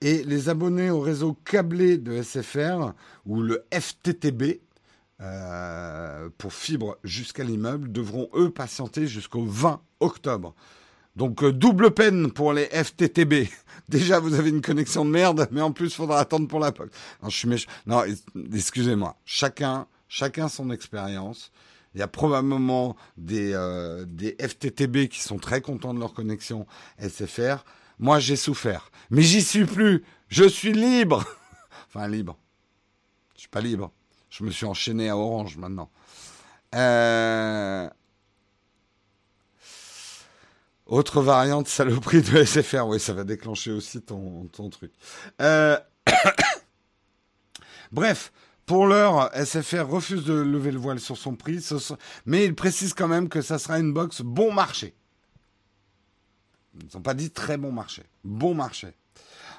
Et 0.00 0.24
les 0.24 0.48
abonnés 0.48 0.90
au 0.90 1.00
réseau 1.00 1.36
câblé 1.44 1.98
de 1.98 2.22
SFR 2.22 2.94
ou 3.26 3.42
le 3.42 3.64
FTTB 3.72 4.60
euh, 5.20 6.30
pour 6.38 6.54
fibre 6.54 6.96
jusqu'à 7.04 7.44
l'immeuble 7.44 7.92
devront 7.92 8.30
eux 8.34 8.50
patienter 8.50 9.06
jusqu'au 9.06 9.44
20 9.44 9.82
octobre. 10.00 10.54
Donc 11.18 11.44
double 11.44 11.90
peine 11.90 12.30
pour 12.30 12.52
les 12.52 12.66
FTTB. 12.66 13.48
Déjà, 13.88 14.20
vous 14.20 14.34
avez 14.34 14.50
une 14.50 14.60
connexion 14.60 15.04
de 15.04 15.10
merde, 15.10 15.48
mais 15.50 15.60
en 15.60 15.72
plus, 15.72 15.86
il 15.86 15.94
faudra 15.94 16.20
attendre 16.20 16.46
pour 16.46 16.60
la 16.60 16.70
POC. 16.70 16.90
Non, 17.22 17.28
je 17.28 17.36
suis 17.36 17.48
méchant. 17.48 17.68
Non, 17.86 18.04
excusez-moi. 18.54 19.16
Chacun, 19.24 19.88
chacun 20.06 20.46
son 20.46 20.70
expérience. 20.70 21.50
Il 21.94 21.98
y 21.98 22.02
a 22.02 22.06
probablement 22.06 22.94
des, 23.16 23.52
euh, 23.52 24.06
FTTB 24.40 25.08
qui 25.08 25.20
sont 25.20 25.38
très 25.38 25.60
contents 25.60 25.92
de 25.92 25.98
leur 25.98 26.14
connexion 26.14 26.68
SFR. 27.00 27.64
Moi, 27.98 28.20
j'ai 28.20 28.36
souffert. 28.36 28.92
Mais 29.10 29.22
j'y 29.22 29.42
suis 29.42 29.64
plus. 29.64 30.04
Je 30.28 30.44
suis 30.44 30.72
libre. 30.72 31.24
enfin, 31.88 32.06
libre. 32.06 32.38
Je 33.34 33.40
suis 33.40 33.48
pas 33.48 33.60
libre. 33.60 33.90
Je 34.30 34.44
me 34.44 34.52
suis 34.52 34.66
enchaîné 34.66 35.08
à 35.08 35.16
Orange 35.16 35.56
maintenant. 35.56 35.90
Euh, 36.76 37.90
autre 40.88 41.20
variante 41.20 41.68
saloperie 41.68 42.22
de 42.22 42.42
SFR. 42.44 42.86
Oui, 42.86 42.98
ça 42.98 43.12
va 43.12 43.24
déclencher 43.24 43.70
aussi 43.70 44.00
ton, 44.00 44.48
truc. 44.70 44.92
Euh... 45.40 45.78
Bref, 47.92 48.32
pour 48.66 48.86
l'heure, 48.86 49.30
SFR 49.34 49.88
refuse 49.88 50.24
de 50.24 50.34
lever 50.34 50.72
le 50.72 50.78
voile 50.78 51.00
sur 51.00 51.16
son 51.16 51.36
prix, 51.36 51.64
mais 52.26 52.44
il 52.44 52.54
précise 52.54 52.92
quand 52.94 53.08
même 53.08 53.28
que 53.28 53.40
ça 53.40 53.58
sera 53.58 53.78
une 53.78 53.92
box 53.92 54.22
bon 54.22 54.52
marché. 54.52 54.94
Ils 56.74 56.88
n'ont 56.94 57.02
pas 57.02 57.14
dit 57.14 57.30
très 57.30 57.56
bon 57.56 57.72
marché. 57.72 58.02
Bon 58.24 58.54
marché. 58.54 58.88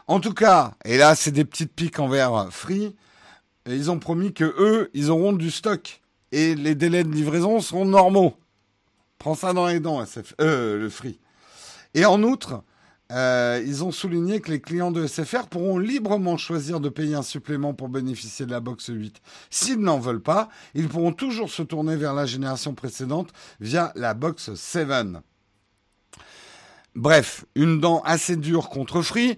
En 0.08 0.20
tout 0.20 0.34
cas, 0.34 0.74
et 0.86 0.98
là, 0.98 1.16
c'est 1.16 1.32
des 1.32 1.46
petites 1.46 1.74
piques 1.74 2.00
envers 2.00 2.52
Free. 2.52 2.96
ils 3.68 3.92
ont 3.92 4.00
promis 4.00 4.34
que 4.34 4.44
eux, 4.44 4.90
ils 4.94 5.12
auront 5.12 5.34
du 5.34 5.52
stock. 5.52 6.02
Et 6.32 6.56
les 6.56 6.76
délais 6.76 7.04
de 7.04 7.12
livraison 7.12 7.60
seront 7.62 7.86
normaux. 7.86 8.36
Prends 9.20 9.36
ça 9.36 9.54
dans 9.54 9.68
les 9.68 9.80
dents, 9.80 10.04
euh, 10.42 10.80
le 10.80 10.90
Free. 10.90 11.20
Et 11.94 12.06
en 12.06 12.24
outre, 12.24 12.64
Euh, 13.12 13.64
ils 13.66 13.84
ont 13.84 13.92
souligné 13.92 14.40
que 14.40 14.52
les 14.52 14.62
clients 14.62 14.92
de 14.92 15.08
SFR 15.08 15.48
pourront 15.48 15.80
librement 15.80 16.38
choisir 16.38 16.80
de 16.80 16.90
payer 16.90 17.16
un 17.16 17.24
supplément 17.24 17.74
pour 17.74 17.90
bénéficier 17.90 18.46
de 18.46 18.52
la 18.52 18.60
box 18.60 18.90
8. 18.90 19.20
S'ils 19.50 19.80
n'en 19.80 19.98
veulent 19.98 20.22
pas, 20.22 20.50
ils 20.76 20.88
pourront 20.88 21.12
toujours 21.12 21.50
se 21.50 21.64
tourner 21.64 21.96
vers 21.96 22.14
la 22.14 22.28
génération 22.28 22.76
précédente 22.76 23.32
via 23.60 23.92
la 23.96 24.14
box 24.14 24.54
7. 24.54 24.88
Bref, 26.94 27.46
une 27.56 27.80
dent 27.80 28.04
assez 28.06 28.36
dure 28.36 28.70
contre 28.70 29.02
Free, 29.02 29.38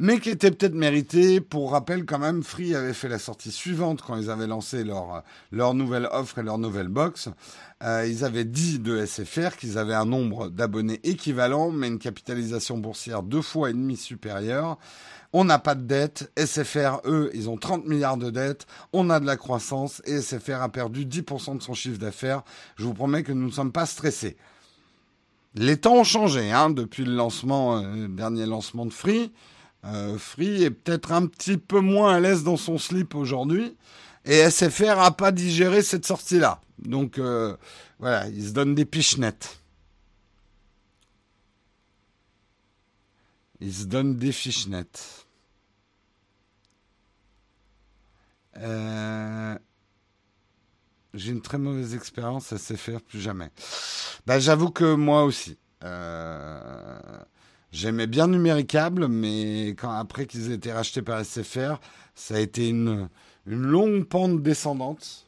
mais 0.00 0.20
qui 0.20 0.30
était 0.30 0.52
peut-être 0.52 0.74
méritée. 0.74 1.40
Pour 1.40 1.72
rappel, 1.72 2.06
quand 2.06 2.20
même, 2.20 2.44
Free 2.44 2.74
avait 2.76 2.94
fait 2.94 3.08
la 3.08 3.18
sortie 3.18 3.50
suivante 3.50 4.00
quand 4.00 4.16
ils 4.16 4.30
avaient 4.30 4.46
lancé 4.46 4.84
leur, 4.84 5.24
leur 5.50 5.74
nouvelle 5.74 6.08
offre 6.12 6.38
et 6.38 6.42
leur 6.44 6.56
nouvelle 6.56 6.86
box. 6.86 7.28
Euh, 7.82 8.06
ils 8.08 8.24
avaient 8.24 8.44
dit 8.44 8.78
de 8.78 9.04
SFR 9.04 9.56
qu'ils 9.58 9.76
avaient 9.76 9.94
un 9.94 10.04
nombre 10.04 10.50
d'abonnés 10.50 11.00
équivalent, 11.02 11.72
mais 11.72 11.88
une 11.88 11.98
capitalisation 11.98 12.78
boursière 12.78 13.24
deux 13.24 13.42
fois 13.42 13.70
et 13.70 13.72
demi 13.72 13.96
supérieure. 13.96 14.78
On 15.32 15.44
n'a 15.44 15.58
pas 15.58 15.74
de 15.74 15.82
dette. 15.82 16.30
SFR, 16.38 17.00
eux, 17.04 17.30
ils 17.34 17.50
ont 17.50 17.56
30 17.56 17.84
milliards 17.86 18.16
de 18.16 18.30
dettes. 18.30 18.66
On 18.92 19.10
a 19.10 19.18
de 19.18 19.26
la 19.26 19.36
croissance 19.36 20.00
et 20.06 20.22
SFR 20.22 20.62
a 20.62 20.68
perdu 20.68 21.06
10% 21.06 21.58
de 21.58 21.62
son 21.62 21.74
chiffre 21.74 21.98
d'affaires. 21.98 22.44
Je 22.76 22.84
vous 22.84 22.94
promets 22.94 23.24
que 23.24 23.32
nous 23.32 23.46
ne 23.46 23.52
sommes 23.52 23.72
pas 23.72 23.84
stressés. 23.84 24.36
Les 25.56 25.76
temps 25.76 25.96
ont 25.96 26.04
changé 26.04 26.52
hein, 26.52 26.70
depuis 26.70 27.04
le 27.04 27.14
lancement, 27.14 27.78
euh, 27.78 28.06
dernier 28.06 28.46
lancement 28.46 28.86
de 28.86 28.92
Free. 28.92 29.32
Euh, 29.84 30.18
Free 30.18 30.64
est 30.64 30.70
peut-être 30.70 31.12
un 31.12 31.26
petit 31.26 31.56
peu 31.56 31.80
moins 31.80 32.14
à 32.14 32.20
l'aise 32.20 32.42
dans 32.42 32.56
son 32.56 32.78
slip 32.78 33.14
aujourd'hui. 33.14 33.76
Et 34.24 34.50
SFR 34.50 34.96
n'a 34.96 35.10
pas 35.10 35.32
digéré 35.32 35.82
cette 35.82 36.06
sortie-là. 36.06 36.60
Donc 36.78 37.18
euh, 37.18 37.56
voilà, 37.98 38.28
ils 38.28 38.48
se 38.48 38.52
donnent 38.52 38.74
des 38.74 38.84
pichenettes. 38.84 39.60
Ils 43.60 43.74
se 43.74 43.84
donnent 43.84 44.16
des 44.16 44.32
fichenettes. 44.32 45.26
Euh, 48.56 49.58
j'ai 51.14 51.32
une 51.32 51.42
très 51.42 51.58
mauvaise 51.58 51.94
expérience 51.94 52.52
à 52.52 52.58
SFR, 52.58 53.00
plus 53.00 53.20
jamais. 53.20 53.50
Ben, 54.26 54.38
J'avoue 54.38 54.70
que 54.70 54.94
moi 54.94 55.24
aussi. 55.24 55.58
Euh, 55.84 57.00
J'aimais 57.70 58.06
bien 58.06 58.28
Numéricable, 58.28 59.08
mais 59.08 59.68
quand 59.78 59.90
après 59.90 60.26
qu'ils 60.26 60.50
aient 60.50 60.54
été 60.54 60.72
rachetés 60.72 61.02
par 61.02 61.24
SFR, 61.24 61.78
ça 62.14 62.36
a 62.36 62.40
été 62.40 62.68
une, 62.68 63.08
une 63.46 63.62
longue 63.62 64.04
pente 64.04 64.42
descendante 64.42 65.26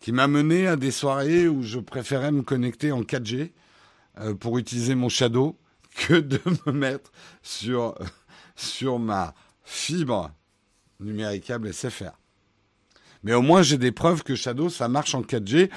qui 0.00 0.12
m'a 0.12 0.26
mené 0.26 0.66
à 0.66 0.76
des 0.76 0.90
soirées 0.90 1.48
où 1.48 1.62
je 1.62 1.78
préférais 1.78 2.32
me 2.32 2.42
connecter 2.42 2.92
en 2.92 3.02
4G 3.02 3.52
euh, 4.18 4.34
pour 4.34 4.58
utiliser 4.58 4.94
mon 4.94 5.08
Shadow 5.08 5.58
que 5.94 6.14
de 6.14 6.40
me 6.66 6.72
mettre 6.72 7.12
sur, 7.42 7.94
sur 8.56 8.98
ma 8.98 9.34
fibre 9.64 10.30
numéricable 10.98 11.72
SFR. 11.72 12.12
Mais 13.22 13.34
au 13.34 13.42
moins, 13.42 13.62
j'ai 13.62 13.78
des 13.78 13.92
preuves 13.92 14.22
que 14.22 14.34
Shadow, 14.34 14.70
ça 14.70 14.88
marche 14.88 15.14
en 15.14 15.22
4G. 15.22 15.70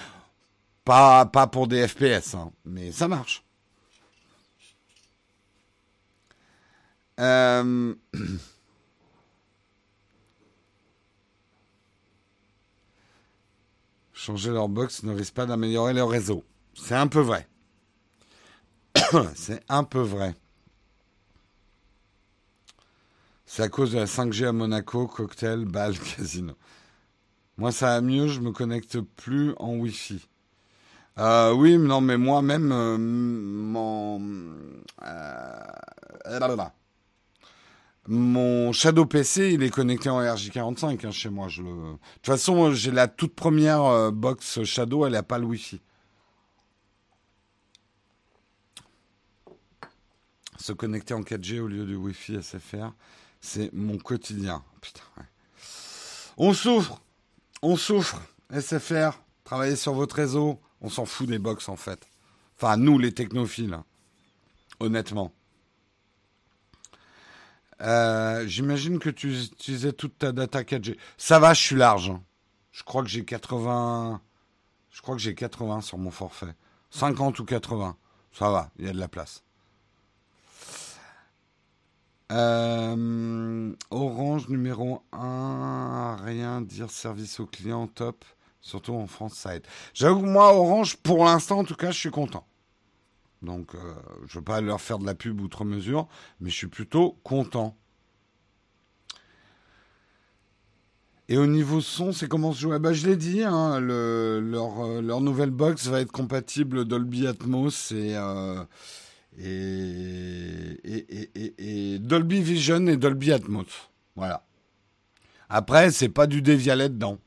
Pas, 0.85 1.25
pas 1.25 1.47
pour 1.47 1.67
des 1.67 1.87
FPS, 1.87 2.35
hein, 2.35 2.51
mais 2.65 2.91
ça 2.91 3.07
marche. 3.07 3.42
Euh... 7.19 7.95
Changer 14.13 14.51
leur 14.51 14.69
box 14.69 15.03
ne 15.03 15.13
risque 15.13 15.33
pas 15.33 15.45
d'améliorer 15.45 15.93
leur 15.93 16.09
réseau. 16.09 16.43
C'est 16.75 16.95
un 16.95 17.07
peu 17.07 17.19
vrai. 17.19 17.47
C'est 19.35 19.63
un 19.69 19.83
peu 19.83 19.99
vrai. 19.99 20.33
C'est 23.45 23.63
à 23.63 23.69
cause 23.69 23.91
de 23.91 23.99
la 23.99 24.05
5G 24.05 24.47
à 24.47 24.51
Monaco, 24.51 25.07
cocktail, 25.07 25.65
bal, 25.65 25.97
casino. 26.17 26.53
Moi, 27.57 27.71
ça 27.71 27.87
va 27.87 28.01
mieux, 28.01 28.27
je 28.27 28.39
me 28.39 28.51
connecte 28.51 28.99
plus 28.99 29.53
en 29.57 29.75
Wi-Fi. 29.75 30.27
Euh, 31.19 31.53
oui, 31.53 31.77
non, 31.77 32.01
mais 32.01 32.17
moi-même, 32.17 32.71
euh, 32.71 32.97
mon, 32.97 34.19
euh, 35.05 36.79
mon 38.07 38.73
Shadow 38.73 39.05
PC, 39.05 39.53
il 39.53 39.63
est 39.63 39.69
connecté 39.69 40.09
en 40.09 40.21
RJ45 40.21 41.05
hein, 41.05 41.11
chez 41.11 41.29
moi. 41.29 41.47
Je 41.47 41.61
le... 41.61 41.69
De 41.69 41.97
toute 42.15 42.25
façon, 42.25 42.73
j'ai 42.73 42.91
la 42.91 43.07
toute 43.07 43.33
première 43.33 43.83
euh, 43.83 44.11
box 44.11 44.63
Shadow, 44.63 45.05
elle 45.05 45.13
n'a 45.13 45.23
pas 45.23 45.39
le 45.39 45.45
Wi-Fi. 45.45 45.81
Se 50.57 50.73
connecter 50.73 51.13
en 51.13 51.21
4G 51.21 51.59
au 51.59 51.67
lieu 51.67 51.85
du 51.85 51.95
Wi-Fi 51.95 52.41
SFR, 52.41 52.91
c'est 53.41 53.71
mon 53.73 53.97
quotidien. 53.97 54.63
Putain, 54.81 55.03
On 56.37 56.53
souffre, 56.53 57.01
on 57.61 57.75
souffre. 57.75 58.21
SFR, 58.51 59.19
travaillez 59.43 59.75
sur 59.75 59.93
votre 59.93 60.15
réseau. 60.15 60.59
On 60.81 60.89
s'en 60.89 61.05
fout 61.05 61.27
des 61.27 61.39
box 61.39 61.69
en 61.69 61.75
fait. 61.75 62.07
Enfin, 62.57 62.77
nous, 62.77 62.99
les 62.99 63.13
technophiles. 63.13 63.73
Hein. 63.73 63.85
Honnêtement. 64.79 65.33
Euh, 67.83 68.47
j'imagine 68.47 68.99
que 68.99 69.09
tu 69.09 69.33
utilisais 69.33 69.91
toute 69.91 70.17
ta 70.17 70.31
data 70.31 70.63
4G. 70.63 70.97
Ça 71.17 71.39
va, 71.39 71.53
je 71.53 71.61
suis 71.61 71.75
large. 71.75 72.09
Hein. 72.09 72.23
Je 72.71 72.83
crois 72.83 73.03
que 73.03 73.09
j'ai 73.09 73.25
80. 73.25 74.21
Je 74.89 75.01
crois 75.01 75.15
que 75.15 75.21
j'ai 75.21 75.35
80 75.35 75.81
sur 75.81 75.97
mon 75.97 76.11
forfait. 76.11 76.55
50 76.91 77.39
ou 77.39 77.45
80. 77.45 77.97
Ça 78.31 78.49
va, 78.49 78.71
il 78.79 78.85
y 78.85 78.89
a 78.89 78.93
de 78.93 78.99
la 78.99 79.07
place. 79.07 79.43
Euh, 82.31 83.75
Orange 83.91 84.47
numéro 84.49 85.03
1, 85.11 86.17
rien 86.23 86.61
dire 86.61 86.89
service 86.89 87.39
au 87.39 87.45
client 87.45 87.85
top, 87.85 88.25
surtout 88.59 88.93
en 88.93 89.05
France 89.05 89.35
side. 89.35 89.61
J'avoue 89.93 90.21
que 90.21 90.27
moi, 90.27 90.55
Orange, 90.55 90.97
pour 90.97 91.25
l'instant 91.25 91.59
en 91.59 91.63
tout 91.63 91.75
cas, 91.75 91.91
je 91.91 91.99
suis 91.99 92.11
content. 92.11 92.47
Donc, 93.43 93.75
euh, 93.75 93.93
je 94.27 94.37
ne 94.37 94.39
veux 94.39 94.43
pas 94.43 94.61
leur 94.61 94.81
faire 94.81 94.97
de 94.99 95.05
la 95.05 95.15
pub 95.15 95.41
outre 95.41 95.65
mesure, 95.65 96.07
mais 96.39 96.49
je 96.49 96.55
suis 96.55 96.67
plutôt 96.67 97.17
content. 97.23 97.77
Et 101.29 101.37
au 101.37 101.45
niveau 101.45 101.81
son, 101.81 102.11
c'est 102.13 102.27
comment 102.27 102.53
se 102.53 102.61
jouer? 102.61 102.79
Bah, 102.79 102.93
Je 102.93 103.07
l'ai 103.07 103.15
dit, 103.17 103.43
hein, 103.43 103.81
euh, 103.81 105.01
leur, 105.01 105.21
nouvelle 105.21 105.51
box 105.51 105.87
va 105.87 106.01
être 106.01 106.11
compatible 106.11 106.85
Dolby 106.85 107.27
Atmos 107.27 107.91
et, 107.91 108.15
euh, 108.15 108.63
et, 109.37 110.79
Dolby 111.99 112.41
Vision 112.41 112.87
et 112.87 112.97
Dolby 112.97 113.31
Atmos. 113.31 113.89
Voilà. 114.15 114.45
Après, 115.49 115.91
c'est 115.91 116.09
pas 116.09 116.27
du 116.27 116.41
dévialet 116.41 116.89
dedans. 116.89 117.19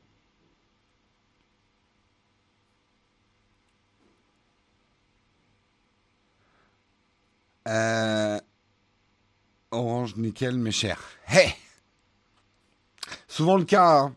Euh, 7.67 8.39
orange, 9.71 10.15
nickel, 10.15 10.57
mais 10.57 10.71
cher. 10.71 11.01
Hey 11.27 11.53
Souvent 13.27 13.57
le 13.57 13.65
cas. 13.65 13.99
Hein. 13.99 14.15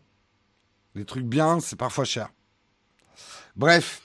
Les 0.95 1.05
trucs 1.05 1.25
bien, 1.25 1.59
c'est 1.59 1.75
parfois 1.75 2.05
cher. 2.05 2.29
Bref. 3.55 4.01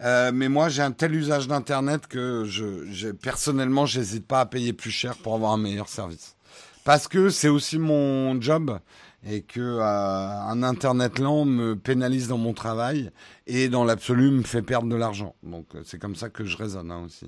Euh, 0.00 0.32
mais 0.32 0.48
moi, 0.48 0.68
j'ai 0.68 0.82
un 0.82 0.92
tel 0.92 1.14
usage 1.14 1.48
d'Internet 1.48 2.06
que 2.06 2.44
je, 2.44 3.10
personnellement, 3.12 3.86
j'hésite 3.86 4.26
pas 4.26 4.40
à 4.40 4.46
payer 4.46 4.72
plus 4.72 4.90
cher 4.90 5.16
pour 5.16 5.34
avoir 5.34 5.52
un 5.52 5.56
meilleur 5.56 5.88
service. 5.88 6.36
Parce 6.84 7.08
que 7.08 7.30
c'est 7.30 7.48
aussi 7.48 7.78
mon 7.78 8.40
job 8.40 8.78
et 9.26 9.42
que 9.42 9.60
euh, 9.60 9.82
un 9.82 10.62
Internet 10.62 11.18
lent 11.18 11.44
me 11.46 11.74
pénalise 11.74 12.28
dans 12.28 12.36
mon 12.36 12.52
travail 12.52 13.10
et 13.46 13.68
dans 13.68 13.84
l'absolu 13.84 14.30
me 14.30 14.42
fait 14.42 14.62
perdre 14.62 14.88
de 14.88 14.96
l'argent. 14.96 15.34
Donc 15.42 15.68
c'est 15.84 15.98
comme 15.98 16.14
ça 16.14 16.28
que 16.28 16.44
je 16.44 16.56
raisonne 16.56 16.90
hein, 16.90 17.04
aussi. 17.06 17.26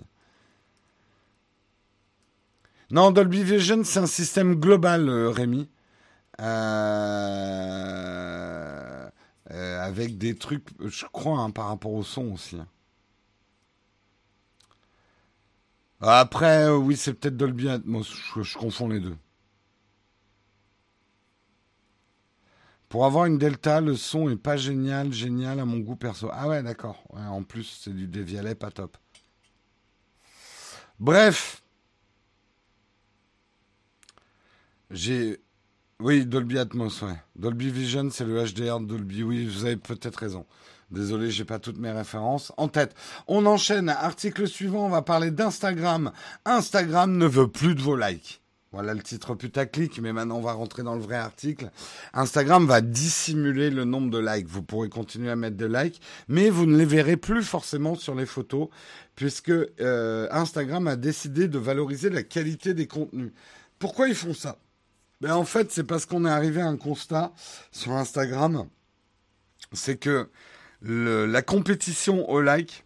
Non, 2.91 3.11
Dolby 3.11 3.43
Vision, 3.43 3.83
c'est 3.83 3.99
un 3.99 4.07
système 4.07 4.55
global, 4.55 5.09
euh, 5.09 5.31
Rémi. 5.31 5.69
Euh, 6.41 6.47
euh, 9.51 9.81
avec 9.83 10.19
des 10.19 10.37
trucs, 10.37 10.69
je 10.81 11.07
crois, 11.07 11.39
hein, 11.41 11.51
par 11.51 11.67
rapport 11.69 11.93
au 11.93 12.05
son 12.05 12.33
aussi. 12.33 12.57
Hein. 12.57 12.69
Après, 16.01 16.69
oui, 16.71 16.97
c'est 16.97 17.15
peut-être 17.15 17.37
Dolby 17.37 17.69
Atmos. 17.69 18.15
Je, 18.37 18.57
confonds 18.57 18.89
les 18.89 19.01
deux. 19.01 19.17
Pour 22.89 23.05
avoir 23.05 23.27
une 23.27 23.39
Delta, 23.39 23.81
le 23.81 23.97
son 23.97 24.31
est 24.31 24.37
pas 24.37 24.57
génial, 24.57 25.13
génial 25.13 25.59
à 25.59 25.65
mon 25.65 25.79
goût 25.79 25.97
perso. 25.97 26.29
Ah 26.33 26.47
ouais, 26.49 26.63
d'accord. 26.63 27.03
en 27.15 27.43
plus, 27.43 27.81
c'est 27.83 27.95
du 27.95 28.07
dévialet, 28.07 28.55
pas 28.55 28.71
top. 28.71 28.97
Bref, 31.01 31.63
j'ai 34.91 35.41
Oui, 36.01 36.27
Dolby 36.27 36.59
Atmos, 36.59 37.03
ouais. 37.03 37.17
Dolby 37.37 37.71
Vision, 37.71 38.09
c'est 38.11 38.25
le 38.25 38.45
HDR 38.45 38.81
de 38.81 38.87
Dolby. 38.87 39.23
Oui, 39.23 39.47
vous 39.47 39.65
avez 39.65 39.77
peut-être 39.77 40.17
raison. 40.17 40.47
Désolé, 40.91 41.31
j'ai 41.31 41.45
pas 41.45 41.59
toutes 41.59 41.79
mes 41.79 41.91
références 41.91 42.53
en 42.57 42.69
tête. 42.69 42.95
On 43.27 43.47
enchaîne. 43.47 43.89
Article 43.89 44.47
suivant, 44.47 44.87
on 44.87 44.91
va 44.91 45.03
parler 45.03 45.31
d'Instagram. 45.33 46.13
Instagram 46.45 47.17
ne 47.17 47.27
veut 47.27 47.49
plus 47.49 47.75
de 47.75 47.81
vos 47.83 47.97
likes. 47.97 48.41
Voilà 48.73 48.95
le 48.95 49.03
titre 49.03 49.35
putaclic, 49.35 50.01
mais 50.01 50.13
maintenant 50.13 50.37
on 50.37 50.43
va 50.43 50.53
rentrer 50.53 50.83
dans 50.83 50.95
le 50.95 51.01
vrai 51.01 51.17
article. 51.17 51.71
Instagram 52.13 52.67
va 52.67 52.83
dissimuler 52.83 53.71
le 53.71 53.85
nombre 53.85 54.11
de 54.11 54.19
likes. 54.19 54.49
Vous 54.49 54.63
pourrez 54.63 54.89
continuer 54.89 55.31
à 55.31 55.37
mettre 55.37 55.57
des 55.57 55.69
likes, 55.69 56.01
mais 56.29 56.51
vous 56.51 56.67
ne 56.67 56.77
les 56.77 56.85
verrez 56.85 57.17
plus 57.17 57.43
forcément 57.43 57.95
sur 57.95 58.15
les 58.15 58.27
photos, 58.27 58.69
puisque 59.15 59.51
euh, 59.51 60.29
Instagram 60.31 60.89
a 60.89 60.97
décidé 60.97 61.49
de 61.49 61.59
valoriser 61.59 62.11
la 62.11 62.23
qualité 62.23 62.75
des 62.75 62.87
contenus. 62.87 63.33
Pourquoi 63.79 64.09
ils 64.09 64.15
font 64.15 64.35
ça? 64.35 64.59
Ben, 65.21 65.35
En 65.35 65.45
fait, 65.45 65.71
c'est 65.73 65.85
parce 65.85 66.07
qu'on 66.07 66.25
est 66.25 66.31
arrivé 66.31 66.61
à 66.61 66.67
un 66.67 66.77
constat 66.77 67.33
sur 67.73 67.93
Instagram, 67.93 68.69
c'est 69.73 69.97
que 69.97 70.29
la 70.83 71.43
compétition 71.43 72.29
au 72.31 72.41
like 72.41 72.85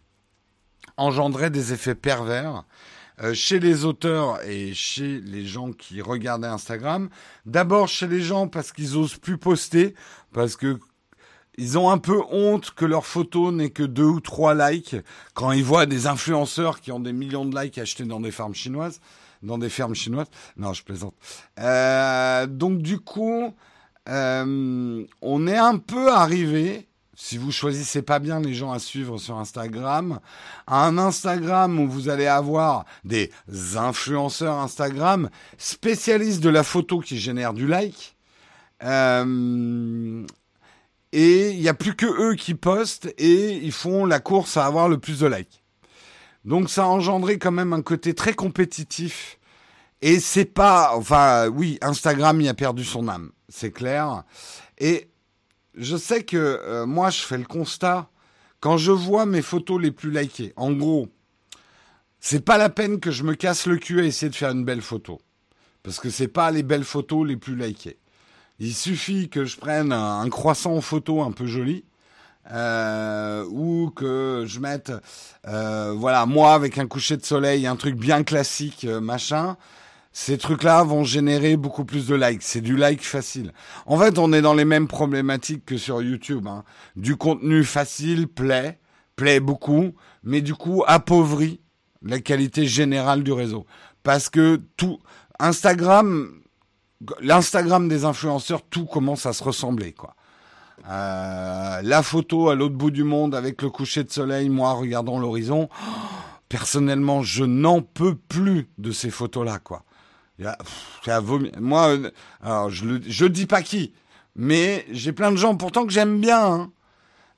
engendrait 0.97 1.49
des 1.49 1.73
effets 1.73 1.95
pervers 1.95 2.63
euh, 3.21 3.33
chez 3.33 3.59
les 3.59 3.85
auteurs 3.85 4.43
et 4.47 4.73
chez 4.73 5.19
les 5.21 5.45
gens 5.45 5.71
qui 5.71 6.01
regardaient 6.01 6.47
Instagram. 6.47 7.09
D'abord 7.45 7.87
chez 7.87 8.07
les 8.07 8.21
gens 8.21 8.47
parce 8.47 8.71
qu'ils 8.71 8.97
osent 8.97 9.17
plus 9.17 9.37
poster, 9.37 9.93
parce 10.33 10.55
que 10.55 10.79
ils 11.57 11.77
ont 11.77 11.89
un 11.89 11.97
peu 11.97 12.19
honte 12.31 12.71
que 12.71 12.85
leur 12.85 13.05
photo 13.05 13.51
n'ait 13.51 13.69
que 13.69 13.83
deux 13.83 14.05
ou 14.05 14.21
trois 14.21 14.55
likes 14.55 14.95
quand 15.33 15.51
ils 15.51 15.63
voient 15.63 15.85
des 15.85 16.07
influenceurs 16.07 16.79
qui 16.79 16.91
ont 16.91 16.99
des 16.99 17.13
millions 17.13 17.45
de 17.45 17.59
likes 17.59 17.77
achetés 17.77 18.05
dans 18.05 18.21
des 18.21 18.31
fermes 18.31 18.55
chinoises, 18.55 19.01
dans 19.43 19.57
des 19.57 19.69
fermes 19.69 19.95
chinoises. 19.95 20.27
Non, 20.57 20.73
je 20.73 20.83
plaisante. 20.83 21.15
Euh, 21.59 22.47
donc 22.47 22.79
du 22.79 22.99
coup, 22.99 23.53
euh, 24.09 25.05
on 25.21 25.47
est 25.47 25.57
un 25.57 25.77
peu 25.77 26.11
arrivé 26.11 26.87
si 27.15 27.37
vous 27.37 27.51
choisissez 27.51 28.01
pas 28.01 28.17
bien 28.17 28.39
les 28.39 28.55
gens 28.55 28.71
à 28.71 28.79
suivre 28.79 29.19
sur 29.19 29.37
Instagram, 29.37 30.19
un 30.65 30.97
Instagram 30.97 31.79
où 31.79 31.87
vous 31.87 32.09
allez 32.09 32.25
avoir 32.25 32.85
des 33.03 33.31
influenceurs 33.75 34.57
Instagram 34.57 35.29
spécialistes 35.59 36.41
de 36.41 36.49
la 36.49 36.63
photo 36.63 36.99
qui 36.99 37.19
génèrent 37.19 37.53
du 37.53 37.67
like. 37.67 38.15
Euh, 38.83 40.25
et 41.11 41.51
il 41.51 41.59
n'y 41.59 41.69
a 41.69 41.75
plus 41.75 41.95
que 41.95 42.05
eux 42.05 42.33
qui 42.33 42.55
postent 42.55 43.13
et 43.19 43.57
ils 43.57 43.71
font 43.71 44.05
la 44.05 44.19
course 44.19 44.57
à 44.57 44.65
avoir 44.65 44.89
le 44.89 44.97
plus 44.97 45.19
de 45.19 45.27
likes. 45.27 45.60
Donc 46.45 46.69
ça 46.69 46.83
a 46.83 46.87
engendré 46.87 47.37
quand 47.37 47.51
même 47.51 47.73
un 47.73 47.81
côté 47.81 48.13
très 48.13 48.33
compétitif. 48.33 49.39
Et 50.01 50.19
c'est 50.19 50.45
pas, 50.45 50.93
enfin 50.95 51.47
oui, 51.47 51.77
Instagram 51.81 52.41
y 52.41 52.49
a 52.49 52.53
perdu 52.53 52.83
son 52.83 53.07
âme, 53.07 53.31
c'est 53.49 53.71
clair. 53.71 54.23
Et 54.79 55.11
je 55.75 55.95
sais 55.95 56.23
que 56.23 56.37
euh, 56.37 56.85
moi, 56.85 57.09
je 57.09 57.21
fais 57.21 57.37
le 57.37 57.45
constat 57.45 58.09
quand 58.59 58.77
je 58.77 58.91
vois 58.91 59.25
mes 59.25 59.41
photos 59.41 59.79
les 59.81 59.91
plus 59.91 60.11
likées. 60.11 60.53
En 60.55 60.71
gros, 60.71 61.07
c'est 62.19 62.43
pas 62.43 62.57
la 62.57 62.69
peine 62.69 62.99
que 62.99 63.11
je 63.11 63.23
me 63.23 63.35
casse 63.35 63.65
le 63.65 63.77
cul 63.77 63.99
à 63.99 64.03
essayer 64.03 64.29
de 64.29 64.35
faire 64.35 64.51
une 64.51 64.65
belle 64.65 64.81
photo. 64.81 65.19
Parce 65.83 65.99
que 65.99 66.09
c'est 66.09 66.27
pas 66.27 66.51
les 66.51 66.63
belles 66.63 66.83
photos 66.83 67.27
les 67.27 67.37
plus 67.37 67.55
likées. 67.55 67.97
Il 68.59 68.75
suffit 68.75 69.29
que 69.29 69.45
je 69.45 69.57
prenne 69.57 69.91
un, 69.91 70.29
croissant 70.29 70.75
en 70.75 70.81
photo 70.81 71.23
un 71.23 71.31
peu 71.31 71.47
joli. 71.47 71.83
Euh, 72.51 73.45
ou 73.49 73.91
que 73.91 74.45
je 74.47 74.59
mette, 74.59 74.91
euh, 75.47 75.93
voilà, 75.95 76.25
moi 76.25 76.53
avec 76.53 76.77
un 76.77 76.87
coucher 76.87 77.17
de 77.17 77.23
soleil, 77.23 77.67
un 77.67 77.75
truc 77.75 77.95
bien 77.95 78.23
classique, 78.23 78.85
machin 78.85 79.57
ces 80.13 80.37
trucs-là 80.37 80.83
vont 80.83 81.03
générer 81.03 81.55
beaucoup 81.55 81.85
plus 81.85 82.07
de 82.07 82.15
likes. 82.15 82.43
C'est 82.43 82.61
du 82.61 82.75
like 82.75 83.01
facile. 83.01 83.53
En 83.85 83.97
fait, 83.97 84.17
on 84.17 84.33
est 84.33 84.41
dans 84.41 84.53
les 84.53 84.65
mêmes 84.65 84.87
problématiques 84.87 85.65
que 85.65 85.77
sur 85.77 86.01
YouTube. 86.01 86.47
Hein. 86.47 86.63
Du 86.95 87.15
contenu 87.15 87.63
facile 87.63 88.27
plaît, 88.27 88.79
plaît 89.15 89.39
beaucoup, 89.39 89.93
mais 90.23 90.41
du 90.41 90.53
coup 90.53 90.83
appauvrit 90.85 91.61
la 92.01 92.19
qualité 92.19 92.65
générale 92.65 93.23
du 93.23 93.31
réseau. 93.31 93.65
Parce 94.03 94.29
que 94.29 94.59
tout 94.75 94.99
Instagram, 95.39 96.29
l'Instagram 97.21 97.87
des 97.87 98.03
influenceurs, 98.03 98.63
tout 98.63 98.85
commence 98.85 99.25
à 99.25 99.33
se 99.33 99.43
ressembler, 99.43 99.93
quoi. 99.93 100.15
Euh, 100.89 101.81
la 101.81 102.03
photo 102.03 102.49
à 102.49 102.55
l'autre 102.55 102.75
bout 102.75 102.91
du 102.91 103.03
monde 103.03 103.35
avec 103.35 103.61
le 103.61 103.69
coucher 103.69 104.03
de 104.03 104.11
soleil, 104.11 104.49
moi 104.49 104.73
regardant 104.73 105.19
l'horizon. 105.19 105.69
personnellement, 106.49 107.23
je 107.23 107.45
n'en 107.45 107.81
peux 107.81 108.15
plus 108.15 108.69
de 108.77 108.91
ces 108.91 109.09
photos-là, 109.09 109.59
quoi. 109.59 109.83
Moi, 111.59 111.89
euh, 111.89 112.11
alors 112.41 112.69
je 112.69 112.85
je 113.07 113.25
dis 113.25 113.45
pas 113.45 113.61
qui, 113.61 113.93
mais 114.35 114.85
j'ai 114.91 115.13
plein 115.13 115.31
de 115.31 115.37
gens 115.37 115.55
pourtant 115.55 115.85
que 115.85 115.93
j'aime 115.93 116.19
bien. 116.19 116.45
Hein. 116.45 116.71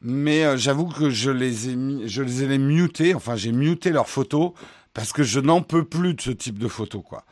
Mais 0.01 0.45
euh, 0.45 0.57
j'avoue 0.57 0.87
que 0.87 1.09
je 1.09 1.29
les 1.29 1.69
ai 1.69 1.77
je 2.05 2.21
les 2.21 2.43
ai 2.43 2.57
mutés. 2.57 3.13
Enfin, 3.13 3.35
j'ai 3.35 3.51
muté 3.51 3.91
leurs 3.91 4.09
photos 4.09 4.51
parce 4.93 5.11
que 5.11 5.23
je 5.23 5.39
n'en 5.39 5.61
peux 5.61 5.83
plus 5.83 6.13
de 6.13 6.21
ce 6.21 6.31
type 6.31 6.59
de 6.59 6.67
photos, 6.67 7.03
quoi. 7.05 7.25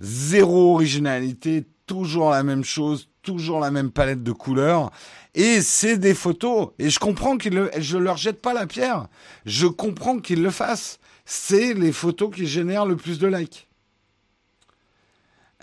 Zéro 0.00 0.74
originalité, 0.74 1.66
toujours 1.86 2.30
la 2.30 2.42
même 2.42 2.64
chose, 2.64 3.08
toujours 3.26 3.60
la 3.60 3.70
même 3.70 3.90
palette 3.90 4.22
de 4.22 4.32
couleurs. 4.32 4.90
Et 5.34 5.60
c'est 5.60 5.98
des 5.98 6.14
photos. 6.14 6.68
Et 6.78 6.88
je 6.88 6.98
comprends 6.98 7.36
qu'ils 7.36 7.54
le, 7.54 7.70
je 7.76 7.98
leur 7.98 8.16
jette 8.16 8.40
pas 8.40 8.54
la 8.54 8.66
pierre. 8.66 9.08
Je 9.44 9.66
comprends 9.66 10.18
qu'ils 10.18 10.42
le 10.42 10.50
fassent. 10.50 10.98
C'est 11.26 11.74
les 11.74 11.92
photos 11.92 12.34
qui 12.34 12.46
génèrent 12.46 12.86
le 12.86 12.96
plus 12.96 13.18
de 13.18 13.26
likes. 13.26 13.68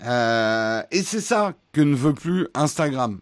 Euh, 0.04 0.82
et 0.90 1.02
c'est 1.02 1.20
ça 1.20 1.54
que 1.72 1.80
ne 1.80 1.96
veut 1.96 2.14
plus 2.14 2.46
Instagram. 2.54 3.20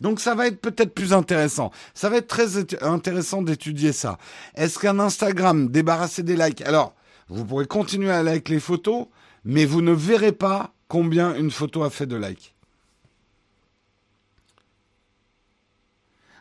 Donc 0.00 0.20
ça 0.20 0.34
va 0.34 0.46
être 0.46 0.60
peut-être 0.60 0.94
plus 0.94 1.12
intéressant. 1.12 1.72
Ça 1.94 2.08
va 2.08 2.18
être 2.18 2.28
très 2.28 2.58
intéressant 2.82 3.42
d'étudier 3.42 3.92
ça. 3.92 4.18
Est-ce 4.54 4.78
qu'un 4.78 5.00
Instagram 5.00 5.68
débarrassé 5.68 6.22
des 6.22 6.36
likes? 6.36 6.62
Alors, 6.62 6.94
vous 7.28 7.44
pourrez 7.44 7.66
continuer 7.66 8.10
à 8.10 8.22
liker 8.22 8.54
les 8.54 8.60
photos, 8.60 9.06
mais 9.44 9.64
vous 9.64 9.82
ne 9.82 9.92
verrez 9.92 10.32
pas 10.32 10.72
combien 10.86 11.34
une 11.34 11.50
photo 11.50 11.82
a 11.82 11.90
fait 11.90 12.06
de 12.06 12.16
likes. 12.16 12.54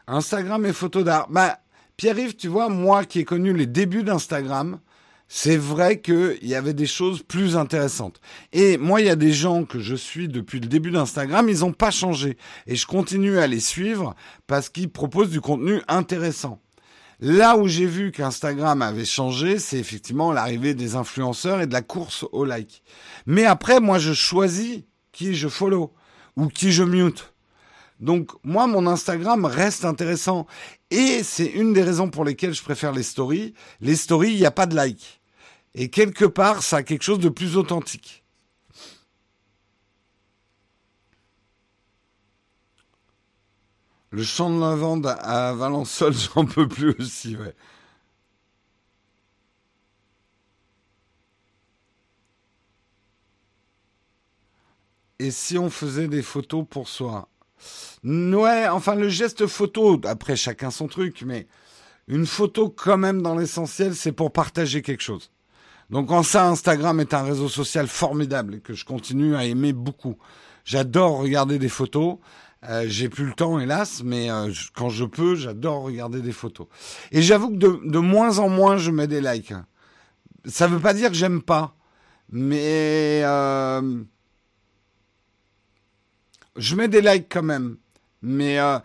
Instagram 0.07 0.65
et 0.65 0.73
photos 0.73 1.03
d'art. 1.03 1.27
Bah, 1.29 1.59
Pierre-Yves, 1.97 2.35
tu 2.35 2.47
vois, 2.47 2.69
moi 2.69 3.05
qui 3.05 3.19
ai 3.19 3.25
connu 3.25 3.53
les 3.53 3.65
débuts 3.65 4.03
d'Instagram, 4.03 4.79
c'est 5.27 5.57
vrai 5.57 5.99
qu'il 5.99 6.37
y 6.41 6.55
avait 6.55 6.73
des 6.73 6.85
choses 6.85 7.21
plus 7.21 7.57
intéressantes. 7.57 8.21
Et 8.53 8.77
moi, 8.77 9.01
il 9.01 9.07
y 9.07 9.09
a 9.09 9.15
des 9.15 9.33
gens 9.33 9.65
que 9.65 9.79
je 9.79 9.95
suis 9.95 10.29
depuis 10.29 10.59
le 10.59 10.67
début 10.67 10.91
d'Instagram, 10.91 11.49
ils 11.49 11.59
n'ont 11.59 11.73
pas 11.73 11.91
changé. 11.91 12.37
Et 12.65 12.75
je 12.75 12.87
continue 12.87 13.37
à 13.37 13.47
les 13.47 13.59
suivre 13.59 14.15
parce 14.47 14.69
qu'ils 14.69 14.89
proposent 14.89 15.29
du 15.29 15.41
contenu 15.41 15.81
intéressant. 15.87 16.61
Là 17.19 17.57
où 17.57 17.67
j'ai 17.67 17.87
vu 17.87 18.11
qu'Instagram 18.11 18.81
avait 18.81 19.03
changé, 19.03 19.57
c'est 19.57 19.79
effectivement 19.79 20.31
l'arrivée 20.31 20.75
des 20.75 20.95
influenceurs 20.95 21.61
et 21.61 21.67
de 21.67 21.73
la 21.73 21.81
course 21.81 22.25
au 22.31 22.45
like. 22.45 22.83
Mais 23.25 23.43
après, 23.43 23.79
moi, 23.79 23.97
je 23.97 24.13
choisis 24.13 24.83
qui 25.11 25.35
je 25.35 25.47
follow 25.47 25.93
ou 26.35 26.47
qui 26.47 26.71
je 26.71 26.83
mute. 26.83 27.33
Donc 27.99 28.31
moi, 28.43 28.67
mon 28.67 28.85
Instagram 28.87 29.45
reste 29.45 29.85
intéressant. 29.85 30.45
Et 30.91 31.23
c'est 31.23 31.47
une 31.47 31.73
des 31.73 31.83
raisons 31.83 32.09
pour 32.09 32.25
lesquelles 32.25 32.53
je 32.53 32.63
préfère 32.63 32.91
les 32.91 33.03
stories. 33.03 33.53
Les 33.81 33.95
stories, 33.95 34.31
il 34.31 34.37
n'y 34.37 34.45
a 34.45 34.51
pas 34.51 34.65
de 34.67 34.75
like. 34.75 35.21
Et 35.73 35.89
quelque 35.89 36.25
part, 36.25 36.63
ça 36.63 36.77
a 36.77 36.83
quelque 36.83 37.03
chose 37.03 37.19
de 37.19 37.29
plus 37.29 37.57
authentique. 37.57 38.23
Le 44.11 44.23
champ 44.23 44.49
de 44.49 44.59
lavande 44.59 45.05
à 45.19 45.53
Valençol, 45.53 46.13
j'en 46.35 46.45
peux 46.45 46.67
plus 46.67 46.95
aussi, 46.99 47.35
ouais. 47.35 47.55
Et 55.19 55.31
si 55.31 55.57
on 55.57 55.69
faisait 55.69 56.07
des 56.07 56.21
photos 56.21 56.65
pour 56.69 56.87
soi? 56.87 57.27
Ouais, 58.03 58.67
enfin 58.67 58.95
le 58.95 59.09
geste 59.09 59.47
photo, 59.47 59.99
après 60.05 60.35
chacun 60.35 60.71
son 60.71 60.87
truc, 60.87 61.23
mais 61.25 61.47
une 62.07 62.25
photo 62.25 62.69
quand 62.69 62.97
même 62.97 63.21
dans 63.21 63.35
l'essentiel, 63.35 63.95
c'est 63.95 64.11
pour 64.11 64.31
partager 64.31 64.81
quelque 64.81 65.03
chose. 65.03 65.31
Donc 65.89 66.11
en 66.11 66.23
ça, 66.23 66.47
Instagram 66.47 66.99
est 66.99 67.13
un 67.13 67.23
réseau 67.23 67.47
social 67.49 67.87
formidable 67.87 68.61
que 68.61 68.73
je 68.73 68.85
continue 68.85 69.35
à 69.35 69.45
aimer 69.45 69.73
beaucoup. 69.73 70.17
J'adore 70.65 71.17
regarder 71.19 71.59
des 71.59 71.69
photos. 71.69 72.17
Euh, 72.67 72.85
j'ai 72.87 73.07
plus 73.07 73.25
le 73.25 73.33
temps, 73.33 73.59
hélas, 73.59 74.01
mais 74.03 74.29
euh, 74.29 74.51
quand 74.75 74.89
je 74.89 75.05
peux, 75.05 75.35
j'adore 75.35 75.83
regarder 75.83 76.21
des 76.21 76.31
photos. 76.31 76.67
Et 77.11 77.21
j'avoue 77.21 77.51
que 77.51 77.55
de, 77.55 77.99
moins 77.99 78.39
en 78.39 78.49
moins, 78.49 78.77
je 78.77 78.91
mets 78.91 79.07
des 79.07 79.21
likes. 79.21 79.53
Ça 80.45 80.67
veut 80.67 80.79
pas 80.79 80.93
dire 80.93 81.09
que 81.09 81.15
j'aime 81.15 81.41
pas, 81.41 81.75
mais 82.31 83.21
euh, 83.23 84.03
je 86.57 86.75
mets 86.75 86.87
des 86.87 87.01
likes 87.01 87.27
quand 87.29 87.43
même. 87.43 87.77
Mais 88.21 88.59
euh, 88.59 88.79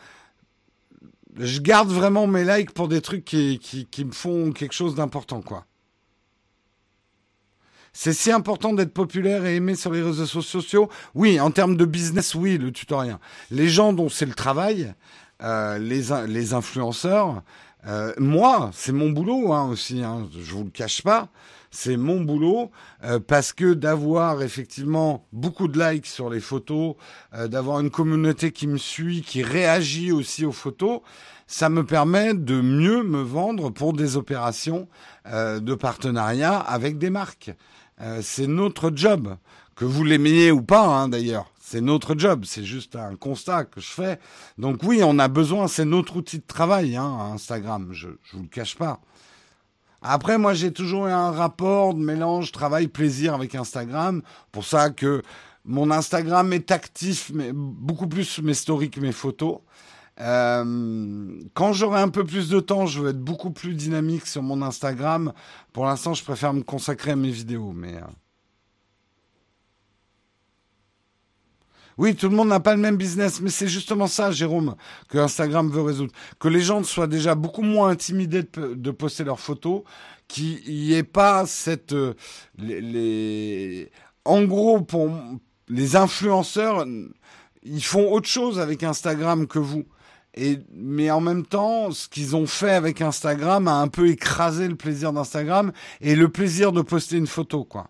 je 1.38 1.60
garde 1.60 1.90
vraiment 1.90 2.26
mes 2.26 2.44
likes 2.44 2.72
pour 2.72 2.88
des 2.88 3.00
trucs 3.00 3.24
qui, 3.24 3.60
me 4.04 4.12
font 4.12 4.52
quelque 4.52 4.74
chose 4.74 4.94
d'important, 4.94 5.40
quoi. 5.40 5.66
c'est 7.92 8.12
si 8.12 8.30
important 8.30 8.72
d'être 8.72 8.92
populaire 8.92 9.46
et 9.46 9.56
aimé 9.56 9.74
sur 9.74 9.92
les 9.92 10.02
réseaux 10.02 10.26
sociaux. 10.26 10.88
Oui, 11.14 11.40
en 11.40 11.50
termes 11.50 11.76
de 11.76 11.84
business, 11.84 12.34
oui, 12.34 12.58
le 12.58 12.72
tutoriel. 12.72 13.18
Les 13.50 13.68
gens 13.68 13.92
dont 13.92 14.08
c'est 14.08 14.26
le 14.26 14.34
travail, 14.34 14.94
euh, 15.42 15.78
les, 15.78 16.08
les 16.26 16.54
influenceurs, 16.54 17.42
euh, 17.86 18.12
moi, 18.18 18.70
c'est 18.72 18.92
mon 18.92 19.10
boulot 19.10 19.52
hein, 19.52 19.68
aussi, 19.68 20.02
hein, 20.02 20.28
je 20.32 20.52
vous 20.52 20.64
le 20.64 20.70
cache 20.70 21.02
pas 21.02 21.28
c'est 21.72 21.96
mon 21.96 22.20
boulot 22.20 22.70
euh, 23.02 23.18
parce 23.18 23.52
que 23.52 23.72
d'avoir 23.72 24.42
effectivement 24.42 25.26
beaucoup 25.32 25.66
de 25.66 25.82
likes 25.82 26.06
sur 26.06 26.30
les 26.30 26.38
photos, 26.38 26.94
euh, 27.34 27.48
d'avoir 27.48 27.80
une 27.80 27.90
communauté 27.90 28.52
qui 28.52 28.68
me 28.68 28.76
suit, 28.76 29.22
qui 29.22 29.42
réagit 29.42 30.12
aussi 30.12 30.44
aux 30.44 30.52
photos, 30.52 31.00
ça 31.46 31.70
me 31.70 31.84
permet 31.84 32.34
de 32.34 32.60
mieux 32.60 33.02
me 33.02 33.22
vendre 33.22 33.70
pour 33.70 33.94
des 33.94 34.16
opérations 34.16 34.86
euh, 35.26 35.60
de 35.60 35.74
partenariat 35.74 36.58
avec 36.58 36.98
des 36.98 37.10
marques. 37.10 37.50
c'est 38.20 38.48
notre 38.48 38.90
job, 38.94 39.36
que 39.76 39.84
vous 39.84 40.04
l'aimiez 40.04 40.50
ou 40.50 40.62
pas 40.62 40.86
hein, 40.86 41.08
d'ailleurs. 41.08 41.46
C'est 41.60 41.80
notre 41.80 42.18
job, 42.18 42.44
c'est 42.44 42.64
juste 42.64 42.96
un 42.96 43.16
constat 43.16 43.64
que 43.64 43.80
je 43.80 43.88
fais. 43.88 44.18
Donc 44.58 44.82
oui, 44.82 45.00
on 45.02 45.18
a 45.18 45.28
besoin, 45.28 45.68
c'est 45.68 45.86
notre 45.86 46.16
outil 46.16 46.38
de 46.38 46.46
travail, 46.46 46.96
hein, 46.96 47.30
Instagram, 47.32 47.88
je 47.92 48.08
ne 48.08 48.14
vous 48.32 48.42
le 48.42 48.48
cache 48.48 48.76
pas. 48.76 49.00
Après, 50.02 50.36
moi, 50.38 50.54
j'ai 50.54 50.72
toujours 50.72 51.06
eu 51.06 51.10
un 51.10 51.30
rapport 51.30 51.94
de 51.94 52.00
mélange 52.00 52.52
travail-plaisir 52.52 53.34
avec 53.34 53.54
Instagram. 53.54 54.22
Pour 54.50 54.64
ça 54.64 54.90
que 54.90 55.22
mon 55.64 55.90
Instagram 55.90 56.52
est 56.52 56.70
actif, 56.70 57.30
mais 57.32 57.52
beaucoup 57.54 58.08
plus 58.08 58.40
mes 58.40 58.54
stories 58.54 58.90
que 58.90 59.00
mes 59.00 59.12
photos. 59.12 59.58
Euh, 60.20 61.40
quand 61.54 61.72
j'aurai 61.72 62.00
un 62.00 62.08
peu 62.08 62.24
plus 62.24 62.48
de 62.48 62.60
temps, 62.60 62.86
je 62.86 63.00
vais 63.00 63.10
être 63.10 63.20
beaucoup 63.20 63.50
plus 63.50 63.74
dynamique 63.74 64.26
sur 64.26 64.42
mon 64.42 64.60
Instagram. 64.62 65.32
Pour 65.72 65.86
l'instant, 65.86 66.14
je 66.14 66.22
préfère 66.24 66.52
me 66.52 66.62
consacrer 66.62 67.12
à 67.12 67.16
mes 67.16 67.30
vidéos, 67.30 67.72
mais. 67.72 67.96
Euh, 67.96 68.00
Oui, 71.98 72.14
tout 72.14 72.28
le 72.28 72.36
monde 72.36 72.48
n'a 72.48 72.60
pas 72.60 72.74
le 72.74 72.80
même 72.80 72.96
business, 72.96 73.40
mais 73.40 73.50
c'est 73.50 73.68
justement 73.68 74.06
ça, 74.06 74.30
Jérôme, 74.30 74.74
que 75.08 75.18
Instagram 75.18 75.70
veut 75.70 75.82
résoudre. 75.82 76.12
Que 76.38 76.48
les 76.48 76.60
gens 76.60 76.82
soient 76.82 77.06
déjà 77.06 77.34
beaucoup 77.34 77.62
moins 77.62 77.88
intimidés 77.88 78.42
de, 78.42 78.90
poster 78.90 79.24
leurs 79.24 79.40
photos, 79.40 79.82
qu'il 80.28 80.62
n'y 80.66 80.94
ait 80.94 81.02
pas 81.02 81.46
cette... 81.46 81.92
Euh, 81.92 82.14
En 84.24 84.44
gros, 84.44 84.80
pour 84.80 85.10
les 85.68 85.96
influenceurs, 85.96 86.86
ils 87.62 87.84
font 87.84 88.12
autre 88.12 88.28
chose 88.28 88.58
avec 88.58 88.82
Instagram 88.82 89.46
que 89.46 89.58
vous. 89.58 89.84
Mais 90.74 91.10
en 91.10 91.20
même 91.20 91.44
temps, 91.44 91.90
ce 91.90 92.08
qu'ils 92.08 92.34
ont 92.36 92.46
fait 92.46 92.72
avec 92.72 93.02
Instagram 93.02 93.68
a 93.68 93.74
un 93.74 93.88
peu 93.88 94.08
écrasé 94.08 94.66
le 94.66 94.76
plaisir 94.76 95.12
d'Instagram 95.12 95.72
et 96.00 96.14
le 96.14 96.28
plaisir 96.28 96.72
de 96.72 96.80
poster 96.80 97.16
une 97.16 97.26
photo, 97.26 97.64
quoi. 97.64 97.88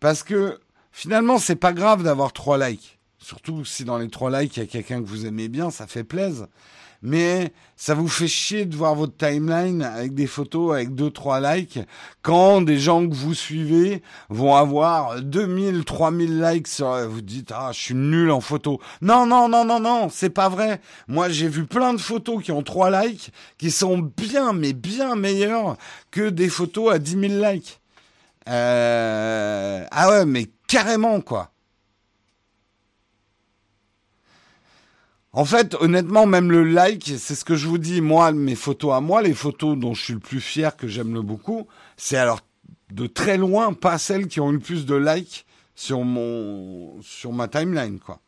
Parce 0.00 0.22
que 0.22 0.58
finalement, 0.90 1.38
c'est 1.38 1.56
pas 1.56 1.72
grave 1.72 2.02
d'avoir 2.02 2.32
trois 2.32 2.58
likes. 2.58 2.95
Surtout 3.26 3.64
si 3.64 3.84
dans 3.84 3.98
les 3.98 4.08
trois 4.08 4.30
likes, 4.30 4.56
il 4.56 4.60
y 4.60 4.62
a 4.62 4.66
quelqu'un 4.66 5.02
que 5.02 5.08
vous 5.08 5.26
aimez 5.26 5.48
bien, 5.48 5.72
ça 5.72 5.88
fait 5.88 6.04
plaisir. 6.04 6.46
Mais 7.02 7.52
ça 7.74 7.92
vous 7.94 8.06
fait 8.06 8.28
chier 8.28 8.66
de 8.66 8.76
voir 8.76 8.94
votre 8.94 9.16
timeline 9.16 9.82
avec 9.82 10.14
des 10.14 10.28
photos 10.28 10.76
avec 10.76 10.94
deux, 10.94 11.10
trois 11.10 11.40
likes 11.40 11.80
quand 12.22 12.60
des 12.60 12.78
gens 12.78 13.04
que 13.04 13.12
vous 13.12 13.34
suivez 13.34 14.00
vont 14.28 14.54
avoir 14.54 15.20
2000, 15.22 15.84
3000 15.84 16.40
likes 16.40 16.68
sur, 16.68 17.08
vous 17.08 17.20
dites, 17.20 17.50
ah, 17.52 17.70
je 17.72 17.80
suis 17.80 17.94
nul 17.96 18.30
en 18.30 18.40
photo. 18.40 18.80
Non, 19.02 19.26
non, 19.26 19.48
non, 19.48 19.64
non, 19.64 19.80
non, 19.80 20.08
c'est 20.08 20.30
pas 20.30 20.48
vrai. 20.48 20.80
Moi, 21.08 21.28
j'ai 21.28 21.48
vu 21.48 21.66
plein 21.66 21.94
de 21.94 22.00
photos 22.00 22.44
qui 22.44 22.52
ont 22.52 22.62
trois 22.62 22.92
likes 23.02 23.32
qui 23.58 23.72
sont 23.72 23.98
bien, 23.98 24.52
mais 24.52 24.72
bien 24.72 25.16
meilleures 25.16 25.76
que 26.12 26.30
des 26.30 26.48
photos 26.48 26.94
à 26.94 27.00
10 27.00 27.28
000 27.28 27.44
likes. 27.44 27.80
Euh... 28.48 29.84
Ah 29.90 30.10
ouais, 30.10 30.26
mais 30.26 30.46
carrément, 30.68 31.20
quoi. 31.20 31.50
En 35.36 35.44
fait, 35.44 35.74
honnêtement, 35.80 36.24
même 36.24 36.50
le 36.50 36.64
like, 36.64 37.12
c'est 37.18 37.34
ce 37.34 37.44
que 37.44 37.56
je 37.56 37.68
vous 37.68 37.76
dis, 37.76 38.00
moi, 38.00 38.32
mes 38.32 38.54
photos 38.54 38.94
à 38.94 39.02
moi, 39.02 39.20
les 39.20 39.34
photos 39.34 39.76
dont 39.76 39.92
je 39.92 40.02
suis 40.02 40.14
le 40.14 40.18
plus 40.18 40.40
fier, 40.40 40.74
que 40.78 40.88
j'aime 40.88 41.12
le 41.12 41.20
beaucoup, 41.20 41.68
c'est 41.98 42.16
alors 42.16 42.40
de 42.90 43.06
très 43.06 43.36
loin 43.36 43.74
pas 43.74 43.98
celles 43.98 44.28
qui 44.28 44.40
ont 44.40 44.50
eu 44.50 44.54
le 44.54 44.60
plus 44.60 44.86
de 44.86 44.94
likes 44.94 45.44
sur 45.74 46.04
mon 46.04 47.02
sur 47.02 47.32
ma 47.32 47.48
timeline, 47.48 47.98
quoi. 48.00 48.20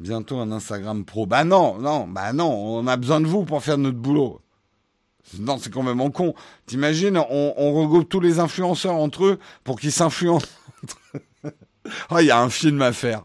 Bientôt 0.00 0.38
un 0.38 0.50
Instagram 0.50 1.04
pro. 1.04 1.26
Bah 1.26 1.44
non, 1.44 1.78
non, 1.78 2.06
bah 2.08 2.32
non, 2.32 2.50
on 2.50 2.86
a 2.86 2.96
besoin 2.96 3.20
de 3.20 3.26
vous 3.26 3.44
pour 3.44 3.62
faire 3.62 3.76
notre 3.78 3.98
boulot. 3.98 4.43
Non, 5.40 5.58
c'est 5.58 5.74
en 5.76 6.10
con. 6.10 6.34
T'imagines, 6.66 7.18
on, 7.18 7.72
regroupe 7.72 8.08
tous 8.08 8.20
les 8.20 8.38
influenceurs 8.38 8.94
entre 8.94 9.24
eux 9.24 9.38
pour 9.64 9.78
qu'ils 9.78 9.92
s'influencent. 9.92 10.46
oh, 12.10 12.18
il 12.20 12.26
y 12.26 12.30
a 12.30 12.40
un 12.40 12.50
film 12.50 12.82
à 12.82 12.92
faire. 12.92 13.24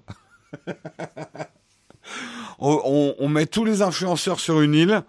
on, 2.60 3.30
met 3.30 3.46
tous 3.46 3.66
les 3.66 3.82
influenceurs 3.82 4.40
sur 4.40 4.62
une 4.62 4.74
île. 4.74 5.04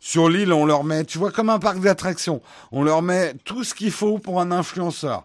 Sur 0.00 0.28
l'île, 0.28 0.52
on 0.52 0.66
leur 0.66 0.84
met, 0.84 1.04
tu 1.04 1.16
vois, 1.16 1.30
comme 1.30 1.48
un 1.48 1.58
parc 1.58 1.80
d'attractions. 1.80 2.42
On 2.72 2.82
leur 2.82 3.00
met 3.00 3.34
tout 3.44 3.64
ce 3.64 3.74
qu'il 3.74 3.90
faut 3.90 4.18
pour 4.18 4.40
un 4.40 4.52
influenceur. 4.52 5.24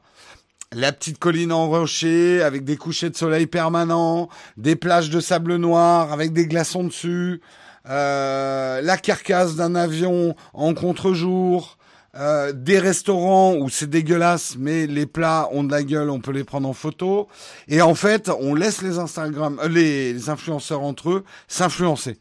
La 0.71 0.91
petite 0.93 1.19
colline 1.19 1.51
en 1.51 1.67
rocher 1.67 2.41
avec 2.41 2.63
des 2.63 2.77
couchers 2.77 3.09
de 3.09 3.17
soleil 3.17 3.47
permanents, 3.47 4.29
des 4.55 4.75
plages 4.75 5.09
de 5.09 5.19
sable 5.19 5.55
noir 5.57 6.13
avec 6.13 6.31
des 6.31 6.45
glaçons 6.45 6.83
dessus, 6.83 7.41
euh, 7.89 8.81
la 8.81 8.97
carcasse 8.97 9.55
d'un 9.55 9.75
avion 9.75 10.35
en 10.53 10.73
contre-jour, 10.73 11.77
euh, 12.15 12.51
des 12.53 12.79
restaurants 12.79 13.55
où 13.55 13.69
c'est 13.69 13.89
dégueulasse, 13.89 14.55
mais 14.57 14.87
les 14.87 15.05
plats 15.05 15.47
ont 15.51 15.63
de 15.63 15.71
la 15.71 15.83
gueule, 15.83 16.09
on 16.09 16.19
peut 16.19 16.31
les 16.31 16.43
prendre 16.43 16.67
en 16.67 16.73
photo. 16.73 17.27
Et 17.67 17.83
en 17.83 17.93
fait, 17.93 18.29
on 18.29 18.55
laisse 18.55 18.81
les 18.81 18.97
Instagram, 18.97 19.59
euh, 19.63 19.67
les, 19.67 20.29
influenceurs 20.29 20.81
entre 20.81 21.11
eux 21.11 21.23
s'influencer. 21.47 22.17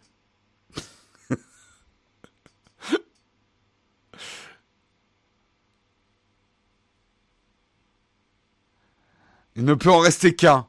Il 9.56 9.64
ne 9.64 9.74
peut 9.74 9.90
en 9.90 10.00
rester 10.00 10.34
qu'un. 10.34 10.66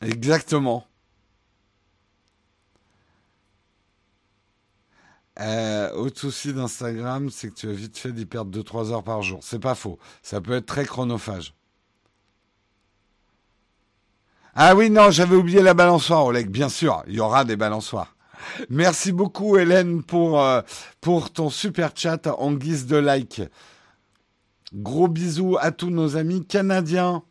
Exactement. 0.00 0.86
Euh, 5.40 5.90
autre 5.94 6.20
souci 6.20 6.52
d'Instagram, 6.52 7.30
c'est 7.30 7.48
que 7.48 7.54
tu 7.54 7.68
as 7.68 7.72
vite 7.72 7.96
fait 7.96 8.12
d'y 8.12 8.26
perdre 8.26 8.50
2-3 8.56 8.92
heures 8.92 9.02
par 9.02 9.22
jour. 9.22 9.40
C'est 9.42 9.58
pas 9.58 9.74
faux. 9.74 9.98
Ça 10.22 10.40
peut 10.40 10.54
être 10.54 10.66
très 10.66 10.84
chronophage. 10.84 11.54
Ah 14.54 14.74
oui, 14.74 14.90
non, 14.90 15.10
j'avais 15.10 15.34
oublié 15.34 15.62
la 15.62 15.72
balançoire, 15.72 16.26
Oleg. 16.26 16.50
Bien 16.50 16.68
sûr, 16.68 17.02
il 17.06 17.14
y 17.14 17.20
aura 17.20 17.44
des 17.44 17.56
balançoires. 17.56 18.14
Merci 18.68 19.12
beaucoup, 19.12 19.56
Hélène, 19.56 20.02
pour, 20.02 20.42
euh, 20.42 20.60
pour 21.00 21.32
ton 21.32 21.48
super 21.48 21.92
chat 21.94 22.26
en 22.26 22.52
guise 22.52 22.86
de 22.86 22.96
like. 22.96 23.40
Gros 24.74 25.08
bisous 25.08 25.56
à 25.58 25.70
tous 25.70 25.90
nos 25.90 26.16
amis 26.16 26.44
canadiens. 26.44 27.22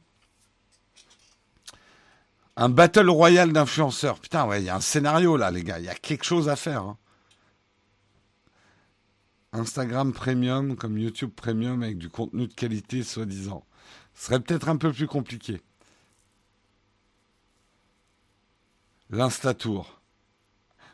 Un 2.57 2.69
battle 2.69 3.09
royal 3.09 3.53
d'influenceurs. 3.53 4.19
Putain, 4.19 4.47
ouais, 4.47 4.61
il 4.61 4.65
y 4.65 4.69
a 4.69 4.75
un 4.75 4.81
scénario 4.81 5.37
là, 5.37 5.51
les 5.51 5.63
gars. 5.63 5.79
Il 5.79 5.85
y 5.85 5.89
a 5.89 5.95
quelque 5.95 6.25
chose 6.25 6.49
à 6.49 6.55
faire. 6.55 6.81
Hein. 6.81 6.97
Instagram 9.53 10.13
Premium 10.13 10.75
comme 10.75 10.97
YouTube 10.97 11.31
Premium 11.35 11.83
avec 11.83 11.97
du 11.97 12.09
contenu 12.09 12.47
de 12.47 12.53
qualité 12.53 13.03
soi-disant. 13.03 13.65
Ce 14.13 14.27
serait 14.27 14.39
peut-être 14.39 14.69
un 14.69 14.77
peu 14.77 14.91
plus 14.91 15.07
compliqué. 15.07 15.61
L'Instatour. 19.09 19.99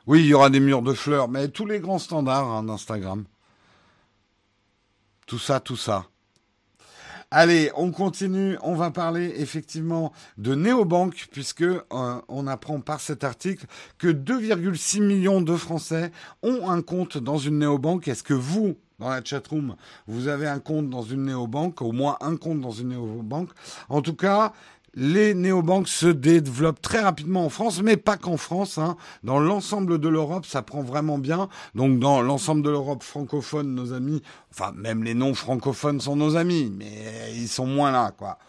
Oui, 0.08 0.22
il 0.22 0.28
y 0.28 0.34
aura 0.34 0.49
des 0.49 0.60
murs 0.60 0.82
de 0.82 0.93
fleurs, 0.93 1.28
mais 1.28 1.49
tous 1.49 1.66
les 1.66 1.80
grands 1.80 1.99
standards 1.99 2.47
hein, 2.47 2.64
d'Instagram. 2.64 3.26
Tout 5.28 5.38
ça, 5.38 5.60
tout 5.60 5.76
ça. 5.76 6.08
Allez, 7.30 7.71
on 7.75 7.91
continue. 7.91 8.57
On 8.61 8.75
va 8.75 8.89
parler 8.89 9.34
effectivement 9.36 10.13
de 10.38 10.55
néobanque, 10.55 11.28
puisque 11.30 11.61
euh, 11.61 11.82
on 11.91 12.47
apprend 12.47 12.80
par 12.80 13.01
cet 13.01 13.25
article 13.25 13.65
que 13.97 14.07
2,6 14.07 15.01
millions 15.01 15.41
de 15.41 15.53
Français 15.57 16.11
ont 16.41 16.69
un 16.69 16.82
compte 16.82 17.17
dans 17.17 17.38
une 17.38 17.59
néobanque. 17.59 18.07
Est-ce 18.07 18.23
que 18.23 18.34
vous, 18.34 18.78
dans 18.99 19.09
la 19.09 19.21
chatroom, 19.21 19.75
vous 20.07 20.30
avez 20.30 20.47
un 20.47 20.59
compte 20.59 20.89
dans 20.89 21.01
une 21.01 21.25
néobanque, 21.25 21.82
au 21.82 21.91
moins 21.91 22.15
un 22.21 22.38
compte 22.38 22.61
dans 22.61 22.71
une 22.71 22.89
néobanque 22.89 23.49
En 23.89 24.01
tout 24.01 24.15
cas, 24.15 24.53
les 25.00 25.36
néobanques 25.36 25.88
se 25.88 26.08
développent 26.08 26.82
très 26.82 27.02
rapidement 27.02 27.45
en 27.45 27.50
France, 27.50 27.84
mais 27.84 27.98
pas 27.98 28.18
qu'en 28.18 28.36
France. 28.36 28.80
Hein. 28.80 28.98
Dans 29.24 29.39
l'ensemble 29.39 30.00
de 30.00 30.08
l'Europe, 30.10 30.48
ça 30.48 30.64
prend 30.64 30.82
vraiment 30.82 31.20
bien. 31.20 31.50
Donc 31.76 32.00
dans 32.00 32.24
l'ensemble 32.24 32.64
de 32.64 32.72
l'Europe 32.72 33.04
francophone, 33.04 33.76
nos 33.76 33.93
amis, 33.93 34.24
enfin 34.52 34.74
même 34.76 35.04
les 35.04 35.14
non 35.14 35.36
francophones 35.36 36.02
sont 36.02 36.16
nos 36.16 36.36
amis, 36.36 36.74
mais 36.76 37.32
ils 37.36 37.48
sont 37.48 37.68
moins 37.68 37.91
là, 37.91 38.12
quoi. 38.18 38.39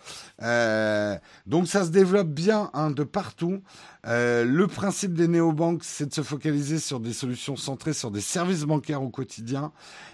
Euh, 0.43 1.17
donc 1.47 1.69
ça 1.69 1.85
se 1.85 1.91
développe 1.91 2.29
bien 2.29 2.71
hein, 2.73 2.91
de 2.93 3.05
partout. 3.05 3.61
Euh, 4.09 4.45
le 4.45 4.67
principe 4.67 5.13
des 5.13 5.29
néobanques, 5.29 5.85
c'est 5.85 6.07
de 6.07 6.15
se 6.15 6.23
focaliser 6.23 6.79
sur 6.79 6.99
des 6.99 7.13
solutions 7.13 7.57
centrées 7.57 7.93
sur 7.93 8.11
des 8.11 8.23
services 8.23 8.65
bancaires 8.65 9.03
au 9.03 9.11
quotidien 9.11 9.71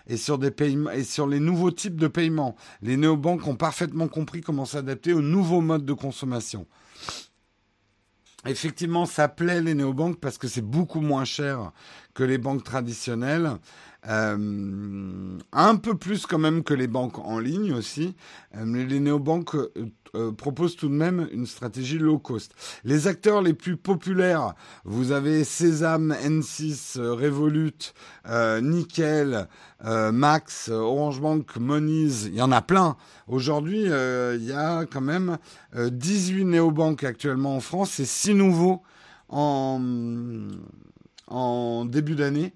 et 0.08 0.16
sur 0.16 0.40
et 0.42 1.04
sur 1.04 1.28
les 1.28 1.38
nouveaux 1.38 1.70
types 1.70 2.00
de 2.00 2.08
paiements. 2.08 2.56
Les 2.82 2.96
néobanques 2.96 3.46
ont 3.46 3.54
parfaitement 3.54 4.08
compris 4.08 4.40
comment 4.40 4.64
s'adapter 4.64 5.12
aux 5.12 5.22
nouveaux 5.22 5.60
modes 5.60 5.84
de 5.84 5.92
consommation. 5.92 6.66
Effectivement, 8.46 9.06
ça 9.06 9.28
plaît 9.28 9.62
les 9.62 9.74
néobanques 9.74 10.20
parce 10.20 10.38
que 10.38 10.48
c'est 10.48 10.60
beaucoup 10.60 11.00
moins 11.00 11.24
cher 11.24 11.72
que 12.14 12.24
les 12.24 12.38
banques 12.38 12.64
traditionnelles. 12.64 13.58
Euh, 14.06 15.38
un 15.52 15.76
peu 15.76 15.96
plus 15.96 16.26
quand 16.26 16.38
même 16.38 16.62
que 16.62 16.74
les 16.74 16.86
banques 16.86 17.18
en 17.18 17.38
ligne 17.38 17.72
aussi. 17.72 18.14
Euh, 18.54 18.64
mais 18.66 18.84
les 18.84 19.00
néobanques 19.00 19.56
euh, 20.14 20.32
proposent 20.32 20.76
tout 20.76 20.88
de 20.88 20.94
même 20.94 21.26
une 21.32 21.46
stratégie 21.46 21.98
low 21.98 22.18
cost. 22.18 22.54
Les 22.84 23.06
acteurs 23.06 23.40
les 23.40 23.54
plus 23.54 23.76
populaires, 23.76 24.54
vous 24.84 25.10
avez 25.10 25.42
Sésame, 25.42 26.14
N6, 26.22 27.00
Revolut, 27.00 27.94
Nickel, 28.62 29.48
Max, 29.82 30.68
Orange 30.68 31.20
Bank, 31.20 31.56
Moniz, 31.56 32.26
il 32.26 32.36
y 32.36 32.42
en 32.42 32.52
a 32.52 32.62
plein. 32.62 32.96
Aujourd'hui, 33.26 33.86
il 33.86 34.44
y 34.44 34.52
a 34.52 34.84
quand 34.86 35.00
même 35.00 35.38
18 35.76 36.44
néobanques 36.44 37.02
actuellement 37.02 37.56
en 37.56 37.60
France 37.60 37.98
et 37.98 38.04
6 38.04 38.34
nouveaux 38.34 38.82
en, 39.28 39.80
en 41.26 41.84
début 41.84 42.14
d'année. 42.14 42.52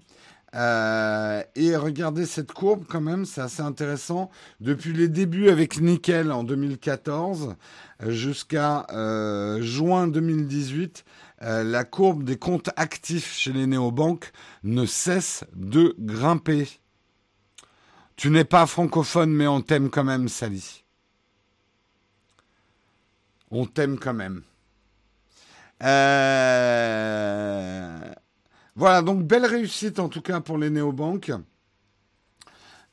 Euh, 0.55 1.43
et 1.55 1.75
regardez 1.75 2.25
cette 2.25 2.51
courbe 2.53 2.83
quand 2.87 3.01
même, 3.01 3.25
c'est 3.25 3.41
assez 3.41 3.61
intéressant. 3.61 4.31
Depuis 4.59 4.93
les 4.93 5.07
débuts 5.07 5.49
avec 5.49 5.79
Nickel 5.79 6.31
en 6.31 6.43
2014 6.43 7.55
euh, 8.01 8.11
jusqu'à 8.11 8.87
euh, 8.91 9.61
juin 9.61 10.07
2018, 10.07 11.05
la 11.41 11.85
courbe 11.85 12.25
des 12.25 12.35
comptes 12.35 12.69
actifs 12.75 13.33
chez 13.33 13.53
les 13.53 13.65
néobanques 13.65 14.33
ne 14.63 14.85
cesse 14.85 15.45
de 15.55 15.95
grimper. 15.97 16.67
Tu 18.17 18.29
n'es 18.29 18.43
pas 18.43 18.65
francophone, 18.65 19.31
mais 19.31 19.47
on 19.47 19.61
t'aime 19.61 19.89
quand 19.89 20.03
même, 20.03 20.27
Sally. 20.27 20.83
On 23.51 23.65
t'aime 23.65 23.97
quand 23.97 24.13
même. 24.13 24.41
Euh... 25.81 26.99
Voilà, 28.79 29.01
donc 29.01 29.23
belle 29.23 29.45
réussite 29.45 29.99
en 29.99 30.07
tout 30.07 30.21
cas 30.21 30.39
pour 30.39 30.57
les 30.57 30.69
néobanques. 30.69 31.33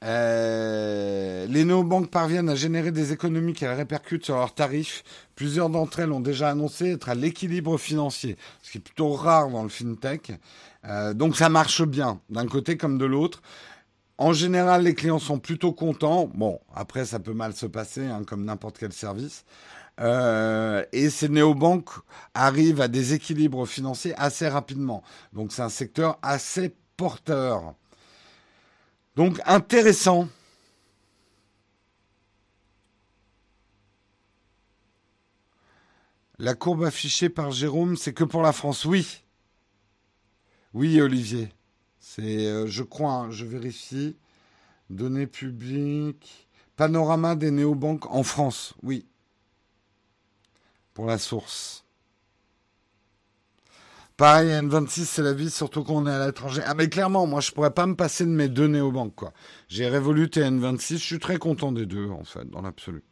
Euh, 0.02 1.46
les 1.46 1.64
néobanques 1.64 2.10
parviennent 2.10 2.48
à 2.48 2.56
générer 2.56 2.90
des 2.90 3.12
économies 3.12 3.52
qu'elles 3.52 3.76
répercutent 3.76 4.24
sur 4.24 4.34
leurs 4.34 4.52
tarifs. 4.52 5.04
Plusieurs 5.36 5.70
d'entre 5.70 6.00
elles 6.00 6.10
ont 6.10 6.18
déjà 6.18 6.50
annoncé 6.50 6.90
être 6.94 7.08
à 7.08 7.14
l'équilibre 7.14 7.78
financier, 7.78 8.36
ce 8.62 8.72
qui 8.72 8.78
est 8.78 8.80
plutôt 8.80 9.12
rare 9.12 9.48
dans 9.48 9.62
le 9.62 9.68
fintech. 9.68 10.32
Euh, 10.86 11.14
donc 11.14 11.36
ça 11.36 11.48
marche 11.48 11.84
bien, 11.84 12.20
d'un 12.30 12.48
côté 12.48 12.76
comme 12.76 12.98
de 12.98 13.04
l'autre. 13.04 13.40
En 14.18 14.32
général, 14.32 14.82
les 14.82 14.94
clients 14.96 15.20
sont 15.20 15.38
plutôt 15.38 15.72
contents. 15.72 16.28
Bon, 16.34 16.58
après, 16.74 17.04
ça 17.04 17.20
peut 17.20 17.34
mal 17.34 17.52
se 17.52 17.66
passer, 17.66 18.06
hein, 18.06 18.24
comme 18.26 18.44
n'importe 18.44 18.78
quel 18.78 18.92
service. 18.92 19.44
Euh, 20.00 20.84
et 20.92 21.08
ces 21.08 21.28
néobanques 21.28 21.90
arrivent 22.34 22.80
à 22.80 22.88
des 22.88 23.14
équilibres 23.14 23.66
financiers 23.66 24.14
assez 24.16 24.48
rapidement. 24.48 25.02
Donc 25.32 25.52
c'est 25.52 25.62
un 25.62 25.68
secteur 25.68 26.18
assez 26.22 26.74
porteur. 26.96 27.74
Donc 29.16 29.40
intéressant. 29.46 30.28
La 36.38 36.54
courbe 36.54 36.84
affichée 36.84 37.30
par 37.30 37.50
Jérôme, 37.50 37.96
c'est 37.96 38.12
que 38.12 38.24
pour 38.24 38.42
la 38.42 38.52
France. 38.52 38.84
Oui. 38.84 39.22
Oui, 40.74 41.00
Olivier. 41.00 41.48
C'est, 41.98 42.46
euh, 42.46 42.66
je 42.66 42.82
crois, 42.82 43.12
hein, 43.12 43.30
je 43.30 43.46
vérifie. 43.46 44.18
Données 44.90 45.26
publiques. 45.26 46.46
Panorama 46.76 47.36
des 47.36 47.50
néobanques 47.50 48.04
en 48.14 48.22
France. 48.22 48.74
Oui 48.82 49.06
pour 50.96 51.04
la 51.04 51.18
source. 51.18 51.84
Pareil, 54.16 54.48
N26, 54.48 55.04
c'est 55.04 55.22
la 55.22 55.34
vie, 55.34 55.50
surtout 55.50 55.84
quand 55.84 55.92
on 55.92 56.06
est 56.06 56.10
à 56.10 56.26
l'étranger. 56.26 56.62
Ah, 56.64 56.72
mais 56.72 56.88
clairement, 56.88 57.26
moi, 57.26 57.42
je 57.42 57.50
pourrais 57.50 57.74
pas 57.74 57.84
me 57.84 57.94
passer 57.94 58.24
de 58.24 58.30
mes 58.30 58.48
deux 58.48 58.66
néobanques, 58.66 59.14
quoi. 59.14 59.34
J'ai 59.68 59.90
Revolut 59.90 60.30
et 60.36 60.40
N26, 60.40 60.92
je 60.92 61.04
suis 61.04 61.18
très 61.18 61.36
content 61.36 61.70
des 61.70 61.84
deux, 61.84 62.08
en 62.08 62.24
fait, 62.24 62.48
dans 62.48 62.62
l'absolu. 62.62 63.04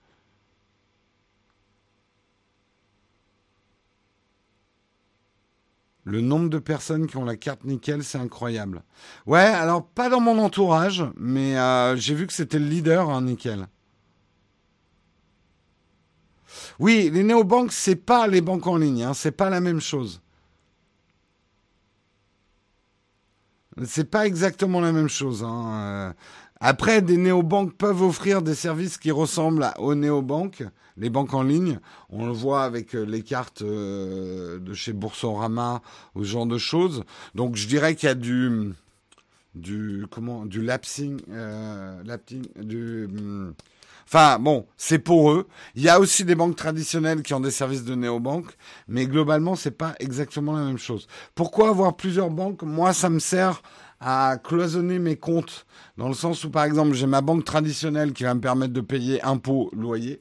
Le 6.05 6.23
nombre 6.23 6.49
de 6.49 6.59
personnes 6.59 7.07
qui 7.07 7.19
ont 7.19 7.25
la 7.27 7.37
carte 7.37 7.65
nickel, 7.65 8.03
c'est 8.03 8.19
incroyable. 8.19 8.83
Ouais, 9.27 9.41
alors 9.41 9.87
pas 9.87 10.09
dans 10.09 10.21
mon 10.21 10.39
entourage, 10.39 11.05
mais 11.17 11.59
euh, 11.59 11.97
j'ai 11.97 12.15
vu 12.15 12.27
que 12.27 12.33
c'était 12.33 12.59
le 12.59 12.67
leader, 12.67 13.11
hein, 13.11 13.21
nickel. 13.21 13.69
Oui, 16.79 17.11
les 17.13 17.23
néobanques, 17.23 17.73
c'est 17.73 17.97
pas 17.97 18.27
les 18.27 18.41
banques 18.41 18.67
en 18.67 18.77
ligne, 18.77 19.03
hein, 19.03 19.15
c'est 19.15 19.33
pas 19.33 19.51
la 19.51 19.61
même 19.61 19.81
chose. 19.81 20.21
C'est 23.83 24.09
pas 24.09 24.27
exactement 24.27 24.81
la 24.81 24.93
même 24.93 25.09
chose. 25.09 25.43
Hein. 25.43 25.73
Euh. 25.75 26.13
Après, 26.61 27.03
des 27.03 27.17
néobanques 27.17 27.75
peuvent 27.75 28.03
offrir 28.03 28.41
des 28.41 28.55
services 28.55 28.99
qui 28.99 29.11
ressemblent 29.11 29.69
aux 29.79 29.95
néobanques, 29.95 30.63
les 30.97 31.11
banques 31.11 31.35
en 31.35 31.43
ligne. 31.43 31.81
On 32.09 32.27
le 32.27 32.33
voit 32.33 32.63
avec 32.63 32.95
euh, 32.95 33.03
les 33.03 33.23
cartes 33.23 33.63
euh, 33.63 34.61
de 34.61 34.73
chez 34.75 34.93
Boursorama 34.93 35.83
ou 36.15 36.25
ce 36.25 36.29
genre 36.29 36.47
de 36.47 36.59
choses. 36.59 37.03
Donc, 37.35 37.57
je 37.57 37.67
dirais 37.67 37.97
qu'il 37.97 38.09
y 38.09 38.13
a 38.13 38.15
du, 38.15 38.73
du 39.57 40.07
comment, 40.11 40.47
du 40.47 40.63
lapsing, 40.63 41.21
lapsing 42.05 42.47
du 42.57 43.07
hum, 43.07 43.55
Enfin, 44.07 44.39
bon, 44.39 44.67
c'est 44.77 44.99
pour 44.99 45.33
eux. 45.33 45.47
Il 45.75 45.83
y 45.83 45.89
a 45.89 45.99
aussi 45.99 46.25
des 46.25 46.35
banques 46.35 46.57
traditionnelles 46.57 47.23
qui 47.23 47.35
ont 47.35 47.41
des 47.41 47.51
services 47.51 47.85
de 47.85 47.95
néobanques, 47.95 48.57
mais 48.89 49.07
globalement, 49.07 49.57
c'est 49.57 49.71
pas 49.71 49.95
exactement 49.99 50.53
la 50.53 50.65
même 50.65 50.79
chose. 50.79 51.07
Pourquoi 51.35 51.71
avoir 51.71 51.97
plusieurs 51.97 52.31
banques? 52.31 52.63
Moi, 52.63 52.93
ça 52.93 53.11
me 53.11 53.19
sert 53.19 53.63
à 54.01 54.37
cloisonner 54.43 54.99
mes 54.99 55.17
comptes, 55.17 55.67
dans 55.97 56.09
le 56.09 56.15
sens 56.15 56.45
où, 56.45 56.51
par 56.51 56.65
exemple, 56.65 56.95
j'ai 56.95 57.07
ma 57.07 57.23
banque 57.23 57.45
traditionnelle 57.45 58.13
qui 58.13 58.25
va 58.25 58.35
me 58.35 58.41
permettre 58.41 58.73
de 58.73 58.81
payer 58.83 59.23
impôts, 59.23 59.71
loyer. 59.73 60.21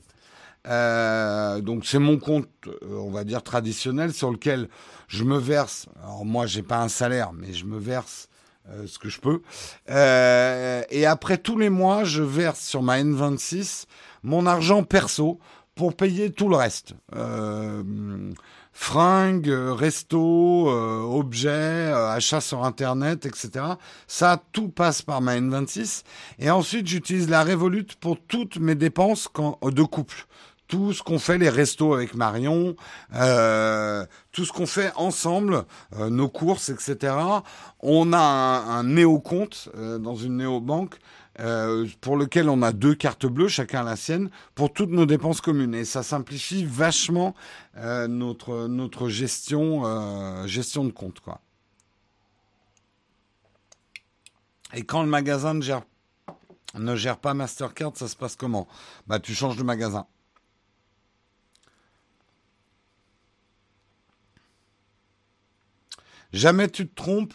Euh, 0.66 1.60
donc 1.60 1.86
c'est 1.86 2.00
mon 2.00 2.18
compte, 2.18 2.48
euh, 2.68 2.96
on 2.96 3.12
va 3.12 3.26
dire 3.26 3.44
traditionnel, 3.44 4.14
sur 4.14 4.32
lequel 4.32 4.70
je 5.10 5.26
me 5.26 5.38
verse. 5.38 5.88
Alors 6.02 6.24
moi, 6.24 6.46
j'ai 6.46 6.64
pas 6.64 6.82
un 6.82 6.88
salaire, 6.88 7.34
mais 7.34 7.52
je 7.52 7.66
me 7.66 7.78
verse 7.78 8.30
euh, 8.70 8.88
ce 8.88 8.98
que 8.98 9.10
je 9.10 9.20
peux. 9.20 9.42
Euh, 9.90 10.84
et 10.90 11.06
après 11.06 11.38
tous 11.38 11.58
les 11.58 11.70
mois, 11.70 12.06
je 12.06 12.24
verse 12.24 12.62
sur 12.62 12.82
ma 12.82 13.02
N26 13.02 13.86
mon 14.24 14.46
argent 14.46 14.84
perso 14.84 15.38
pour 15.76 15.96
payer 15.96 16.32
tout 16.32 16.48
le 16.48 16.56
reste. 16.56 16.94
Euh, 17.14 17.84
fringues, 18.72 19.52
resto, 19.52 20.70
objets, 20.70 21.92
achats 21.92 22.40
sur 22.40 22.64
Internet, 22.64 23.26
etc. 23.26 23.66
Ça, 24.08 24.42
tout 24.54 24.70
passe 24.70 25.02
par 25.02 25.20
ma 25.20 25.36
N26. 25.36 26.04
Et 26.40 26.50
ensuite, 26.50 26.88
j'utilise 26.88 27.30
la 27.30 27.44
Revolut 27.44 27.88
pour 28.00 28.18
toutes 28.18 28.58
mes 28.58 28.76
dépenses 28.76 29.28
de 29.62 29.84
couple 29.84 30.26
tout 30.74 30.92
ce 30.92 31.04
qu'on 31.04 31.20
fait 31.20 31.38
les 31.38 31.50
restos 31.50 31.94
avec 31.94 32.16
Marion, 32.16 32.76
euh, 33.14 34.08
tout 34.32 34.44
ce 34.44 34.52
qu'on 34.52 34.66
fait 34.66 34.92
ensemble, 34.96 35.66
euh, 36.00 36.10
nos 36.10 36.30
courses, 36.30 36.70
etc. 36.70 37.14
On 37.80 38.12
a 38.12 38.18
un, 38.18 38.84
néo-compte 38.84 39.70
euh, 39.78 40.00
dans 40.00 40.16
une 40.16 40.38
néo-banque 40.38 40.98
pour 42.02 42.18
lequel 42.18 42.50
on 42.50 42.64
a 42.64 42.72
deux 42.72 42.96
cartes 42.96 43.28
bleues, 43.28 43.48
chacun 43.48 43.84
la 43.84 43.96
sienne, 43.96 44.32
pour 44.56 44.74
toutes 44.74 44.90
nos 44.90 45.06
dépenses 45.06 45.42
communes. 45.42 45.76
Et 45.76 45.86
ça 45.86 46.02
simplifie 46.02 46.64
vachement 46.64 47.34
notre, 48.08 48.68
notre 48.68 49.10
gestion, 49.10 50.46
gestion 50.46 50.86
de 50.86 50.92
compte. 50.92 51.22
Quoi. 51.22 51.42
Et 54.76 54.84
quand 54.84 55.02
le 55.02 55.10
magasin 55.10 55.56
ne 55.56 55.62
gère, 55.62 55.82
ne 56.76 56.96
gère 56.96 57.18
pas 57.18 57.34
Mastercard, 57.34 57.94
ça 57.96 58.08
se 58.08 58.16
passe 58.16 58.36
comment? 58.36 58.68
Bah 59.08 59.20
tu 59.20 59.34
changes 59.34 59.58
de 59.58 59.64
magasin. 59.64 60.06
Jamais 66.34 66.68
tu 66.68 66.88
te 66.88 66.96
trompes 66.96 67.34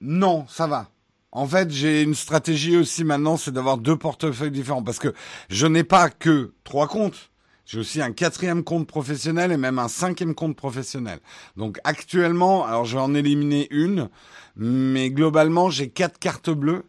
Non, 0.00 0.46
ça 0.48 0.66
va. 0.66 0.90
En 1.32 1.46
fait, 1.46 1.70
j'ai 1.70 2.02
une 2.02 2.14
stratégie 2.14 2.76
aussi 2.76 3.04
maintenant, 3.04 3.36
c'est 3.36 3.52
d'avoir 3.52 3.78
deux 3.78 3.96
portefeuilles 3.96 4.50
différents 4.50 4.82
parce 4.82 4.98
que 4.98 5.14
je 5.48 5.66
n'ai 5.66 5.84
pas 5.84 6.10
que 6.10 6.52
trois 6.64 6.88
comptes. 6.88 7.30
J'ai 7.66 7.78
aussi 7.78 8.02
un 8.02 8.10
quatrième 8.10 8.64
compte 8.64 8.88
professionnel 8.88 9.52
et 9.52 9.56
même 9.56 9.78
un 9.78 9.86
cinquième 9.86 10.34
compte 10.34 10.56
professionnel. 10.56 11.20
Donc 11.56 11.78
actuellement, 11.84 12.66
alors 12.66 12.84
je 12.84 12.96
vais 12.96 13.02
en 13.02 13.14
éliminer 13.14 13.68
une, 13.70 14.08
mais 14.56 15.10
globalement 15.10 15.70
j'ai 15.70 15.88
quatre 15.90 16.18
cartes 16.18 16.50
bleues 16.50 16.84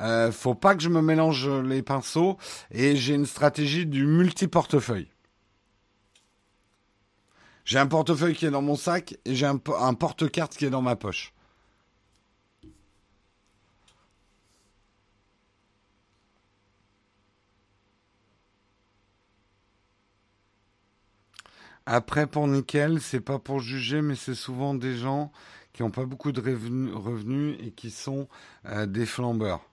Euh, 0.00 0.32
faut 0.32 0.56
pas 0.56 0.74
que 0.74 0.82
je 0.82 0.88
me 0.88 1.00
mélange 1.00 1.48
les 1.48 1.82
pinceaux 1.82 2.36
et 2.72 2.96
j'ai 2.96 3.14
une 3.14 3.26
stratégie 3.26 3.86
du 3.86 4.04
multi-portefeuille. 4.06 5.11
J'ai 7.64 7.78
un 7.78 7.86
portefeuille 7.86 8.34
qui 8.34 8.46
est 8.46 8.50
dans 8.50 8.62
mon 8.62 8.76
sac 8.76 9.16
et 9.24 9.34
j'ai 9.34 9.46
un, 9.46 9.60
un 9.78 9.94
porte-carte 9.94 10.56
qui 10.56 10.64
est 10.64 10.70
dans 10.70 10.82
ma 10.82 10.96
poche. 10.96 11.32
Après, 21.86 22.26
pour 22.26 22.46
Nickel, 22.46 23.00
c'est 23.00 23.20
pas 23.20 23.38
pour 23.38 23.58
juger, 23.60 24.02
mais 24.02 24.14
c'est 24.14 24.36
souvent 24.36 24.74
des 24.74 24.96
gens 24.96 25.32
qui 25.72 25.82
n'ont 25.82 25.90
pas 25.90 26.04
beaucoup 26.04 26.32
de 26.32 26.40
revenus, 26.40 27.56
et 27.60 27.72
qui 27.72 27.90
sont 27.90 28.28
euh, 28.66 28.86
des 28.86 29.06
flambeurs. 29.06 29.68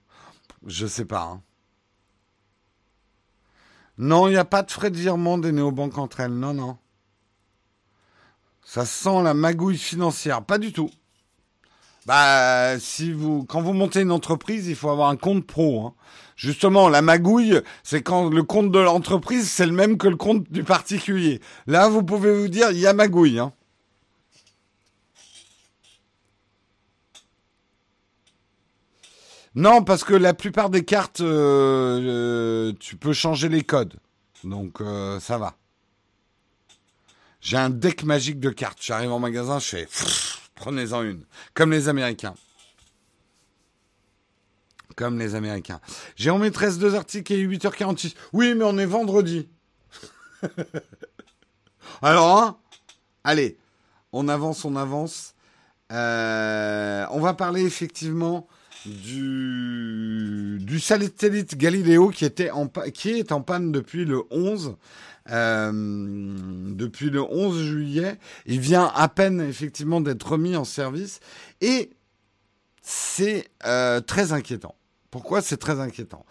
Je 0.66 0.86
sais 0.86 1.04
pas. 1.04 1.22
Hein. 1.22 1.42
Non, 3.98 4.28
il 4.28 4.32
n'y 4.32 4.38
a 4.38 4.44
pas 4.44 4.62
de 4.62 4.70
frais 4.70 4.90
de 4.90 4.96
virement 4.96 5.38
des 5.38 5.52
néobanques 5.52 5.98
entre 5.98 6.20
elles. 6.20 6.32
Non, 6.32 6.54
non. 6.54 6.78
Ça 8.72 8.86
sent 8.86 9.24
la 9.24 9.34
magouille 9.34 9.76
financière. 9.76 10.44
Pas 10.44 10.56
du 10.56 10.72
tout. 10.72 10.90
Bah, 12.06 12.78
si 12.78 13.12
vous, 13.12 13.44
quand 13.44 13.60
vous 13.60 13.72
montez 13.72 14.02
une 14.02 14.12
entreprise, 14.12 14.68
il 14.68 14.76
faut 14.76 14.90
avoir 14.90 15.08
un 15.08 15.16
compte 15.16 15.44
pro. 15.44 15.86
Hein. 15.86 15.94
Justement, 16.36 16.88
la 16.88 17.02
magouille, 17.02 17.62
c'est 17.82 18.00
quand 18.00 18.30
le 18.30 18.44
compte 18.44 18.70
de 18.70 18.78
l'entreprise, 18.78 19.50
c'est 19.50 19.66
le 19.66 19.72
même 19.72 19.98
que 19.98 20.06
le 20.06 20.14
compte 20.14 20.48
du 20.52 20.62
particulier. 20.62 21.40
Là, 21.66 21.88
vous 21.88 22.04
pouvez 22.04 22.32
vous 22.32 22.46
dire, 22.46 22.70
il 22.70 22.78
y 22.78 22.86
a 22.86 22.92
magouille. 22.92 23.40
Hein. 23.40 23.52
Non, 29.56 29.82
parce 29.82 30.04
que 30.04 30.14
la 30.14 30.32
plupart 30.32 30.70
des 30.70 30.84
cartes, 30.84 31.22
euh, 31.22 32.68
euh, 32.68 32.72
tu 32.78 32.94
peux 32.94 33.14
changer 33.14 33.48
les 33.48 33.64
codes. 33.64 33.96
Donc, 34.44 34.80
euh, 34.80 35.18
ça 35.18 35.38
va. 35.38 35.56
J'ai 37.40 37.56
un 37.56 37.70
deck 37.70 38.04
magique 38.04 38.40
de 38.40 38.50
cartes. 38.50 38.78
J'arrive 38.80 39.12
en 39.12 39.18
magasin, 39.18 39.58
je 39.58 39.66
fais 39.66 39.88
Prenez-en 40.54 41.02
une. 41.02 41.24
Comme 41.54 41.70
les 41.70 41.88
Américains. 41.88 42.34
Comme 44.96 45.18
les 45.18 45.34
Américains. 45.34 45.80
J'ai 46.16 46.30
en 46.30 46.38
maîtresse 46.38 46.78
deux 46.78 46.94
articles 46.94 47.32
et 47.32 47.46
8h46. 47.46 48.14
Oui, 48.32 48.54
mais 48.54 48.64
on 48.64 48.76
est 48.76 48.86
vendredi. 48.86 49.48
Alors, 52.02 52.38
hein 52.38 52.58
Allez, 53.24 53.58
on 54.12 54.28
avance, 54.28 54.64
on 54.64 54.76
avance. 54.76 55.34
Euh, 55.92 57.06
on 57.10 57.20
va 57.20 57.34
parler 57.34 57.64
effectivement 57.64 58.46
du, 58.86 60.58
du 60.60 60.80
satellite 60.80 61.56
Galileo 61.56 62.10
qui, 62.10 62.24
était 62.24 62.50
en, 62.50 62.68
qui 62.68 63.10
est 63.10 63.32
en 63.32 63.42
panne 63.42 63.72
depuis 63.72 64.04
le 64.04 64.22
11 64.30 64.68
euh, 64.68 64.72
depuis 65.30 67.10
le 67.10 67.22
11 67.22 67.62
juillet. 67.62 68.18
Il 68.46 68.60
vient 68.60 68.90
à 68.94 69.08
peine 69.08 69.40
effectivement 69.40 70.00
d'être 70.00 70.32
remis 70.32 70.56
en 70.56 70.64
service 70.64 71.20
et 71.60 71.90
c'est 72.82 73.48
euh, 73.66 74.00
très 74.00 74.32
inquiétant. 74.32 74.74
Pourquoi 75.10 75.42
c'est 75.42 75.56
très 75.56 75.80
inquiétant? 75.80 76.24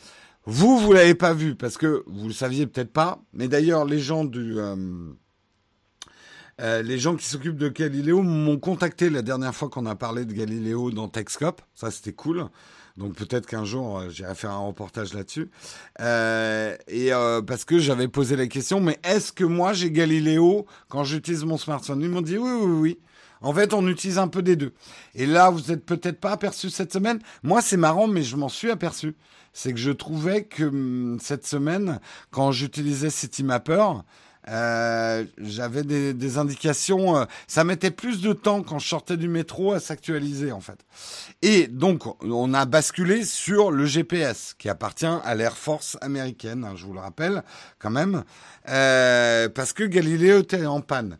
Vous, 0.45 0.77
vous 0.79 0.93
l'avez 0.93 1.15
pas 1.15 1.33
vu 1.33 1.55
parce 1.55 1.77
que 1.77 2.03
vous 2.07 2.27
le 2.27 2.33
saviez 2.33 2.65
peut-être 2.65 2.91
pas, 2.91 3.21
mais 3.33 3.47
d'ailleurs 3.47 3.85
les 3.85 3.99
gens 3.99 4.25
du 4.25 4.57
euh, 6.59 6.81
les 6.81 6.99
gens 6.99 7.15
qui 7.15 7.25
s'occupent 7.25 7.57
de 7.57 7.69
Galileo 7.69 8.21
m'ont 8.21 8.59
contacté 8.59 9.09
la 9.09 9.21
dernière 9.21 9.55
fois 9.55 9.69
qu'on 9.69 9.85
a 9.85 9.95
parlé 9.95 10.25
de 10.25 10.33
Galileo 10.33 10.91
dans 10.91 11.07
Techscope. 11.07 11.61
Ça, 11.73 11.89
c'était 11.89 12.11
cool. 12.11 12.49
Donc 12.99 13.15
peut-être 13.15 13.47
qu'un 13.47 13.63
jour 13.63 13.97
euh, 13.97 14.09
j'irai 14.09 14.35
faire 14.35 14.51
un 14.51 14.59
reportage 14.59 15.13
là-dessus. 15.13 15.49
Euh, 16.01 16.75
et 16.89 17.13
euh, 17.13 17.41
parce 17.41 17.63
que 17.63 17.79
j'avais 17.79 18.09
posé 18.09 18.35
la 18.35 18.47
question, 18.47 18.81
mais 18.81 18.99
est-ce 19.03 19.31
que 19.31 19.45
moi 19.45 19.71
j'ai 19.71 19.89
Galileo 19.89 20.65
quand 20.89 21.05
j'utilise 21.05 21.45
mon 21.45 21.57
smartphone? 21.57 22.01
Ils 22.01 22.09
m'ont 22.09 22.21
dit 22.21 22.37
oui, 22.37 22.51
oui, 22.51 22.71
oui. 22.79 22.99
En 23.41 23.53
fait, 23.53 23.73
on 23.73 23.87
utilise 23.87 24.17
un 24.17 24.27
peu 24.27 24.41
des 24.41 24.57
deux. 24.57 24.73
Et 25.15 25.25
là, 25.25 25.49
vous 25.49 25.71
n'êtes 25.71 25.85
peut-être 25.85 26.19
pas 26.19 26.31
aperçu 26.31 26.69
cette 26.69 26.91
semaine. 26.91 27.19
Moi, 27.41 27.61
c'est 27.61 27.77
marrant, 27.77 28.05
mais 28.05 28.21
je 28.21 28.35
m'en 28.35 28.49
suis 28.49 28.69
aperçu. 28.69 29.15
C'est 29.53 29.71
que 29.71 29.79
je 29.79 29.91
trouvais 29.91 30.43
que 30.43 30.65
hum, 30.65 31.19
cette 31.21 31.47
semaine, 31.47 32.01
quand 32.31 32.51
j'utilisais 32.51 33.09
CityMapper, 33.09 33.83
euh, 34.47 35.25
j'avais 35.37 35.83
des, 35.83 36.37
indications. 36.37 37.17
Euh, 37.17 37.25
ça 37.47 37.63
mettait 37.63 37.91
plus 37.91 38.21
de 38.21 38.33
temps 38.33 38.63
quand 38.63 38.79
je 38.79 38.87
sortais 38.87 39.17
du 39.17 39.27
métro 39.27 39.73
à 39.73 39.79
s'actualiser 39.79 40.51
en 40.51 40.61
fait. 40.61 40.79
Et 41.41 41.67
donc 41.67 42.03
on 42.23 42.53
a 42.53 42.65
basculé 42.65 43.25
sur 43.25 43.71
le 43.71 43.85
GPS 43.85 44.55
qui 44.57 44.69
appartient 44.69 45.05
à 45.05 45.35
l'Air 45.35 45.57
Force 45.57 45.97
américaine, 46.01 46.63
hein, 46.63 46.73
je 46.75 46.85
vous 46.85 46.93
le 46.93 46.99
rappelle 46.99 47.43
quand 47.79 47.89
même, 47.89 48.23
euh, 48.69 49.49
parce 49.49 49.73
que 49.73 49.83
Galileo 49.83 50.39
était 50.39 50.65
en 50.65 50.81
panne. 50.81 51.17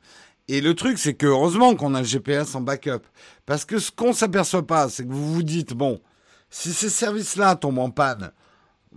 Et 0.47 0.61
le 0.61 0.74
truc, 0.74 0.97
c'est 0.97 1.13
que 1.13 1.28
heureusement 1.28 1.76
qu'on 1.76 1.93
a 1.93 1.99
le 1.99 2.07
GPS 2.07 2.55
en 2.55 2.61
backup, 2.61 3.03
parce 3.45 3.65
que 3.65 3.78
ce 3.78 3.91
qu'on 3.91 4.13
s'aperçoit 4.13 4.65
pas, 4.65 4.89
c'est 4.89 5.03
que 5.03 5.11
vous 5.11 5.34
vous 5.34 5.43
dites 5.43 5.74
bon, 5.74 6.01
si 6.49 6.74
ces 6.74 6.89
services-là 6.89 7.55
tombent 7.55 7.80
en 7.80 7.91
panne, 7.91 8.32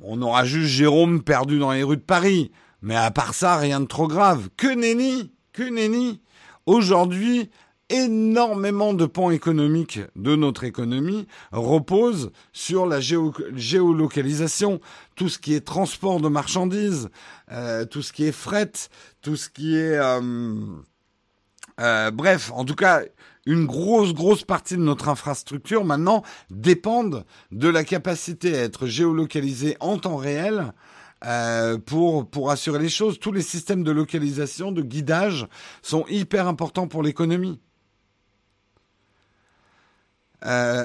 on 0.00 0.22
aura 0.22 0.44
juste 0.44 0.68
Jérôme 0.68 1.22
perdu 1.22 1.58
dans 1.58 1.72
les 1.72 1.82
rues 1.82 1.98
de 1.98 2.02
Paris. 2.02 2.50
Mais 2.82 2.96
à 2.96 3.10
part 3.10 3.34
ça, 3.34 3.56
rien 3.56 3.80
de 3.80 3.86
trop 3.86 4.08
grave. 4.08 4.48
Que 4.56 4.74
nenni 4.74 5.32
Que 5.52 5.62
nenni 5.62 6.20
Aujourd'hui, 6.66 7.50
énormément 7.92 8.94
de 8.94 9.06
pans 9.06 9.30
économiques 9.30 10.00
de 10.16 10.34
notre 10.34 10.64
économie 10.64 11.26
reposent 11.52 12.32
sur 12.52 12.86
la 12.86 13.00
géolocalisation, 13.00 14.80
tout 15.14 15.28
ce 15.28 15.38
qui 15.38 15.54
est 15.54 15.60
transport 15.60 16.20
de 16.20 16.28
marchandises, 16.28 17.10
euh, 17.50 17.84
tout 17.84 18.02
ce 18.02 18.12
qui 18.12 18.24
est 18.24 18.32
fret, 18.32 18.72
tout 19.20 19.36
ce 19.36 19.48
qui 19.48 19.76
est... 19.76 19.98
Euh, 19.98 20.54
euh, 21.80 22.10
bref, 22.10 22.50
en 22.54 22.64
tout 22.64 22.74
cas, 22.74 23.02
une 23.46 23.66
grosse, 23.66 24.14
grosse 24.14 24.44
partie 24.44 24.76
de 24.76 24.82
notre 24.82 25.08
infrastructure 25.08 25.84
maintenant 25.84 26.22
dépendent 26.50 27.24
de 27.50 27.68
la 27.68 27.84
capacité 27.84 28.56
à 28.56 28.62
être 28.62 28.86
géolocalisée 28.86 29.76
en 29.80 29.98
temps 29.98 30.16
réel 30.16 30.72
euh, 31.24 31.78
pour, 31.78 32.28
pour 32.28 32.50
assurer 32.50 32.80
les 32.80 32.88
choses. 32.88 33.18
Tous 33.18 33.32
les 33.32 33.42
systèmes 33.42 33.84
de 33.84 33.92
localisation, 33.92 34.72
de 34.72 34.82
guidage 34.82 35.46
sont 35.80 36.04
hyper 36.08 36.48
importants 36.48 36.88
pour 36.88 37.02
l'économie. 37.02 37.60
Euh, 40.44 40.84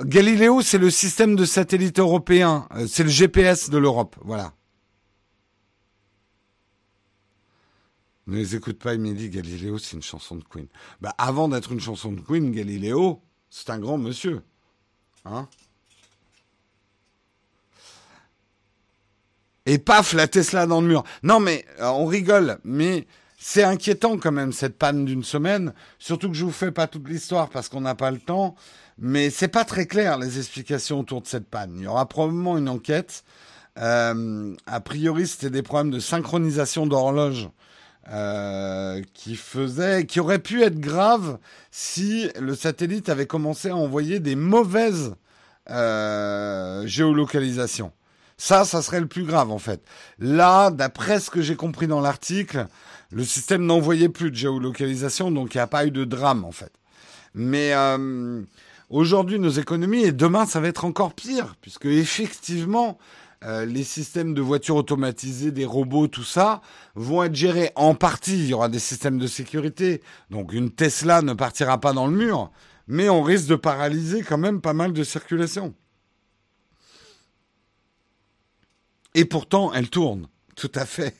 Galileo, 0.00 0.62
c'est 0.62 0.78
le 0.78 0.90
système 0.90 1.36
de 1.36 1.44
satellite 1.44 1.98
européen, 1.98 2.66
euh, 2.74 2.86
c'est 2.88 3.04
le 3.04 3.08
GPS 3.08 3.70
de 3.70 3.78
l'Europe, 3.78 4.16
voilà. 4.22 4.52
Ne 8.26 8.36
les 8.36 8.56
écoute 8.56 8.78
pas, 8.78 8.96
dit 8.96 9.30
Galileo, 9.30 9.78
c'est 9.78 9.96
une 9.96 10.02
chanson 10.02 10.36
de 10.36 10.44
Queen. 10.44 10.66
Bah, 11.00 11.14
avant 11.18 11.48
d'être 11.48 11.72
une 11.72 11.80
chanson 11.80 12.12
de 12.12 12.20
Queen, 12.20 12.52
Galileo, 12.52 13.20
c'est 13.50 13.70
un 13.70 13.78
grand 13.78 13.98
monsieur. 13.98 14.42
Hein 15.24 15.48
Et 19.66 19.78
paf, 19.78 20.12
la 20.12 20.26
Tesla 20.26 20.66
dans 20.66 20.80
le 20.80 20.88
mur. 20.88 21.04
Non, 21.22 21.40
mais 21.40 21.64
euh, 21.80 21.86
on 21.86 22.06
rigole, 22.06 22.58
mais 22.64 23.06
c'est 23.38 23.64
inquiétant 23.64 24.18
quand 24.18 24.32
même 24.32 24.52
cette 24.52 24.78
panne 24.78 25.04
d'une 25.04 25.24
semaine. 25.24 25.72
Surtout 25.98 26.28
que 26.28 26.36
je 26.36 26.44
vous 26.44 26.52
fais 26.52 26.70
pas 26.70 26.86
toute 26.86 27.08
l'histoire 27.08 27.48
parce 27.48 27.68
qu'on 27.68 27.80
n'a 27.80 27.94
pas 27.94 28.10
le 28.10 28.18
temps. 28.18 28.54
Mais 28.98 29.30
c'est 29.30 29.48
pas 29.48 29.64
très 29.64 29.86
clair 29.86 30.18
les 30.18 30.38
explications 30.38 31.00
autour 31.00 31.22
de 31.22 31.26
cette 31.26 31.48
panne. 31.48 31.74
Il 31.76 31.82
y 31.82 31.86
aura 31.86 32.08
probablement 32.08 32.56
une 32.56 32.68
enquête. 32.68 33.24
Euh, 33.78 34.54
a 34.66 34.80
priori, 34.80 35.26
c'était 35.26 35.50
des 35.50 35.62
problèmes 35.62 35.90
de 35.90 35.98
synchronisation 35.98 36.86
d'horloge 36.86 37.48
euh, 38.08 39.02
qui 39.14 39.36
faisaient, 39.36 40.06
qui 40.06 40.20
auraient 40.20 40.38
pu 40.38 40.62
être 40.62 40.78
graves 40.78 41.38
si 41.70 42.28
le 42.38 42.54
satellite 42.54 43.08
avait 43.08 43.26
commencé 43.26 43.70
à 43.70 43.76
envoyer 43.76 44.20
des 44.20 44.36
mauvaises 44.36 45.14
euh, 45.70 46.86
géolocalisations. 46.86 47.92
Ça, 48.44 48.64
ça 48.64 48.82
serait 48.82 48.98
le 48.98 49.06
plus 49.06 49.22
grave 49.22 49.52
en 49.52 49.60
fait. 49.60 49.84
Là, 50.18 50.72
d'après 50.72 51.20
ce 51.20 51.30
que 51.30 51.40
j'ai 51.40 51.54
compris 51.54 51.86
dans 51.86 52.00
l'article, 52.00 52.66
le 53.12 53.22
système 53.22 53.64
n'envoyait 53.64 54.08
plus 54.08 54.32
de 54.32 54.36
géolocalisation, 54.36 55.30
donc 55.30 55.54
il 55.54 55.58
n'y 55.58 55.62
a 55.62 55.68
pas 55.68 55.86
eu 55.86 55.92
de 55.92 56.04
drame 56.04 56.44
en 56.44 56.50
fait. 56.50 56.72
Mais 57.34 57.72
euh, 57.72 58.42
aujourd'hui, 58.90 59.38
nos 59.38 59.50
économies, 59.50 60.02
et 60.02 60.10
demain, 60.10 60.44
ça 60.44 60.58
va 60.58 60.66
être 60.66 60.84
encore 60.84 61.14
pire, 61.14 61.54
puisque 61.60 61.84
effectivement, 61.84 62.98
euh, 63.44 63.64
les 63.64 63.84
systèmes 63.84 64.34
de 64.34 64.40
voitures 64.40 64.74
automatisées, 64.74 65.52
des 65.52 65.64
robots, 65.64 66.08
tout 66.08 66.24
ça, 66.24 66.62
vont 66.96 67.22
être 67.22 67.36
gérés 67.36 67.70
en 67.76 67.94
partie. 67.94 68.40
Il 68.40 68.48
y 68.48 68.54
aura 68.54 68.68
des 68.68 68.80
systèmes 68.80 69.18
de 69.18 69.28
sécurité. 69.28 70.02
Donc 70.30 70.52
une 70.52 70.72
Tesla 70.72 71.22
ne 71.22 71.34
partira 71.34 71.78
pas 71.78 71.92
dans 71.92 72.08
le 72.08 72.16
mur, 72.16 72.50
mais 72.88 73.08
on 73.08 73.22
risque 73.22 73.46
de 73.46 73.54
paralyser 73.54 74.22
quand 74.22 74.38
même 74.38 74.60
pas 74.60 74.72
mal 74.72 74.92
de 74.92 75.04
circulation. 75.04 75.74
Et 79.14 79.24
pourtant, 79.24 79.72
elle 79.72 79.90
tourne. 79.90 80.28
Tout 80.56 80.72
à 80.74 80.86
fait. 80.86 81.16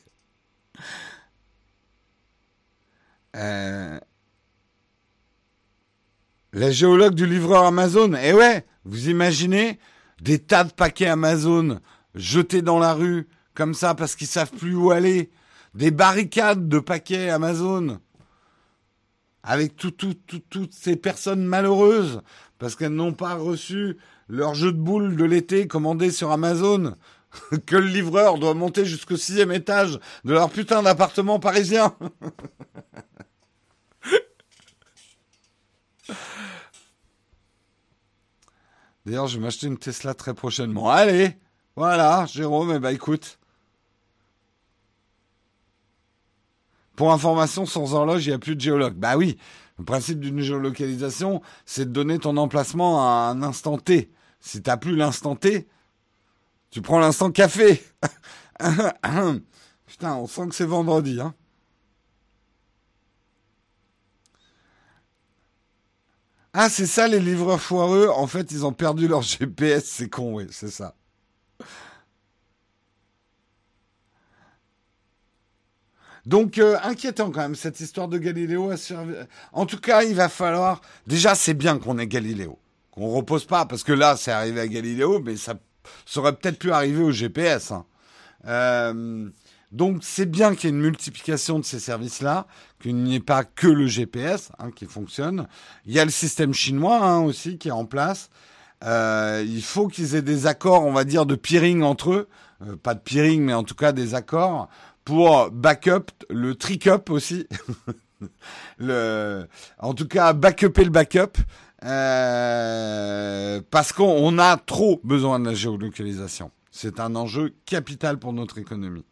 Euh, 3.36 3.98
la 6.52 6.70
géologue 6.70 7.14
du 7.14 7.26
livreur 7.26 7.64
Amazon. 7.64 8.12
Eh 8.22 8.32
ouais, 8.32 8.66
vous 8.84 9.08
imaginez 9.08 9.78
des 10.20 10.38
tas 10.38 10.64
de 10.64 10.72
paquets 10.72 11.06
Amazon 11.06 11.80
jetés 12.14 12.62
dans 12.62 12.78
la 12.78 12.92
rue, 12.92 13.26
comme 13.54 13.74
ça, 13.74 13.94
parce 13.94 14.16
qu'ils 14.16 14.26
savent 14.26 14.52
plus 14.52 14.74
où 14.74 14.90
aller. 14.90 15.30
Des 15.74 15.90
barricades 15.90 16.68
de 16.68 16.78
paquets 16.78 17.30
Amazon. 17.30 18.00
Avec 19.42 19.76
toutes 19.76 20.74
ces 20.74 20.96
personnes 20.96 21.44
malheureuses, 21.44 22.22
parce 22.58 22.76
qu'elles 22.76 22.92
n'ont 22.92 23.14
pas 23.14 23.34
reçu 23.34 23.96
leur 24.28 24.54
jeu 24.54 24.72
de 24.72 24.78
boules 24.78 25.16
de 25.16 25.24
l'été 25.24 25.66
commandé 25.66 26.10
sur 26.10 26.30
Amazon. 26.30 26.96
que 27.66 27.76
le 27.76 27.86
livreur 27.86 28.38
doit 28.38 28.54
monter 28.54 28.84
jusqu'au 28.84 29.16
sixième 29.16 29.52
étage 29.52 29.98
de 30.24 30.32
leur 30.32 30.50
putain 30.50 30.82
d'appartement 30.82 31.38
parisien. 31.38 31.94
D'ailleurs, 39.04 39.26
je 39.26 39.36
vais 39.36 39.44
m'acheter 39.44 39.66
une 39.66 39.78
Tesla 39.78 40.14
très 40.14 40.32
prochainement. 40.32 40.88
Allez, 40.88 41.36
voilà, 41.74 42.26
Jérôme, 42.26 42.72
eh 42.76 42.78
ben 42.78 42.90
écoute. 42.90 43.40
Pour 46.94 47.12
information, 47.12 47.66
sans 47.66 47.94
horloge, 47.94 48.26
il 48.26 48.28
n'y 48.28 48.34
a 48.34 48.38
plus 48.38 48.54
de 48.54 48.60
géologue. 48.60 48.94
Bah 48.94 49.16
oui, 49.16 49.38
le 49.78 49.84
principe 49.84 50.20
d'une 50.20 50.40
géolocalisation, 50.40 51.42
c'est 51.64 51.86
de 51.86 51.90
donner 51.90 52.18
ton 52.18 52.36
emplacement 52.36 53.02
à 53.02 53.30
un 53.30 53.42
instant 53.42 53.78
T. 53.78 54.12
Si 54.38 54.62
t'as 54.62 54.76
plus 54.76 54.94
l'instant 54.94 55.34
T, 55.34 55.66
tu 56.72 56.80
prends 56.80 56.98
l'instant 56.98 57.30
café. 57.30 57.84
Putain, 59.86 60.16
on 60.16 60.26
sent 60.26 60.48
que 60.48 60.54
c'est 60.54 60.64
vendredi, 60.64 61.20
hein. 61.20 61.34
Ah, 66.54 66.68
c'est 66.68 66.86
ça 66.86 67.08
les 67.08 67.20
livreurs 67.20 67.60
foireux. 67.60 68.08
En 68.08 68.26
fait, 68.26 68.50
ils 68.52 68.64
ont 68.66 68.72
perdu 68.72 69.06
leur 69.06 69.22
GPS, 69.22 69.84
c'est 69.84 70.08
con, 70.08 70.34
oui, 70.34 70.46
c'est 70.50 70.70
ça. 70.70 70.94
Donc 76.24 76.58
euh, 76.58 76.78
inquiétant 76.84 77.30
quand 77.32 77.40
même 77.40 77.54
cette 77.54 77.80
histoire 77.80 78.08
de 78.08 78.16
Galiléo. 78.16 78.72
En 79.52 79.66
tout 79.66 79.78
cas, 79.78 80.04
il 80.04 80.14
va 80.14 80.28
falloir. 80.28 80.80
Déjà, 81.06 81.34
c'est 81.34 81.54
bien 81.54 81.78
qu'on 81.78 81.98
ait 81.98 82.06
Galiléo, 82.06 82.58
qu'on 82.92 83.08
repose 83.08 83.44
pas 83.44 83.66
parce 83.66 83.82
que 83.82 83.92
là, 83.92 84.16
c'est 84.16 84.30
arrivé 84.30 84.60
à 84.60 84.68
Galiléo, 84.68 85.20
mais 85.20 85.36
ça, 85.36 85.54
aurait 86.16 86.34
peut-être 86.34 86.58
pu 86.58 86.72
arriver 86.72 87.02
au 87.02 87.10
GPS. 87.10 87.72
Hein. 87.72 87.84
Euh, 88.46 89.28
donc 89.70 90.00
c'est 90.02 90.26
bien 90.26 90.54
qu'il 90.54 90.70
y 90.70 90.72
ait 90.72 90.76
une 90.76 90.82
multiplication 90.82 91.58
de 91.58 91.64
ces 91.64 91.80
services-là, 91.80 92.46
qu'il 92.80 92.96
n'y 92.96 93.16
ait 93.16 93.20
pas 93.20 93.44
que 93.44 93.68
le 93.68 93.86
GPS 93.86 94.52
hein, 94.58 94.70
qui 94.70 94.86
fonctionne. 94.86 95.48
Il 95.86 95.92
y 95.92 96.00
a 96.00 96.04
le 96.04 96.10
système 96.10 96.52
chinois 96.52 97.02
hein, 97.02 97.20
aussi 97.20 97.58
qui 97.58 97.68
est 97.68 97.72
en 97.72 97.86
place. 97.86 98.30
Euh, 98.84 99.44
il 99.46 99.62
faut 99.62 99.88
qu'ils 99.88 100.14
aient 100.14 100.22
des 100.22 100.46
accords, 100.46 100.84
on 100.84 100.92
va 100.92 101.04
dire, 101.04 101.24
de 101.24 101.36
peering 101.36 101.82
entre 101.82 102.12
eux. 102.12 102.28
Euh, 102.66 102.76
pas 102.76 102.94
de 102.94 103.00
peering, 103.00 103.42
mais 103.42 103.54
en 103.54 103.62
tout 103.62 103.74
cas 103.74 103.92
des 103.92 104.14
accords 104.14 104.68
pour 105.04 105.50
backup, 105.50 106.10
le 106.30 106.54
trick-up 106.54 107.10
aussi. 107.10 107.46
en 109.78 109.94
tout 109.94 110.06
cas, 110.06 110.32
backuper 110.32 110.84
le 110.84 110.90
backup. 110.90 111.38
Euh, 111.84 113.60
parce 113.70 113.92
qu'on 113.92 114.38
a 114.38 114.56
trop 114.56 115.00
besoin 115.04 115.40
de 115.40 115.46
la 115.46 115.54
géolocalisation. 115.54 116.50
C'est 116.70 117.00
un 117.00 117.16
enjeu 117.16 117.54
capital 117.66 118.18
pour 118.18 118.32
notre 118.32 118.58
économie. 118.58 119.04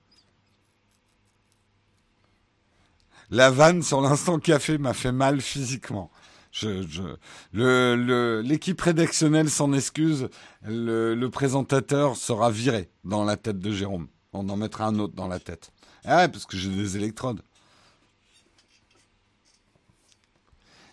la 3.31 3.51
vanne 3.51 3.83
sur 3.83 4.01
l'instant 4.01 4.39
café 4.39 4.79
m'a 4.79 4.93
fait 4.93 5.13
mal 5.13 5.41
physiquement. 5.41 6.11
L'équipe 7.53 8.81
rédactionnelle 8.81 9.49
s'en 9.49 9.73
excuse. 9.73 10.29
Le, 10.63 11.15
le, 11.15 11.31
présentateur 11.31 12.17
sera 12.17 12.51
viré 12.51 12.91
dans 13.05 13.25
la 13.25 13.37
tête 13.37 13.61
de 13.61 13.71
Jérôme. 13.71 14.09
On 14.33 14.49
en 14.49 14.57
mettra 14.57 14.87
un 14.87 14.99
autre 14.99 15.15
dans 15.15 15.29
la 15.29 15.39
tête. 15.39 15.71
Ah 16.05 16.17
ouais, 16.19 16.29
parce 16.29 16.45
que 16.45 16.57
j'ai 16.57 16.71
des 16.71 16.97
électrodes. 16.97 17.43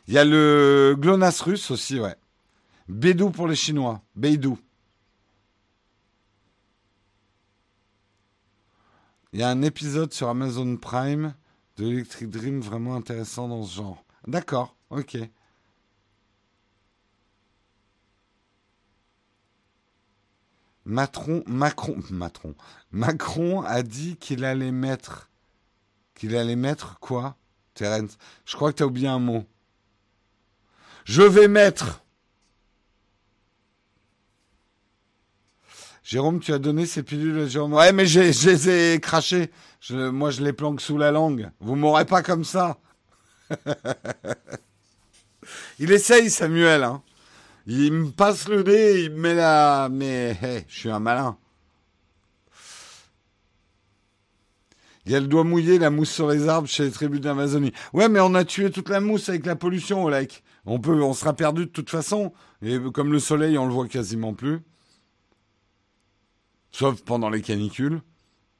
Il 0.08 0.14
y 0.14 0.18
a 0.18 0.24
le 0.24 0.95
GLONASS 0.97 1.41
russe 1.41 1.70
aussi, 1.70 1.99
ouais. 1.99 2.16
Bédou 2.88 3.30
pour 3.30 3.47
les 3.47 3.55
Chinois. 3.55 4.01
Beidou. 4.16 4.58
Il 9.34 9.41
y 9.41 9.43
a 9.43 9.49
un 9.49 9.62
épisode 9.62 10.14
sur 10.14 10.30
Amazon 10.30 10.78
Prime 10.78 11.36
de 11.76 11.86
Electric 11.86 12.30
Dream 12.30 12.62
vraiment 12.62 12.95
intéressant 12.95 13.49
dans 13.49 13.64
ce 13.64 13.76
genre. 13.76 14.05
D'accord, 14.26 14.76
ok. 14.89 15.18
Macron, 20.86 21.43
Macron, 21.47 21.97
Macron, 22.10 22.55
Macron 22.91 23.62
a 23.64 23.84
dit 23.84 24.16
qu'il 24.16 24.45
allait 24.45 24.72
mettre, 24.72 25.30
qu'il 26.16 26.34
allait 26.38 26.55
mettre 26.55 26.97
quoi, 26.99 27.36
Terence? 27.74 28.18
Je 28.45 28.55
crois 28.55 28.72
que 28.72 28.78
tu 28.78 28.84
as 28.84 28.88
oublié 28.88 29.10
un 29.10 29.20
mot. 29.20 29.45
Je 31.08 31.22
vais 31.22 31.47
mettre. 31.47 32.03
Jérôme, 36.03 36.41
tu 36.41 36.53
as 36.53 36.60
donné 36.60 36.86
ces 36.86 37.01
pilules 37.01 37.39
à 37.39 37.47
Jérôme. 37.47 37.74
Ouais, 37.74 37.93
mais 37.93 38.05
je 38.05 38.20
les 38.20 38.70
ai 38.70 38.99
crachées. 38.99 39.49
moi, 39.89 40.32
je 40.32 40.41
les 40.41 40.51
planque 40.51 40.82
sous 40.82 40.97
la 40.97 41.12
langue. 41.12 41.49
Vous 41.62 41.76
m'aurez 41.76 42.05
pas 42.05 42.24
comme 42.24 42.43
ça. 42.43 42.78
il 45.80 45.91
essaye, 45.93 46.30
Samuel. 46.30 46.84
Hein. 46.84 47.01
Il 47.68 47.93
me 47.93 48.12
passe 48.12 48.49
le 48.49 48.64
nez, 48.64 49.03
il 49.03 49.12
me 49.12 49.20
met 49.20 49.34
la... 49.34 49.88
Mais 49.89 50.38
je 50.68 50.78
suis 50.78 50.91
un 50.91 50.99
malin. 50.99 51.38
Il 55.05 55.14
y 55.14 55.16
a 55.16 55.22
le 55.22 55.28
doigt 55.28 55.45
mouillé, 55.45 55.80
la 55.80 55.89
mousse 55.89 56.12
sur 56.12 56.28
les 56.28 56.49
arbres 56.49 56.68
chez 56.68 56.84
les 56.84 56.91
tribus 56.91 57.22
d'Amazonie. 57.22 57.72
Ouais, 57.93 58.10
mais 58.10 58.20
on 58.20 58.36
a 58.36 58.43
tué 58.43 58.72
toute 58.72 58.89
la 58.89 58.99
mousse 58.99 59.30
avec 59.30 59.45
la 59.45 59.55
pollution, 59.55 60.03
au 60.03 60.10
lac. 60.10 60.43
On 60.68 61.13
sera 61.13 61.34
perdu 61.34 61.65
de 61.65 61.72
toute 61.72 61.89
façon. 61.89 62.34
Et 62.61 62.78
comme 62.93 63.11
le 63.11 63.20
soleil, 63.20 63.57
on 63.57 63.65
le 63.65 63.74
voit 63.74 63.88
quasiment 63.88 64.34
plus. 64.34 64.59
Sauf 66.72 67.01
pendant 67.03 67.30
les 67.30 67.41
canicules. 67.41 68.01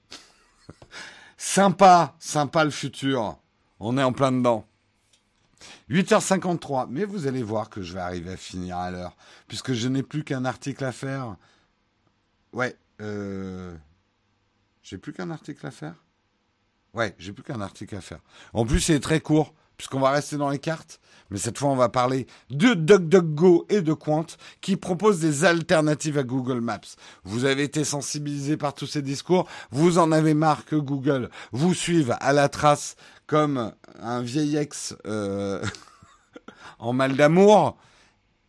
sympa, 1.38 2.16
sympa 2.18 2.64
le 2.64 2.72
futur. 2.72 3.38
On 3.80 3.98
est 3.98 4.04
en 4.04 4.14
plein 4.14 4.32
dedans. 4.32 4.66
8h53, 5.90 6.88
mais 6.90 7.04
vous 7.04 7.28
allez 7.28 7.44
voir 7.44 7.70
que 7.70 7.82
je 7.82 7.94
vais 7.94 8.00
arriver 8.00 8.32
à 8.32 8.38
finir 8.38 8.78
à 8.78 8.90
l'heure, 8.90 9.16
puisque 9.48 9.74
je 9.74 9.88
n'ai 9.88 10.04
plus 10.04 10.24
qu'un 10.24 10.46
article 10.46 10.84
à 10.84 10.92
faire. 10.92 11.36
Ouais, 12.54 12.76
euh... 13.02 13.76
J'ai 14.82 14.98
plus 14.98 15.12
qu'un 15.12 15.30
article 15.30 15.66
à 15.66 15.72
faire 15.72 15.96
Ouais, 16.94 17.14
j'ai 17.20 17.34
plus 17.34 17.44
qu'un 17.44 17.60
article 17.60 17.96
à 17.96 18.02
faire. 18.02 18.20
En 18.54 18.66
plus, 18.66 18.80
c'est 18.80 19.00
très 19.02 19.20
court 19.20 19.54
puisqu'on 19.78 20.00
va 20.00 20.12
rester 20.12 20.38
dans 20.38 20.50
les 20.50 20.60
cartes, 20.60 21.00
mais 21.30 21.38
cette 21.38 21.58
fois 21.58 21.70
on 21.70 21.76
va 21.76 21.90
parler 21.90 22.28
de 22.50 22.74
DuckDuckGo 22.74 23.66
et 23.70 23.82
de 23.82 23.94
Quant 23.94 24.26
qui 24.62 24.76
proposent 24.76 25.20
des 25.20 25.46
alternatives 25.46 26.18
à 26.18 26.24
Google 26.24 26.62
Maps. 26.62 26.80
Vous 27.24 27.46
avez 27.46 27.64
été 27.64 27.84
sensibilisé 27.84 28.58
par 28.58 28.74
tous 28.74 28.88
ces 28.88 29.02
discours, 29.02 29.48
vous 29.72 29.98
en 29.98 30.12
avez 30.12 30.34
marre 30.34 30.66
que 30.66 30.76
Google 30.76 31.30
vous 31.52 31.74
suive 31.74 32.16
à 32.20 32.34
la 32.34 32.50
trace 32.50 32.96
comme 33.26 33.74
un 34.00 34.22
vieil 34.22 34.58
ex 34.58 34.96
euh, 35.06 35.64
en 36.80 36.94
mal 36.94 37.16
d'amour. 37.16 37.78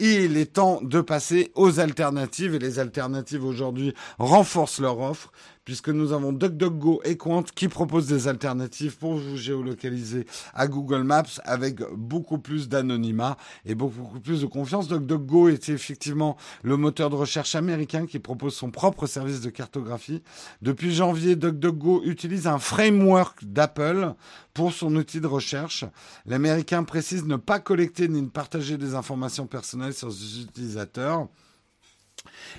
Il 0.01 0.37
est 0.37 0.53
temps 0.53 0.79
de 0.81 1.01
passer 1.01 1.51
aux 1.57 1.81
alternatives 1.81 2.55
et 2.55 2.61
les 2.61 2.79
alternatives 2.79 3.45
aujourd'hui 3.45 3.95
renforcent 4.21 4.79
leur 4.79 5.01
offre 5.01 5.33
puisque 5.69 5.91
nous 5.91 6.15
avons 6.15 6.33
DuckDuckGo 6.33 7.03
et 7.05 7.19
Quant 7.19 7.43
qui 7.43 7.69
proposent 7.69 8.07
des 8.07 8.27
alternatives 8.27 8.97
pour 8.97 9.17
vous 9.17 9.37
géolocaliser 9.37 10.25
à 10.55 10.67
Google 10.67 11.03
Maps 11.03 11.25
avec 11.45 11.83
beaucoup 11.95 12.39
plus 12.39 12.71
d'anonymat 12.71 13.37
et 13.67 13.75
beaucoup 13.75 14.19
plus 14.19 14.41
de 14.41 14.47
confiance. 14.47 14.89
DuckDuckGo 14.89 15.51
est 15.51 15.69
effectivement 15.69 16.39
le 16.63 16.79
moteur 16.79 17.11
de 17.11 17.17
recherche 17.17 17.55
américain 17.55 18.07
qui 18.07 18.19
propose 18.19 18.55
son 18.55 18.71
propre 18.71 19.07
service 19.07 19.43
de 19.43 19.51
cartographie. 19.51 20.23
Depuis 20.63 20.95
janvier, 20.95 21.37
DuckDuckGo 21.37 22.03
utilise 22.05 22.47
un 22.47 22.59
framework 22.59 23.45
d'Apple 23.45 24.15
pour 24.55 24.73
son 24.73 24.97
outil 24.97 25.21
de 25.21 25.27
recherche. 25.27 25.85
L'américain 26.25 26.83
précise 26.83 27.27
ne 27.27 27.37
pas 27.37 27.61
collecter 27.61 28.09
ni 28.09 28.23
ne 28.23 28.29
partager 28.29 28.79
des 28.79 28.95
informations 28.95 29.47
personnelles 29.47 29.93
sur 29.93 30.11
ses 30.11 30.41
utilisateurs. 30.45 31.29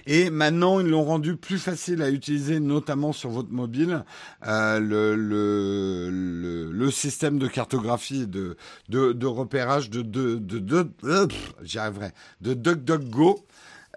Et 0.07 0.29
maintenant, 0.29 0.79
ils 0.79 0.87
l'ont 0.87 1.03
rendu 1.03 1.35
plus 1.35 1.59
facile 1.59 2.01
à 2.01 2.09
utiliser, 2.09 2.59
notamment 2.59 3.13
sur 3.13 3.29
votre 3.29 3.51
mobile, 3.51 4.03
euh, 4.47 4.79
le, 4.79 6.91
système 6.91 7.37
de 7.37 7.47
cartographie 7.47 8.27
de, 8.27 8.57
de, 8.89 9.25
repérage 9.25 9.89
de, 9.89 10.01
de, 10.01 10.35
de, 10.35 10.59
de 10.59 12.53
DuckDuckGo. 12.53 13.45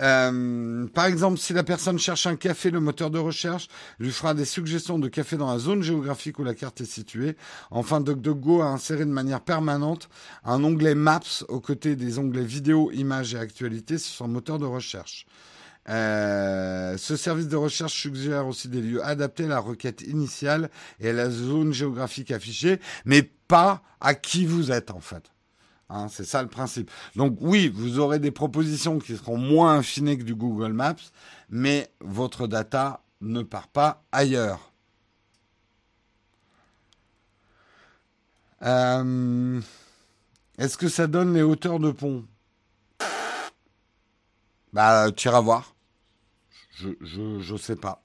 Euh, 0.00 0.86
par 0.88 1.06
exemple, 1.06 1.38
si 1.38 1.52
la 1.52 1.62
personne 1.62 1.98
cherche 1.98 2.26
un 2.26 2.36
café, 2.36 2.70
le 2.70 2.80
moteur 2.80 3.10
de 3.10 3.18
recherche 3.18 3.68
lui 3.98 4.10
fera 4.10 4.34
des 4.34 4.44
suggestions 4.44 4.98
de 4.98 5.08
café 5.08 5.36
dans 5.36 5.50
la 5.50 5.58
zone 5.58 5.82
géographique 5.82 6.38
où 6.38 6.44
la 6.44 6.54
carte 6.54 6.80
est 6.80 6.86
située. 6.86 7.36
Enfin, 7.70 8.00
DuckDuckGo 8.00 8.62
a 8.62 8.66
inséré 8.66 9.04
de 9.04 9.10
manière 9.10 9.40
permanente 9.40 10.08
un 10.44 10.62
onglet 10.64 10.94
Maps 10.94 11.44
aux 11.48 11.60
côtés 11.60 11.96
des 11.96 12.18
onglets 12.18 12.44
vidéo, 12.44 12.90
images 12.92 13.34
et 13.34 13.38
actualités 13.38 13.98
sur 13.98 14.14
son 14.14 14.28
moteur 14.28 14.58
de 14.58 14.66
recherche. 14.66 15.26
Euh, 15.88 16.96
ce 16.96 17.16
service 17.16 17.48
de 17.48 17.56
recherche 17.56 17.94
suggère 17.94 18.46
aussi 18.46 18.68
des 18.68 18.80
lieux 18.80 19.04
adaptés 19.04 19.44
à 19.44 19.48
la 19.48 19.58
requête 19.58 20.02
initiale 20.02 20.70
et 21.00 21.10
à 21.10 21.12
la 21.12 21.28
zone 21.28 21.72
géographique 21.72 22.30
affichée, 22.30 22.78
mais 23.04 23.22
pas 23.22 23.82
à 24.00 24.14
qui 24.14 24.46
vous 24.46 24.70
êtes 24.70 24.90
en 24.90 25.00
fait. 25.00 25.32
Hein, 25.88 26.06
c'est 26.08 26.24
ça 26.24 26.42
le 26.42 26.48
principe. 26.48 26.90
Donc 27.16 27.36
oui, 27.40 27.68
vous 27.68 27.98
aurez 27.98 28.18
des 28.18 28.30
propositions 28.30 28.98
qui 28.98 29.16
seront 29.16 29.36
moins 29.36 29.78
affinées 29.80 30.16
que 30.16 30.22
du 30.22 30.34
Google 30.34 30.72
Maps, 30.72 30.94
mais 31.50 31.90
votre 32.00 32.46
data 32.46 33.02
ne 33.20 33.42
part 33.42 33.68
pas 33.68 34.04
ailleurs. 34.12 34.72
Euh, 38.62 39.60
est-ce 40.58 40.78
que 40.78 40.88
ça 40.88 41.08
donne 41.08 41.34
les 41.34 41.42
hauteurs 41.42 41.80
de 41.80 41.90
pont? 41.90 42.24
Bah, 44.72 45.10
tu 45.14 45.28
iras 45.28 45.40
voir. 45.40 45.71
Je, 46.82 46.88
je, 47.00 47.40
je 47.40 47.56
sais 47.56 47.76
pas. 47.76 48.02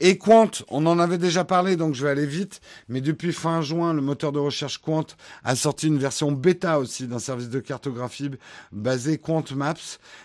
Et 0.00 0.18
Quant, 0.18 0.50
on 0.68 0.86
en 0.86 0.98
avait 0.98 1.18
déjà 1.18 1.44
parlé, 1.44 1.76
donc 1.76 1.94
je 1.94 2.04
vais 2.04 2.10
aller 2.10 2.26
vite. 2.26 2.60
Mais 2.88 3.00
depuis 3.00 3.32
fin 3.32 3.62
juin, 3.62 3.94
le 3.94 4.02
moteur 4.02 4.32
de 4.32 4.38
recherche 4.38 4.78
Quant 4.78 5.06
a 5.44 5.54
sorti 5.56 5.86
une 5.86 5.98
version 5.98 6.32
bêta 6.32 6.78
aussi 6.78 7.06
d'un 7.06 7.18
service 7.18 7.48
de 7.48 7.60
cartographie 7.60 8.30
basé 8.72 9.18
Quant 9.18 9.44
Maps. 9.54 9.74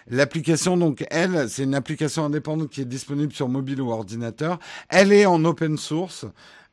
L'application, 0.07 0.77
donc, 0.77 1.05
elle, 1.09 1.49
c'est 1.49 1.63
une 1.63 1.75
application 1.75 2.25
indépendante 2.25 2.69
qui 2.69 2.81
est 2.81 2.85
disponible 2.85 3.33
sur 3.33 3.47
mobile 3.47 3.81
ou 3.81 3.91
ordinateur. 3.91 4.59
Elle 4.89 5.11
est 5.11 5.25
en 5.25 5.43
open 5.45 5.77
source. 5.77 6.25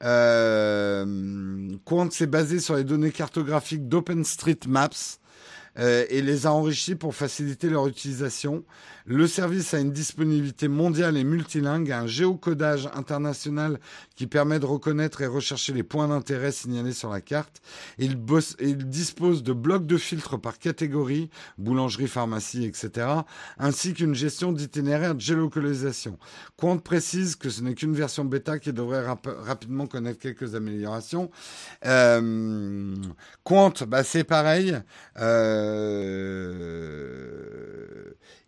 Euh, 0.03 1.68
Quant 1.85 2.11
s'est 2.11 2.27
basé 2.27 2.61
sur 2.61 2.77
les 2.77 2.85
données 2.85 3.12
cartographiques 3.12 3.89
d'OpenStreetMaps. 3.89 5.20
Euh, 5.79 6.05
et 6.09 6.22
les 6.22 6.47
a 6.47 6.53
enrichis 6.53 6.95
pour 6.95 7.14
faciliter 7.14 7.68
leur 7.68 7.87
utilisation. 7.87 8.64
Le 9.07 9.27
service 9.27 9.75
a 9.75 9.81
une 9.81 9.93
disponibilité 9.93 10.66
mondiale 10.68 11.16
et 11.16 11.25
multilingue, 11.25 11.93
un 11.93 12.07
géocodage 12.07 12.89
international 12.95 13.79
qui 14.16 14.27
permet 14.27 14.59
de 14.59 14.64
reconnaître 14.64 15.20
et 15.20 15.27
rechercher 15.27 15.75
les 15.75 15.83
points 15.83 16.09
d'intérêt 16.09 16.53
signalés 16.53 16.95
sur 16.95 17.11
la 17.11 17.20
carte. 17.20 17.61
Il, 17.99 18.18
il 18.61 18.89
dispose 18.89 19.43
de 19.43 19.53
blocs 19.53 19.87
de 19.87 19.99
filtres 19.99 20.41
par 20.41 20.59
catégorie, 20.59 21.29
boulangerie, 21.59 22.09
pharmacie, 22.09 22.64
etc., 22.64 23.07
ainsi 23.59 23.93
qu'une 23.93 24.14
gestion 24.14 24.53
d'itinéraire 24.53 25.14
de 25.14 25.20
géolocalisation. 25.20 26.18
Quant 26.57 26.79
précise 26.79 27.37
que 27.37 27.51
ce 27.51 27.61
n'est 27.62 27.75
qu'une 27.75 27.95
version 27.95 28.25
bêta 28.25 28.59
qui 28.59 28.72
devrait 28.72 29.05
rapidement 29.05 29.87
connaître 29.87 30.18
quelques 30.18 30.55
améliorations. 30.55 31.31
Euh, 31.85 32.95
Quant, 33.43 33.72
bah, 33.87 34.03
c'est 34.03 34.25
pareil. 34.25 34.79
Euh, 35.18 35.64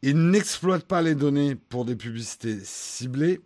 il 0.03 0.31
n'exploite 0.31 0.85
pas 0.85 1.03
les 1.03 1.15
données 1.15 1.55
pour 1.55 1.85
des 1.85 1.97
publicités 1.97 2.59
ciblées. 2.63 3.41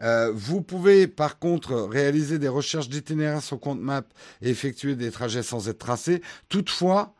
Euh, 0.00 0.32
vous 0.34 0.62
pouvez 0.62 1.06
par 1.06 1.38
contre 1.38 1.74
réaliser 1.74 2.38
des 2.38 2.48
recherches 2.48 2.88
d'itinéraires 2.88 3.42
sur 3.42 3.60
compte 3.60 3.80
map 3.80 4.02
et 4.40 4.50
effectuer 4.50 4.96
des 4.96 5.10
trajets 5.10 5.42
sans 5.42 5.68
être 5.68 5.78
tracés. 5.78 6.22
Toutefois, 6.48 7.14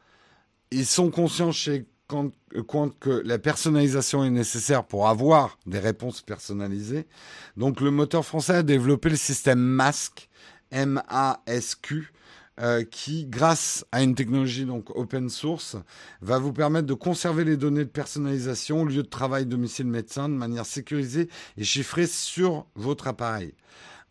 ils 0.71 0.87
sont 0.87 1.11
conscients 1.11 1.53
chez 1.53 1.87
Quant 2.09 2.91
que 3.01 3.23
la 3.25 3.39
personnalisation 3.39 4.23
est 4.23 4.31
nécessaire 4.31 4.85
pour 4.85 5.09
avoir 5.09 5.59
des 5.65 5.79
réponses 5.79 6.21
personnalisées. 6.21 7.07
Donc 7.57 7.81
le 7.81 7.91
moteur 7.91 8.27
français 8.27 8.57
a 8.57 8.63
développé 8.63 9.09
le 9.09 9.17
système 9.17 9.59
MASQ, 9.59 10.29
M-A-S-Q, 10.73 12.13
euh, 12.63 12.85
qui, 12.85 13.27
grâce 13.27 13.85
à 13.91 14.03
une 14.03 14.15
technologie 14.15 14.65
donc 14.65 14.91
open 14.97 15.29
source, 15.29 15.77
va 16.21 16.39
vous 16.39 16.53
permettre 16.53 16.87
de 16.87 16.95
conserver 16.95 17.45
les 17.45 17.57
données 17.57 17.85
de 17.85 17.91
personnalisation, 17.91 18.85
lieu 18.85 19.03
de 19.03 19.09
travail, 19.09 19.47
domicile 19.47 19.87
médecin, 19.87 20.29
de 20.29 20.35
manière 20.35 20.65
sécurisée 20.65 21.29
et 21.57 21.65
chiffrée 21.65 22.07
sur 22.07 22.67
votre 22.77 23.09
appareil. 23.09 23.55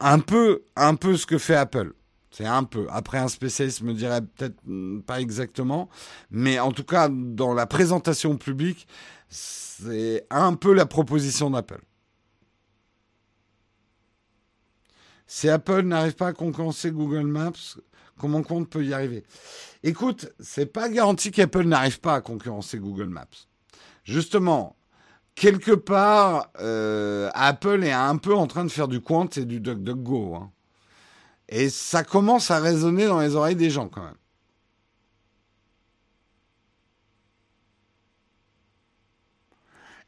Un 0.01 0.19
peu, 0.19 0.63
un 0.75 0.95
peu 0.95 1.15
ce 1.15 1.25
que 1.25 1.37
fait 1.37 1.55
Apple. 1.55 1.93
C'est 2.29 2.45
un 2.45 2.63
peu. 2.63 2.87
Après, 2.89 3.17
un 3.17 3.27
spécialiste 3.27 3.81
me 3.81 3.93
dirait 3.93 4.21
peut-être 4.21 4.57
hmm, 4.65 5.01
pas 5.01 5.21
exactement, 5.21 5.89
mais 6.29 6.59
en 6.59 6.71
tout 6.71 6.85
cas, 6.85 7.09
dans 7.09 7.53
la 7.53 7.67
présentation 7.67 8.37
publique, 8.37 8.87
c'est 9.29 10.25
un 10.29 10.55
peu 10.55 10.73
la 10.73 10.85
proposition 10.85 11.49
d'Apple. 11.49 11.81
Si 15.27 15.47
Apple 15.47 15.83
n'arrive 15.83 16.15
pas 16.15 16.27
à 16.27 16.33
concurrencer 16.33 16.91
Google 16.91 17.27
Maps, 17.27 17.77
Comment 18.21 18.43
compte 18.43 18.69
peut 18.69 18.85
y 18.85 18.93
arriver 18.93 19.23
Écoute, 19.81 20.31
c'est 20.39 20.67
pas 20.67 20.89
garanti 20.89 21.31
qu'Apple 21.31 21.63
n'arrive 21.63 21.99
pas 21.99 22.13
à 22.13 22.21
concurrencer 22.21 22.77
Google 22.77 23.07
Maps. 23.07 23.25
Justement, 24.03 24.75
quelque 25.33 25.71
part, 25.71 26.51
euh, 26.59 27.31
Apple 27.33 27.83
est 27.83 27.91
un 27.91 28.17
peu 28.17 28.35
en 28.35 28.45
train 28.45 28.63
de 28.63 28.69
faire 28.69 28.87
du 28.87 29.01
Quant 29.01 29.27
et 29.37 29.45
du 29.45 29.59
DuckDuckGo. 29.59 30.35
Hein. 30.35 30.51
Et 31.49 31.69
ça 31.69 32.03
commence 32.03 32.51
à 32.51 32.59
résonner 32.59 33.07
dans 33.07 33.19
les 33.19 33.33
oreilles 33.35 33.55
des 33.55 33.71
gens 33.71 33.87
quand 33.87 34.03
même. 34.03 34.13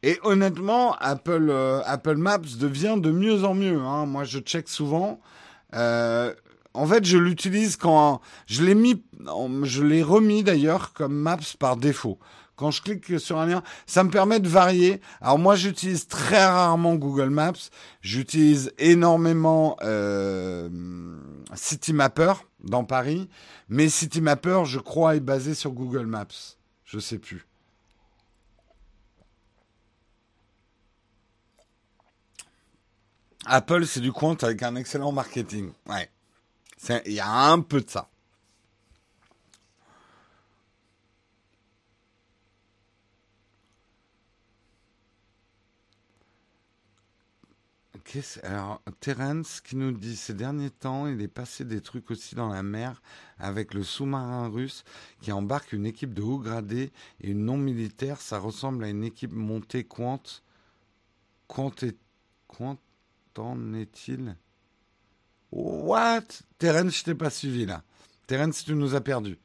Et 0.03 0.19
honnêtement, 0.21 0.93
Apple, 0.99 1.47
euh, 1.49 1.81
Maps 2.15 2.37
devient 2.59 2.97
de 2.99 3.09
mieux 3.09 3.43
en 3.43 3.55
mieux. 3.55 3.81
Hein. 3.81 4.05
Moi, 4.05 4.23
je 4.23 4.37
check 4.37 4.69
souvent. 4.69 5.19
Euh, 5.73 6.31
en 6.73 6.87
fait, 6.87 7.05
je 7.05 7.17
l'utilise 7.17 7.77
quand 7.77 8.21
je 8.47 8.63
l'ai 8.63 8.75
mis, 8.75 9.03
je 9.63 9.83
l'ai 9.83 10.01
remis 10.01 10.43
d'ailleurs 10.43 10.93
comme 10.93 11.13
Maps 11.13 11.37
par 11.59 11.77
défaut. 11.77 12.17
Quand 12.55 12.71
je 12.71 12.81
clique 12.81 13.19
sur 13.19 13.39
un 13.39 13.47
lien, 13.47 13.63
ça 13.87 14.03
me 14.03 14.09
permet 14.09 14.39
de 14.39 14.47
varier. 14.47 15.01
Alors 15.21 15.39
moi, 15.39 15.55
j'utilise 15.55 16.07
très 16.07 16.45
rarement 16.45 16.95
Google 16.95 17.29
Maps. 17.29 17.53
J'utilise 18.01 18.71
énormément 18.77 19.75
euh, 19.81 20.69
CityMapper 21.55 22.33
dans 22.63 22.85
Paris, 22.85 23.27
mais 23.69 23.89
CityMapper, 23.89 24.63
je 24.65 24.79
crois, 24.79 25.15
est 25.15 25.19
basé 25.19 25.55
sur 25.55 25.71
Google 25.71 26.05
Maps. 26.05 26.27
Je 26.85 26.99
sais 26.99 27.17
plus. 27.17 27.45
Apple, 33.45 33.85
c'est 33.85 33.99
du 33.99 34.11
compte 34.11 34.43
avec 34.43 34.63
un 34.63 34.75
excellent 34.75 35.11
marketing. 35.11 35.71
Ouais. 35.87 36.09
Il 37.05 37.13
y 37.13 37.19
a 37.19 37.51
un 37.51 37.61
peu 37.61 37.81
de 37.81 37.89
ça. 37.89 38.09
Alors, 48.43 48.79
Terence 48.99 49.59
qui 49.59 49.75
nous 49.75 49.91
dit 49.91 50.15
ces 50.15 50.35
derniers 50.35 50.69
temps, 50.69 51.07
il 51.07 51.19
est 51.21 51.27
passé 51.27 51.65
des 51.65 51.81
trucs 51.81 52.11
aussi 52.11 52.35
dans 52.35 52.49
la 52.49 52.61
mer 52.61 53.01
avec 53.39 53.73
le 53.73 53.83
sous-marin 53.83 54.49
russe 54.49 54.83
qui 55.21 55.31
embarque 55.31 55.73
une 55.73 55.87
équipe 55.87 56.13
de 56.13 56.21
haut 56.21 56.37
gradé 56.37 56.91
et 57.21 57.31
une 57.31 57.45
non 57.45 57.57
militaire. 57.57 58.21
Ça 58.21 58.37
ressemble 58.37 58.83
à 58.83 58.89
une 58.89 59.03
équipe 59.03 59.31
montée 59.31 59.83
Quant. 59.83 60.21
Quant, 61.47 61.71
est... 61.81 61.97
Quant 62.47 62.77
en 63.37 63.73
est-il? 63.73 64.35
What? 65.53 66.23
Terence, 66.57 66.97
je 66.97 67.03
t'ai 67.03 67.15
pas 67.15 67.29
suivi 67.29 67.67
là. 67.67 67.83
Terence, 68.25 68.63
tu 68.65 68.73
nous 68.73 68.95
as 68.95 69.01
perdu. 69.01 69.37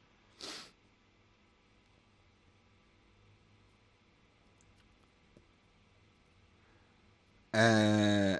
Euh, 7.55 8.39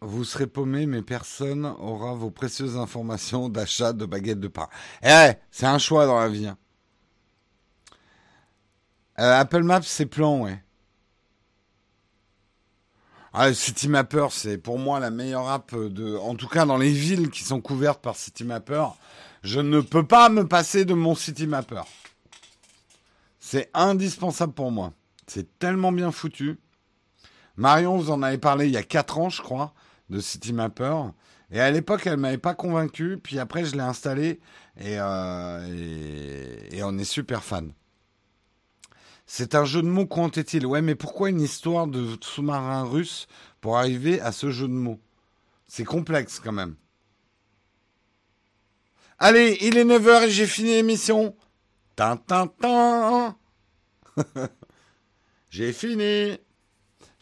vous 0.00 0.24
serez 0.24 0.46
paumé, 0.46 0.86
mais 0.86 1.02
personne 1.02 1.66
aura 1.66 2.14
vos 2.14 2.30
précieuses 2.30 2.78
informations 2.78 3.50
d'achat 3.50 3.92
de 3.92 4.06
baguettes 4.06 4.40
de 4.40 4.48
pain. 4.48 4.68
Eh, 5.02 5.32
c'est 5.50 5.66
un 5.66 5.78
choix 5.78 6.06
dans 6.06 6.18
la 6.18 6.28
vie. 6.28 6.46
Hein. 6.46 6.56
Euh, 9.18 9.38
Apple 9.38 9.64
Maps, 9.64 9.82
c'est 9.82 10.06
plan, 10.06 10.40
ouais. 10.40 10.62
Ah, 13.38 13.52
CityMapper, 13.52 14.28
c'est 14.30 14.56
pour 14.56 14.78
moi 14.78 14.98
la 14.98 15.10
meilleure 15.10 15.46
app 15.50 15.74
de, 15.74 16.16
en 16.16 16.36
tout 16.36 16.48
cas 16.48 16.64
dans 16.64 16.78
les 16.78 16.90
villes 16.90 17.28
qui 17.28 17.44
sont 17.44 17.60
couvertes 17.60 18.00
par 18.00 18.16
CityMapper. 18.16 18.86
Je 19.42 19.60
ne 19.60 19.82
peux 19.82 20.06
pas 20.06 20.30
me 20.30 20.48
passer 20.48 20.86
de 20.86 20.94
mon 20.94 21.14
CityMapper. 21.14 21.82
C'est 23.38 23.68
indispensable 23.74 24.54
pour 24.54 24.72
moi. 24.72 24.94
C'est 25.26 25.58
tellement 25.58 25.92
bien 25.92 26.12
foutu. 26.12 26.58
Marion, 27.58 27.98
vous 27.98 28.10
en 28.10 28.22
avez 28.22 28.38
parlé 28.38 28.68
il 28.68 28.72
y 28.72 28.78
a 28.78 28.82
4 28.82 29.18
ans, 29.18 29.28
je 29.28 29.42
crois, 29.42 29.74
de 30.08 30.18
CityMapper. 30.18 30.96
Et 31.50 31.60
à 31.60 31.70
l'époque, 31.70 32.06
elle 32.06 32.16
m'avait 32.16 32.38
pas 32.38 32.54
convaincu. 32.54 33.20
Puis 33.22 33.38
après, 33.38 33.66
je 33.66 33.74
l'ai 33.74 33.82
installé 33.82 34.40
et, 34.80 34.96
euh, 34.98 36.56
et 36.70 36.82
on 36.82 36.96
est 36.96 37.04
super 37.04 37.44
fan. 37.44 37.70
C'est 39.26 39.56
un 39.56 39.64
jeu 39.64 39.82
de 39.82 39.88
mots, 39.88 40.08
est-il 40.36 40.66
Ouais, 40.66 40.82
mais 40.82 40.94
pourquoi 40.94 41.30
une 41.30 41.40
histoire 41.40 41.88
de 41.88 42.16
sous-marin 42.20 42.84
russe 42.84 43.26
pour 43.60 43.76
arriver 43.76 44.20
à 44.20 44.30
ce 44.30 44.50
jeu 44.50 44.68
de 44.68 44.72
mots? 44.72 45.00
C'est 45.66 45.84
complexe 45.84 46.38
quand 46.38 46.52
même. 46.52 46.76
Allez, 49.18 49.58
il 49.62 49.76
est 49.76 49.84
9h 49.84 50.24
et 50.26 50.30
j'ai 50.30 50.46
fini 50.46 50.70
l'émission. 50.70 51.34
Tin, 51.96 52.20
J'ai 55.50 55.72
fini. 55.72 56.38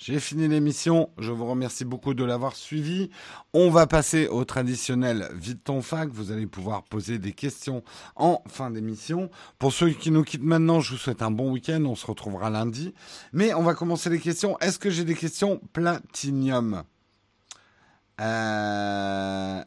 J'ai 0.06 0.20
fini 0.20 0.48
l'émission. 0.48 1.08
Je 1.16 1.32
vous 1.32 1.46
remercie 1.46 1.86
beaucoup 1.86 2.12
de 2.12 2.22
l'avoir 2.24 2.56
suivi. 2.56 3.08
On 3.54 3.70
va 3.70 3.86
passer 3.86 4.26
au 4.26 4.44
traditionnel 4.44 5.30
vite 5.32 5.64
ton 5.64 5.80
fac. 5.80 6.10
Vous 6.10 6.30
allez 6.30 6.46
pouvoir 6.46 6.82
poser 6.82 7.18
des 7.18 7.32
questions 7.32 7.82
en 8.14 8.42
fin 8.46 8.70
d'émission. 8.70 9.30
Pour 9.58 9.72
ceux 9.72 9.88
qui 9.88 10.10
nous 10.10 10.22
quittent 10.22 10.42
maintenant, 10.42 10.80
je 10.80 10.90
vous 10.90 10.98
souhaite 10.98 11.22
un 11.22 11.30
bon 11.30 11.50
week-end. 11.50 11.82
On 11.86 11.94
se 11.94 12.04
retrouvera 12.04 12.50
lundi. 12.50 12.92
Mais 13.32 13.54
on 13.54 13.62
va 13.62 13.72
commencer 13.72 14.10
les 14.10 14.20
questions. 14.20 14.58
Est-ce 14.58 14.78
que 14.78 14.90
j'ai 14.90 15.04
des 15.04 15.14
questions 15.14 15.58
platinium 15.72 16.82
euh... 18.20 19.62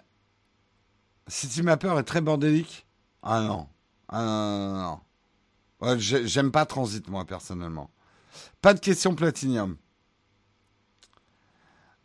City 1.27 1.63
Mapper 1.63 1.95
est 1.97 2.03
très 2.03 2.21
bordélique. 2.21 2.85
Ah 3.23 3.41
non. 3.41 3.67
Ah 4.07 4.99
non. 5.81 5.97
J'aime 5.97 6.51
pas 6.51 6.67
Transit, 6.67 7.09
moi, 7.09 7.25
personnellement. 7.25 7.89
Pas 8.61 8.75
de 8.75 8.79
questions 8.79 9.15
platinium. 9.15 9.77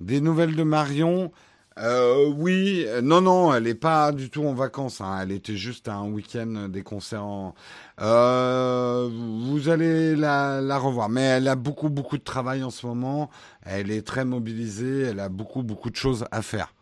Des 0.03 0.21
nouvelles 0.21 0.57
de 0.57 0.65
Marion 0.65 1.31
euh, 1.79 2.29
Oui, 2.37 2.87
non, 3.03 3.21
non, 3.21 3.55
elle 3.55 3.65
n'est 3.65 3.75
pas 3.75 4.11
du 4.13 4.31
tout 4.31 4.45
en 4.45 4.53
vacances. 4.53 5.01
Hein. 5.01 5.21
Elle 5.23 5.33
était 5.33 5.57
juste 5.57 5.87
à 5.87 5.95
un 5.95 6.11
week-end 6.11 6.69
des 6.69 6.83
concerts. 6.83 7.53
Euh, 8.01 9.09
vous 9.13 9.69
allez 9.69 10.17
la, 10.17 10.61
la, 10.61 10.79
revoir. 10.79 11.09
Mais 11.09 11.23
elle 11.23 11.47
a 11.47 11.55
beaucoup, 11.55 11.89
beaucoup 11.89 12.19
de 12.19 12.25
travail 12.25 12.65
en 12.65 12.71
ce 12.71 12.85
moment. 12.85 13.31
Elle 13.63 13.91
est 13.91 14.07
très 14.07 14.25
mobilisée. 14.25 15.03
Elle 15.03 15.21
a 15.21 15.29
beaucoup, 15.29 15.63
beaucoup 15.63 15.91
de 15.91 15.97
choses 15.97 16.25
à 16.33 16.43
faire. 16.43 16.75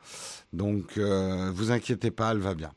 Donc, 0.52 0.96
euh, 0.96 1.50
vous 1.54 1.70
inquiétez 1.70 2.10
pas, 2.10 2.32
elle 2.32 2.38
va 2.38 2.54
bien. 2.54 2.72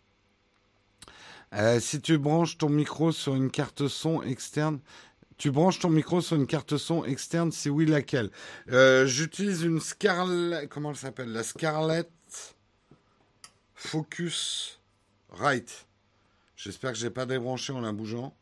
Euh, 1.55 1.79
si 1.79 2.01
tu 2.01 2.17
branches 2.17 2.57
ton 2.57 2.69
micro 2.69 3.11
sur 3.11 3.35
une 3.35 3.51
carte 3.51 3.87
son 3.87 4.23
externe, 4.23 4.79
tu 5.43 5.51
branches 5.51 5.79
ton 5.79 5.89
micro 5.89 6.21
sur 6.21 6.37
une 6.37 6.47
carte 6.47 6.77
son 6.77 7.03
externe, 7.03 7.51
si 7.51 7.69
oui, 7.69 7.85
laquelle 7.85 8.31
euh, 8.71 9.05
J'utilise 9.05 9.63
une 9.63 9.81
Scarlett. 9.81 10.69
Comment 10.69 10.91
elle 10.91 10.95
s'appelle? 10.95 11.33
La 11.33 11.43
Scarlett 11.43 12.09
Focus 13.75 14.79
Right. 15.31 15.85
J'espère 16.55 16.93
que 16.93 16.97
j'ai 16.97 17.09
pas 17.09 17.25
débranché 17.25 17.73
en 17.73 17.81
la 17.81 17.91
bougeant. 17.91 18.33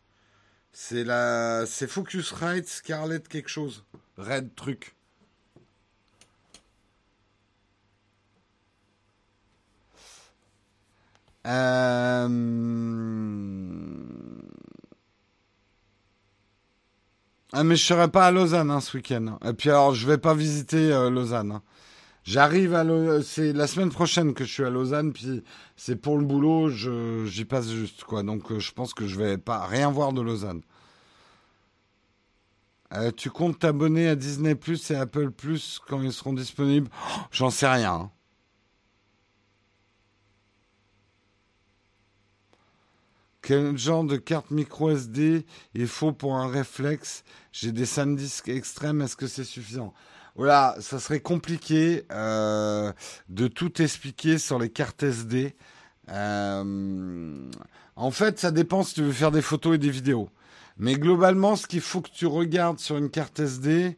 C'est 0.73 1.03
la, 1.03 1.65
c'est 1.65 1.87
Focus 1.87 2.33
Right 2.33 2.67
Scarlett 2.67 3.27
quelque 3.27 3.49
chose. 3.49 3.83
Red 4.17 4.53
truc. 4.53 4.93
Euh... 11.47 12.27
Ah 17.53 17.63
mais 17.63 17.75
je 17.75 17.83
serai 17.83 18.07
pas 18.09 18.27
à 18.27 18.31
Lausanne 18.31 18.71
hein, 18.71 18.79
ce 18.79 18.95
week-end. 18.97 19.37
Et 19.45 19.53
puis 19.53 19.69
alors 19.69 19.93
je 19.93 20.07
vais 20.07 20.17
pas 20.17 20.33
visiter 20.33 20.91
euh, 20.91 21.09
Lausanne. 21.09 21.51
Hein. 21.51 21.61
J'arrive 22.23 22.75
à 22.75 22.83
Lausanne, 22.83 23.23
c'est 23.23 23.51
la 23.51 23.67
semaine 23.67 23.89
prochaine 23.89 24.33
que 24.33 24.45
je 24.45 24.53
suis 24.53 24.63
à 24.63 24.69
Lausanne, 24.69 25.11
puis 25.11 25.43
c'est 25.75 25.95
pour 25.95 26.17
le 26.17 26.23
boulot, 26.23 26.69
j'y 26.69 27.45
passe 27.45 27.69
juste. 27.69 28.05
Donc 28.09 28.51
euh, 28.51 28.59
je 28.59 28.71
pense 28.71 28.93
que 28.93 29.07
je 29.07 29.17
vais 29.17 29.37
rien 29.47 29.91
voir 29.91 30.13
de 30.13 30.21
Lausanne. 30.21 30.61
Euh, 32.93 33.11
tu 33.11 33.29
comptes 33.29 33.59
t'abonner 33.59 34.07
à 34.07 34.15
Disney 34.15 34.55
Plus 34.55 34.91
et 34.91 34.95
Apple 34.95 35.31
Plus 35.31 35.79
quand 35.87 36.01
ils 36.01 36.11
seront 36.13 36.33
disponibles? 36.33 36.89
Oh, 36.91 37.21
J'en 37.31 37.49
sais 37.49 37.67
rien. 37.67 37.93
Hein. 37.93 38.11
Quel 43.41 43.77
genre 43.77 44.03
de 44.03 44.17
carte 44.17 44.51
micro 44.51 44.91
SD 44.91 45.45
il 45.73 45.87
faut 45.87 46.11
pour 46.11 46.35
un 46.35 46.47
réflexe 46.47 47.23
J'ai 47.51 47.71
des 47.71 47.85
SanDisk 47.85 48.47
extrêmes, 48.49 49.01
est-ce 49.01 49.15
que 49.15 49.27
c'est 49.27 49.43
suffisant? 49.43 49.93
Voilà, 50.35 50.75
ça 50.79 50.99
serait 50.99 51.19
compliqué 51.19 52.05
euh, 52.11 52.93
de 53.27 53.47
tout 53.47 53.81
expliquer 53.81 54.37
sur 54.37 54.57
les 54.57 54.69
cartes 54.69 55.03
SD. 55.03 55.55
Euh, 56.09 57.51
en 57.97 58.11
fait, 58.11 58.39
ça 58.39 58.51
dépend 58.51 58.83
si 58.83 58.95
tu 58.95 59.03
veux 59.03 59.11
faire 59.11 59.31
des 59.31 59.41
photos 59.41 59.75
et 59.75 59.77
des 59.77 59.89
vidéos. 59.89 60.29
Mais 60.77 60.95
globalement, 60.95 61.57
ce 61.57 61.67
qu'il 61.67 61.81
faut 61.81 62.01
que 62.01 62.09
tu 62.09 62.25
regardes 62.25 62.79
sur 62.79 62.97
une 62.97 63.09
carte 63.09 63.39
SD, 63.39 63.97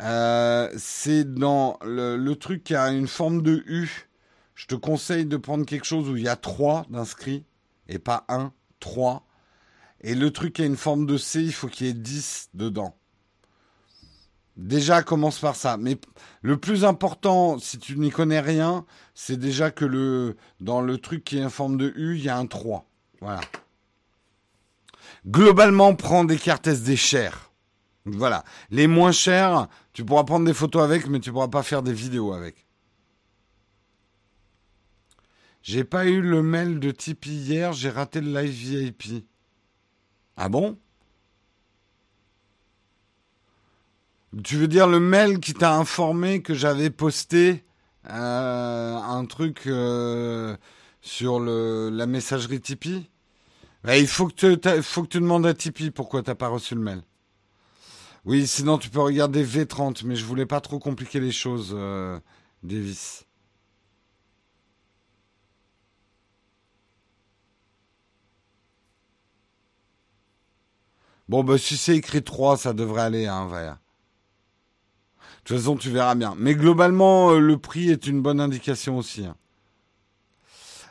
euh, 0.00 0.70
c'est 0.76 1.24
dans 1.34 1.78
le, 1.82 2.16
le, 2.16 2.36
truc 2.36 2.62
qui 2.64 2.74
a 2.74 2.90
une 2.90 3.08
forme 3.08 3.42
de 3.42 3.62
U. 3.66 4.08
Je 4.54 4.66
te 4.66 4.74
conseille 4.74 5.24
de 5.24 5.38
prendre 5.38 5.64
quelque 5.64 5.86
chose 5.86 6.08
où 6.10 6.16
il 6.16 6.22
y 6.24 6.28
a 6.28 6.36
3 6.36 6.86
d'inscrits 6.90 7.44
et 7.88 7.98
pas 7.98 8.24
1. 8.28 8.52
3. 8.80 9.24
Et 10.02 10.14
le 10.14 10.30
truc 10.30 10.58
a 10.60 10.64
une 10.64 10.76
forme 10.76 11.06
de 11.06 11.16
C, 11.16 11.42
il 11.42 11.52
faut 11.52 11.68
qu'il 11.68 11.86
y 11.86 11.90
ait 11.90 11.94
10 11.94 12.50
dedans. 12.54 12.96
Déjà, 14.56 15.02
commence 15.02 15.38
par 15.38 15.56
ça. 15.56 15.76
Mais 15.76 15.96
le 16.42 16.56
plus 16.58 16.84
important, 16.84 17.58
si 17.58 17.78
tu 17.78 17.98
n'y 17.98 18.10
connais 18.10 18.40
rien, 18.40 18.84
c'est 19.14 19.38
déjà 19.38 19.70
que 19.70 19.84
le, 19.84 20.36
dans 20.60 20.80
le 20.80 20.98
truc 20.98 21.24
qui 21.24 21.38
est 21.38 21.44
en 21.44 21.50
forme 21.50 21.76
de 21.78 21.92
U, 21.96 22.16
il 22.16 22.24
y 22.24 22.28
a 22.28 22.36
un 22.36 22.46
3. 22.46 22.84
Voilà. 23.20 23.40
Globalement, 25.26 25.94
prends 25.94 26.24
des 26.24 26.38
cartes 26.38 26.66
SD 26.66 26.96
chères. 26.96 27.52
Voilà. 28.04 28.44
Les 28.70 28.88
moins 28.88 29.12
chères, 29.12 29.68
tu 29.92 30.04
pourras 30.04 30.24
prendre 30.24 30.44
des 30.44 30.54
photos 30.54 30.82
avec, 30.82 31.06
mais 31.06 31.20
tu 31.20 31.30
pourras 31.30 31.48
pas 31.48 31.62
faire 31.62 31.82
des 31.82 31.92
vidéos 31.92 32.32
avec. 32.32 32.66
J'ai 35.62 35.84
pas 35.84 36.06
eu 36.06 36.20
le 36.20 36.42
mail 36.42 36.80
de 36.80 36.90
Tipeee 36.90 37.30
hier, 37.30 37.72
j'ai 37.72 37.90
raté 37.90 38.20
le 38.20 38.32
live 38.40 38.50
VIP. 38.50 39.24
Ah 40.36 40.48
bon? 40.48 40.78
Tu 44.44 44.56
veux 44.56 44.68
dire 44.68 44.86
le 44.86 44.98
mail 44.98 45.40
qui 45.40 45.52
t'a 45.52 45.76
informé 45.76 46.40
que 46.40 46.54
j'avais 46.54 46.88
posté 46.90 47.64
euh, 48.08 48.96
un 48.96 49.24
truc 49.26 49.66
euh, 49.66 50.56
sur 51.02 51.38
la 51.38 52.06
messagerie 52.06 52.60
Tipeee? 52.60 53.10
Bah, 53.84 53.98
Il 53.98 54.06
faut 54.06 54.28
que, 54.28 54.54
tu, 54.54 54.82
faut 54.82 55.02
que 55.02 55.08
tu 55.08 55.20
demandes 55.20 55.46
à 55.46 55.54
Tipeee 55.54 55.90
pourquoi 55.90 56.22
t'as 56.22 56.34
pas 56.34 56.48
reçu 56.48 56.74
le 56.74 56.80
mail. 56.80 57.02
Oui, 58.24 58.46
sinon 58.46 58.78
tu 58.78 58.88
peux 58.88 59.00
regarder 59.00 59.44
V30, 59.44 60.04
mais 60.06 60.16
je 60.16 60.24
voulais 60.24 60.46
pas 60.46 60.60
trop 60.60 60.78
compliquer 60.78 61.20
les 61.20 61.32
choses, 61.32 61.74
euh, 61.76 62.18
Davis. 62.62 63.26
Bon, 71.28 71.44
bah, 71.44 71.56
si 71.56 71.76
c'est 71.76 71.96
écrit 71.96 72.22
3, 72.22 72.56
ça 72.56 72.72
devrait 72.72 73.02
aller, 73.02 73.26
hein, 73.26 73.48
De 73.48 73.74
toute 75.44 75.56
façon, 75.56 75.76
tu 75.76 75.90
verras 75.90 76.14
bien. 76.14 76.34
Mais 76.36 76.54
globalement, 76.54 77.30
euh, 77.30 77.38
le 77.38 77.58
prix 77.58 77.90
est 77.90 78.06
une 78.06 78.20
bonne 78.20 78.40
indication 78.40 78.98
aussi. 78.98 79.24
Hein. 79.24 79.36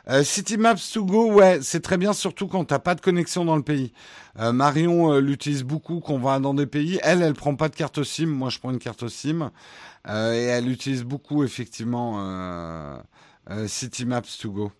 Euh, 0.08 0.24
City 0.24 0.56
Maps 0.56 0.76
to 0.92 1.04
go, 1.04 1.32
ouais, 1.32 1.60
c'est 1.62 1.80
très 1.80 1.96
bien, 1.96 2.12
surtout 2.12 2.48
quand 2.48 2.64
t'as 2.64 2.80
pas 2.80 2.96
de 2.96 3.00
connexion 3.00 3.44
dans 3.44 3.56
le 3.56 3.62
pays. 3.62 3.92
Euh, 4.40 4.52
Marion 4.52 5.16
l'utilise 5.18 5.62
beaucoup 5.62 6.00
quand 6.00 6.14
on 6.14 6.18
va 6.18 6.40
dans 6.40 6.54
des 6.54 6.66
pays. 6.66 6.98
Elle, 7.02 7.22
elle 7.22 7.34
prend 7.34 7.54
pas 7.54 7.68
de 7.68 7.76
carte 7.76 8.02
SIM. 8.02 8.26
Moi, 8.26 8.48
je 8.50 8.58
prends 8.58 8.70
une 8.72 8.80
carte 8.80 9.06
SIM. 9.08 9.52
et 10.08 10.10
elle 10.10 10.68
utilise 10.68 11.04
beaucoup, 11.04 11.44
effectivement, 11.44 12.98
City 13.66 14.06
Maps 14.06 14.22
to 14.40 14.50
go. 14.50 14.72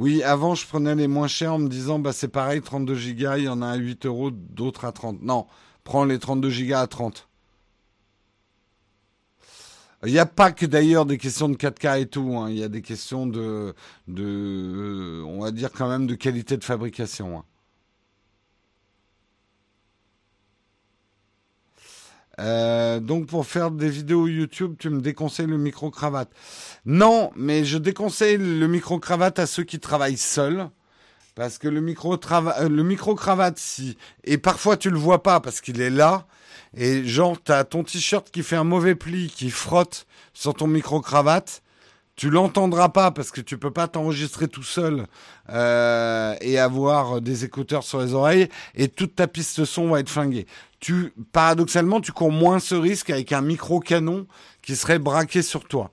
Oui, 0.00 0.22
avant, 0.22 0.54
je 0.54 0.66
prenais 0.66 0.94
les 0.94 1.08
moins 1.08 1.28
chers 1.28 1.52
en 1.52 1.58
me 1.58 1.68
disant, 1.68 1.98
bah, 1.98 2.14
c'est 2.14 2.28
pareil, 2.28 2.62
32 2.62 2.94
gigas, 2.94 3.36
il 3.36 3.44
y 3.44 3.48
en 3.50 3.60
a 3.60 3.68
à 3.68 3.76
8 3.76 4.06
euros, 4.06 4.30
d'autres 4.30 4.86
à 4.86 4.92
30. 4.92 5.20
Non, 5.20 5.46
prends 5.84 6.06
les 6.06 6.18
32 6.18 6.48
gigas 6.48 6.80
à 6.80 6.86
30. 6.86 7.28
Il 10.06 10.12
n'y 10.12 10.18
a 10.18 10.24
pas 10.24 10.52
que 10.52 10.64
d'ailleurs 10.64 11.04
des 11.04 11.18
questions 11.18 11.50
de 11.50 11.56
4K 11.56 12.00
et 12.00 12.06
tout. 12.06 12.34
Hein. 12.38 12.48
Il 12.48 12.56
y 12.56 12.62
a 12.62 12.68
des 12.68 12.80
questions 12.80 13.26
de, 13.26 13.74
de, 14.08 14.24
euh, 14.24 15.22
on 15.26 15.42
va 15.42 15.50
dire 15.50 15.70
quand 15.70 15.90
même 15.90 16.06
de 16.06 16.14
qualité 16.14 16.56
de 16.56 16.64
fabrication. 16.64 17.40
Hein. 17.40 17.44
Euh, 22.38 23.00
donc 23.00 23.26
pour 23.26 23.46
faire 23.46 23.70
des 23.70 23.88
vidéos 23.88 24.26
YouTube, 24.26 24.74
tu 24.78 24.88
me 24.88 25.00
déconseilles 25.00 25.46
le 25.46 25.58
micro-cravate. 25.58 26.30
Non, 26.86 27.30
mais 27.36 27.64
je 27.64 27.78
déconseille 27.78 28.38
le 28.38 28.66
micro-cravate 28.66 29.38
à 29.38 29.46
ceux 29.46 29.64
qui 29.64 29.80
travaillent 29.80 30.16
seuls. 30.16 30.68
Parce 31.34 31.58
que 31.58 31.68
le 31.68 31.80
micro-cravate, 31.80 32.60
euh, 32.60 32.68
micro-cravate, 32.68 33.58
si, 33.58 33.96
et 34.24 34.36
parfois 34.36 34.76
tu 34.76 34.90
le 34.90 34.98
vois 34.98 35.22
pas 35.22 35.40
parce 35.40 35.60
qu'il 35.60 35.80
est 35.80 35.90
là, 35.90 36.26
et 36.76 37.04
genre 37.04 37.40
t'as 37.42 37.64
ton 37.64 37.84
t-shirt 37.84 38.30
qui 38.30 38.42
fait 38.42 38.56
un 38.56 38.64
mauvais 38.64 38.94
pli, 38.94 39.28
qui 39.28 39.50
frotte 39.50 40.06
sur 40.34 40.54
ton 40.54 40.66
micro-cravate, 40.66 41.62
tu 42.20 42.28
l'entendras 42.28 42.90
pas 42.90 43.12
parce 43.12 43.30
que 43.30 43.40
tu 43.40 43.56
peux 43.56 43.70
pas 43.70 43.88
t'enregistrer 43.88 44.46
tout 44.46 44.62
seul 44.62 45.06
euh, 45.48 46.36
et 46.42 46.58
avoir 46.58 47.22
des 47.22 47.46
écouteurs 47.46 47.82
sur 47.82 47.98
les 47.98 48.12
oreilles 48.12 48.50
et 48.74 48.88
toute 48.88 49.16
ta 49.16 49.26
piste 49.26 49.64
son 49.64 49.88
va 49.88 50.00
être 50.00 50.10
flinguée. 50.10 50.46
Tu, 50.80 51.14
paradoxalement, 51.32 52.02
tu 52.02 52.12
cours 52.12 52.30
moins 52.30 52.58
ce 52.58 52.74
risque 52.74 53.08
avec 53.08 53.32
un 53.32 53.40
micro 53.40 53.80
canon 53.80 54.26
qui 54.60 54.76
serait 54.76 54.98
braqué 54.98 55.40
sur 55.40 55.64
toi. 55.64 55.92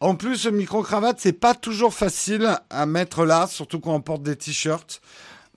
En 0.00 0.14
plus, 0.14 0.46
le 0.46 0.52
micro 0.52 0.82
cravate 0.82 1.20
c'est 1.20 1.34
pas 1.34 1.52
toujours 1.52 1.92
facile 1.92 2.58
à 2.70 2.86
mettre 2.86 3.26
là, 3.26 3.46
surtout 3.48 3.80
quand 3.80 3.92
on 3.92 4.00
porte 4.00 4.22
des 4.22 4.34
t-shirts. 4.34 5.02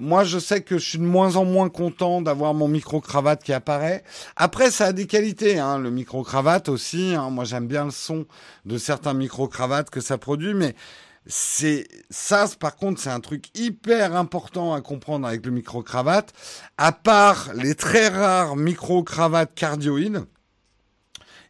Moi, 0.02 0.24
je 0.24 0.40
sais 0.40 0.62
que 0.62 0.80
je 0.80 0.90
suis 0.90 0.98
de 0.98 1.04
moins 1.04 1.36
en 1.36 1.46
moins 1.46 1.70
content 1.70 2.24
d'avoir 2.24 2.56
mon 2.56 2.68
micro-cravate 2.68 3.44
qui 3.44 3.54
apparaît. 3.54 4.04
Après, 4.36 4.72
ça 4.72 4.88
a 4.88 4.94
des 4.94 5.06
qualités, 5.06 5.60
hein, 5.60 5.78
le 5.78 5.92
micro-cravate 5.92 6.70
aussi. 6.70 7.14
Hein. 7.16 7.30
Moi, 7.30 7.46
j'aime 7.46 7.68
bien 7.68 7.86
le 7.86 7.92
son 7.92 8.26
de 8.66 8.80
certains 8.80 9.14
micro-cravates 9.14 9.92
que 9.92 10.02
ça 10.02 10.18
produit, 10.18 10.56
mais 10.56 10.76
c'est 11.28 11.88
ça, 12.10 12.48
par 12.60 12.78
contre, 12.78 13.00
c'est 13.00 13.12
un 13.12 13.20
truc 13.20 13.56
hyper 13.56 14.16
important 14.16 14.74
à 14.74 14.82
comprendre 14.82 15.28
avec 15.28 15.46
le 15.46 15.52
micro-cravate. 15.52 16.34
À 16.80 16.92
part 16.94 17.54
les 17.54 17.76
très 17.76 18.08
rares 18.08 18.56
micro-cravates 18.56 19.54
cardioïdes, 19.54 20.26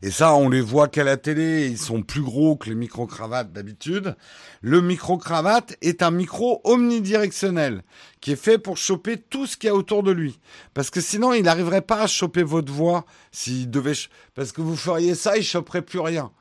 et 0.03 0.09
ça, 0.09 0.33
on 0.33 0.49
les 0.49 0.61
voit 0.61 0.87
qu'à 0.87 1.03
la 1.03 1.15
télé, 1.15 1.67
ils 1.67 1.77
sont 1.77 2.01
plus 2.01 2.21
gros 2.21 2.55
que 2.55 2.69
les 2.69 2.75
micro-cravates 2.75 3.53
d'habitude. 3.53 4.15
Le 4.61 4.81
micro-cravate 4.81 5.77
est 5.81 6.01
un 6.01 6.09
micro 6.09 6.59
omnidirectionnel 6.63 7.83
qui 8.19 8.31
est 8.31 8.35
fait 8.35 8.57
pour 8.57 8.77
choper 8.77 9.17
tout 9.17 9.45
ce 9.45 9.57
qu'il 9.57 9.67
y 9.67 9.69
a 9.69 9.75
autour 9.75 10.01
de 10.01 10.11
lui. 10.11 10.39
Parce 10.73 10.89
que 10.89 11.01
sinon, 11.01 11.33
il 11.33 11.43
n'arriverait 11.43 11.83
pas 11.83 12.01
à 12.01 12.07
choper 12.07 12.41
votre 12.41 12.73
voix 12.73 13.05
s'il 13.31 13.69
devait... 13.69 13.93
Parce 14.33 14.51
que 14.51 14.61
vous 14.61 14.75
feriez 14.75 15.13
ça, 15.13 15.37
il 15.37 15.43
choperait 15.43 15.83
plus 15.83 15.99
rien. 15.99 16.31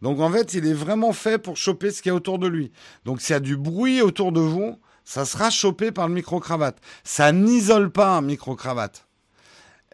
Donc 0.00 0.20
en 0.20 0.30
fait, 0.30 0.54
il 0.54 0.66
est 0.66 0.72
vraiment 0.72 1.12
fait 1.12 1.36
pour 1.36 1.58
choper 1.58 1.90
ce 1.90 2.00
qu'il 2.00 2.08
y 2.08 2.12
a 2.12 2.16
autour 2.16 2.38
de 2.38 2.46
lui. 2.46 2.72
Donc 3.04 3.20
s'il 3.20 3.34
y 3.34 3.36
a 3.36 3.40
du 3.40 3.58
bruit 3.58 4.00
autour 4.00 4.32
de 4.32 4.40
vous, 4.40 4.78
ça 5.04 5.26
sera 5.26 5.50
chopé 5.50 5.92
par 5.92 6.08
le 6.08 6.14
micro-cravate. 6.14 6.78
Ça 7.04 7.32
n'isole 7.32 7.90
pas 7.90 8.16
un 8.16 8.22
micro-cravate. 8.22 9.06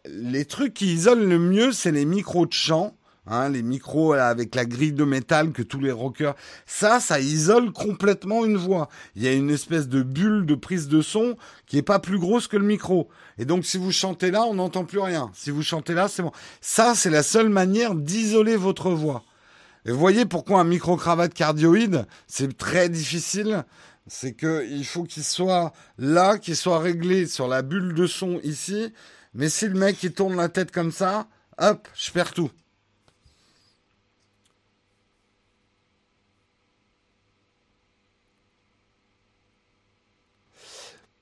Les 0.04 0.44
trucs 0.44 0.74
qui 0.74 0.92
isolent 0.92 1.28
le 1.28 1.40
mieux, 1.40 1.72
c'est 1.72 1.90
les 1.90 2.04
micros 2.04 2.46
de 2.46 2.52
chant 2.52 2.95
Hein, 3.28 3.48
les 3.48 3.62
micros 3.62 4.12
avec 4.12 4.54
la 4.54 4.64
grille 4.64 4.92
de 4.92 5.02
métal 5.02 5.50
que 5.50 5.62
tous 5.62 5.80
les 5.80 5.90
rockers, 5.90 6.36
ça, 6.64 7.00
ça 7.00 7.18
isole 7.18 7.72
complètement 7.72 8.44
une 8.44 8.56
voix. 8.56 8.88
Il 9.16 9.22
y 9.24 9.28
a 9.28 9.32
une 9.32 9.50
espèce 9.50 9.88
de 9.88 10.02
bulle 10.02 10.46
de 10.46 10.54
prise 10.54 10.86
de 10.86 11.02
son 11.02 11.36
qui 11.66 11.76
est 11.76 11.82
pas 11.82 11.98
plus 11.98 12.20
grosse 12.20 12.46
que 12.46 12.56
le 12.56 12.64
micro. 12.64 13.08
Et 13.38 13.44
donc, 13.44 13.64
si 13.64 13.78
vous 13.78 13.90
chantez 13.90 14.30
là, 14.30 14.44
on 14.44 14.54
n'entend 14.54 14.84
plus 14.84 15.00
rien. 15.00 15.30
Si 15.34 15.50
vous 15.50 15.62
chantez 15.62 15.92
là, 15.92 16.06
c'est 16.06 16.22
bon. 16.22 16.30
Ça, 16.60 16.94
c'est 16.94 17.10
la 17.10 17.24
seule 17.24 17.48
manière 17.48 17.96
d'isoler 17.96 18.56
votre 18.56 18.90
voix. 18.90 19.24
Et 19.86 19.90
vous 19.90 19.98
voyez 19.98 20.24
pourquoi 20.24 20.60
un 20.60 20.64
micro-cravate 20.64 21.34
cardioïde, 21.34 22.06
c'est 22.28 22.56
très 22.56 22.88
difficile? 22.88 23.64
C'est 24.06 24.34
que 24.34 24.64
il 24.70 24.84
faut 24.84 25.02
qu'il 25.02 25.24
soit 25.24 25.72
là, 25.98 26.38
qu'il 26.38 26.54
soit 26.54 26.78
réglé 26.78 27.26
sur 27.26 27.48
la 27.48 27.62
bulle 27.62 27.94
de 27.94 28.06
son 28.06 28.40
ici. 28.44 28.92
Mais 29.34 29.48
si 29.48 29.66
le 29.66 29.74
mec, 29.74 30.00
il 30.04 30.12
tourne 30.12 30.36
la 30.36 30.48
tête 30.48 30.70
comme 30.70 30.92
ça, 30.92 31.26
hop, 31.58 31.88
je 31.96 32.12
perds 32.12 32.32
tout. 32.32 32.50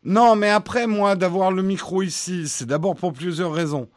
Non, 0.04 0.36
mais 0.36 0.50
après, 0.50 0.86
moi, 0.86 1.16
d'avoir 1.16 1.50
le 1.50 1.62
micro 1.62 2.02
ici, 2.02 2.46
c'est 2.48 2.66
d'abord 2.66 2.94
pour 2.94 3.12
plusieurs 3.12 3.52
raisons. 3.52 3.88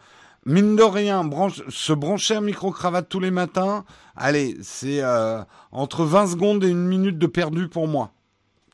Mine 0.46 0.78
de 0.78 0.84
rien, 0.84 1.30
se 1.68 1.92
brancher 1.92 2.36
un 2.36 2.42
micro-cravate 2.42 3.10
tous 3.10 3.20
les 3.20 3.32
matins, 3.32 3.84
allez, 4.16 4.56
c'est 4.62 5.02
euh, 5.02 5.44
entre 5.74 6.06
20 6.06 6.28
secondes 6.28 6.64
et 6.64 6.70
une 6.70 6.88
minute 6.88 7.18
de 7.18 7.28
perdu 7.28 7.68
pour 7.68 7.90
moi. 7.90 8.14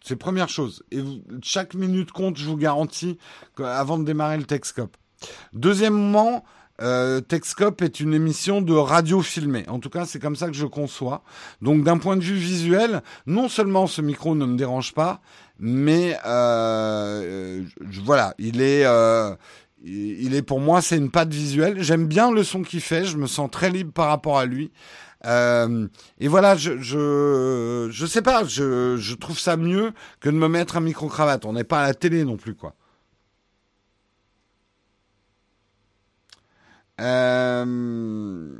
C'est 0.03 0.15
première 0.15 0.49
chose. 0.49 0.83
Et 0.91 1.01
chaque 1.41 1.73
minute 1.73 2.11
compte, 2.11 2.37
je 2.37 2.45
vous 2.45 2.57
garantis, 2.57 3.17
avant 3.57 3.97
de 3.97 4.03
démarrer 4.03 4.37
le 4.37 4.43
Texcope. 4.43 4.95
Deuxièmement, 5.53 6.43
euh, 6.81 7.21
Texcope 7.21 7.81
est 7.81 7.99
une 7.99 8.13
émission 8.13 8.61
de 8.61 8.73
radio 8.73 9.21
filmée. 9.21 9.63
En 9.69 9.79
tout 9.79 9.89
cas, 9.89 10.05
c'est 10.05 10.19
comme 10.19 10.35
ça 10.35 10.47
que 10.47 10.53
je 10.53 10.65
conçois. 10.65 11.23
Donc, 11.61 11.83
d'un 11.83 11.97
point 11.97 12.17
de 12.17 12.23
vue 12.23 12.35
visuel, 12.35 13.01
non 13.25 13.47
seulement 13.47 13.87
ce 13.87 14.01
micro 14.01 14.35
ne 14.35 14.45
me 14.45 14.57
dérange 14.57 14.93
pas, 14.93 15.21
mais 15.59 16.17
euh, 16.25 17.63
voilà, 18.03 18.33
il 18.37 18.61
est, 18.61 18.85
euh, 18.85 19.35
il 19.83 20.33
est 20.35 20.41
pour 20.41 20.59
moi, 20.59 20.81
c'est 20.81 20.97
une 20.97 21.11
patte 21.11 21.33
visuelle. 21.33 21.81
J'aime 21.81 22.07
bien 22.07 22.31
le 22.31 22.43
son 22.43 22.61
qu'il 22.63 22.81
fait, 22.81 23.05
je 23.05 23.17
me 23.17 23.27
sens 23.27 23.49
très 23.51 23.69
libre 23.69 23.91
par 23.93 24.07
rapport 24.07 24.37
à 24.39 24.45
lui. 24.45 24.71
Euh, 25.25 25.87
et 26.19 26.27
voilà, 26.27 26.55
je, 26.55 26.79
je, 26.79 27.87
je 27.91 28.05
sais 28.05 28.21
pas, 28.21 28.43
je, 28.43 28.97
je 28.97 29.15
trouve 29.15 29.39
ça 29.39 29.55
mieux 29.57 29.93
que 30.19 30.29
de 30.29 30.35
me 30.35 30.47
mettre 30.47 30.77
un 30.77 30.81
micro 30.81 31.07
cravate. 31.07 31.45
On 31.45 31.53
n'est 31.53 31.63
pas 31.63 31.81
à 31.83 31.87
la 31.87 31.93
télé 31.93 32.25
non 32.25 32.37
plus, 32.37 32.55
quoi. 32.55 32.75
Euh, 37.01 38.55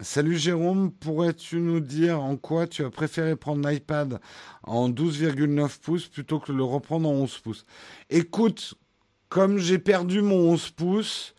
Salut 0.00 0.36
Jérôme, 0.36 0.90
pourrais-tu 0.90 1.60
nous 1.60 1.78
dire 1.78 2.20
en 2.20 2.36
quoi 2.36 2.66
tu 2.66 2.84
as 2.84 2.90
préféré 2.90 3.36
prendre 3.36 3.66
l'iPad 3.66 4.18
en 4.64 4.90
12,9 4.90 5.78
pouces 5.80 6.08
plutôt 6.08 6.40
que 6.40 6.50
le 6.50 6.64
reprendre 6.64 7.08
en 7.08 7.12
11 7.12 7.38
pouces? 7.38 7.64
Écoute, 8.10 8.74
comme 9.28 9.58
j'ai 9.58 9.78
perdu 9.78 10.20
mon 10.20 10.50
11 10.50 10.70
pouces 10.70 11.34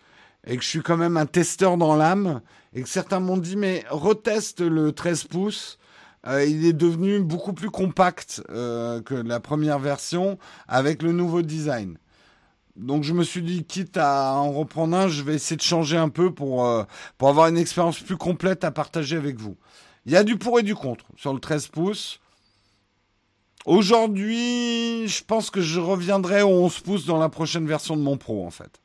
et 0.47 0.55
que 0.55 0.63
je 0.63 0.69
suis 0.69 0.81
quand 0.81 0.95
même 0.95 1.17
un 1.17 1.25
testeur 1.25 1.75
dans 1.75 1.97
l'âme 1.97 2.39
et 2.73 2.81
que 2.81 2.87
certains 2.87 3.19
m'ont 3.19 3.35
dit 3.35 3.57
mais 3.57 3.83
reteste 3.89 4.61
le 4.61 4.93
13 4.93 5.25
pouces, 5.25 5.77
euh, 6.25 6.45
il 6.45 6.65
est 6.65 6.73
devenu 6.73 7.19
beaucoup 7.19 7.51
plus 7.51 7.69
compact 7.69 8.41
euh, 8.51 9.01
que 9.01 9.15
la 9.15 9.41
première 9.41 9.79
version 9.79 10.39
avec 10.69 11.03
le 11.03 11.11
nouveau 11.11 11.41
design. 11.41 11.97
Donc 12.75 13.03
je 13.03 13.13
me 13.13 13.23
suis 13.23 13.41
dit, 13.41 13.63
quitte 13.63 13.97
à 13.97 14.33
en 14.33 14.51
reprendre 14.51 14.97
un, 14.97 15.07
je 15.07 15.23
vais 15.23 15.35
essayer 15.35 15.55
de 15.55 15.61
changer 15.61 15.97
un 15.97 16.09
peu 16.09 16.33
pour, 16.33 16.65
euh, 16.65 16.83
pour 17.17 17.29
avoir 17.29 17.47
une 17.47 17.57
expérience 17.57 17.99
plus 17.99 18.17
complète 18.17 18.63
à 18.63 18.71
partager 18.71 19.15
avec 19.15 19.37
vous. 19.37 19.55
Il 20.05 20.11
y 20.11 20.17
a 20.17 20.23
du 20.23 20.37
pour 20.37 20.59
et 20.59 20.63
du 20.63 20.75
contre 20.75 21.05
sur 21.15 21.33
le 21.33 21.39
13 21.39 21.67
pouces. 21.67 22.19
Aujourd'hui, 23.65 25.07
je 25.07 25.23
pense 25.23 25.49
que 25.49 25.61
je 25.61 25.79
reviendrai 25.79 26.41
au 26.41 26.49
11 26.49 26.79
pouces 26.81 27.05
dans 27.05 27.17
la 27.17 27.29
prochaine 27.29 27.65
version 27.65 27.97
de 27.97 28.01
mon 28.01 28.17
Pro, 28.17 28.45
en 28.45 28.51
fait. 28.51 28.81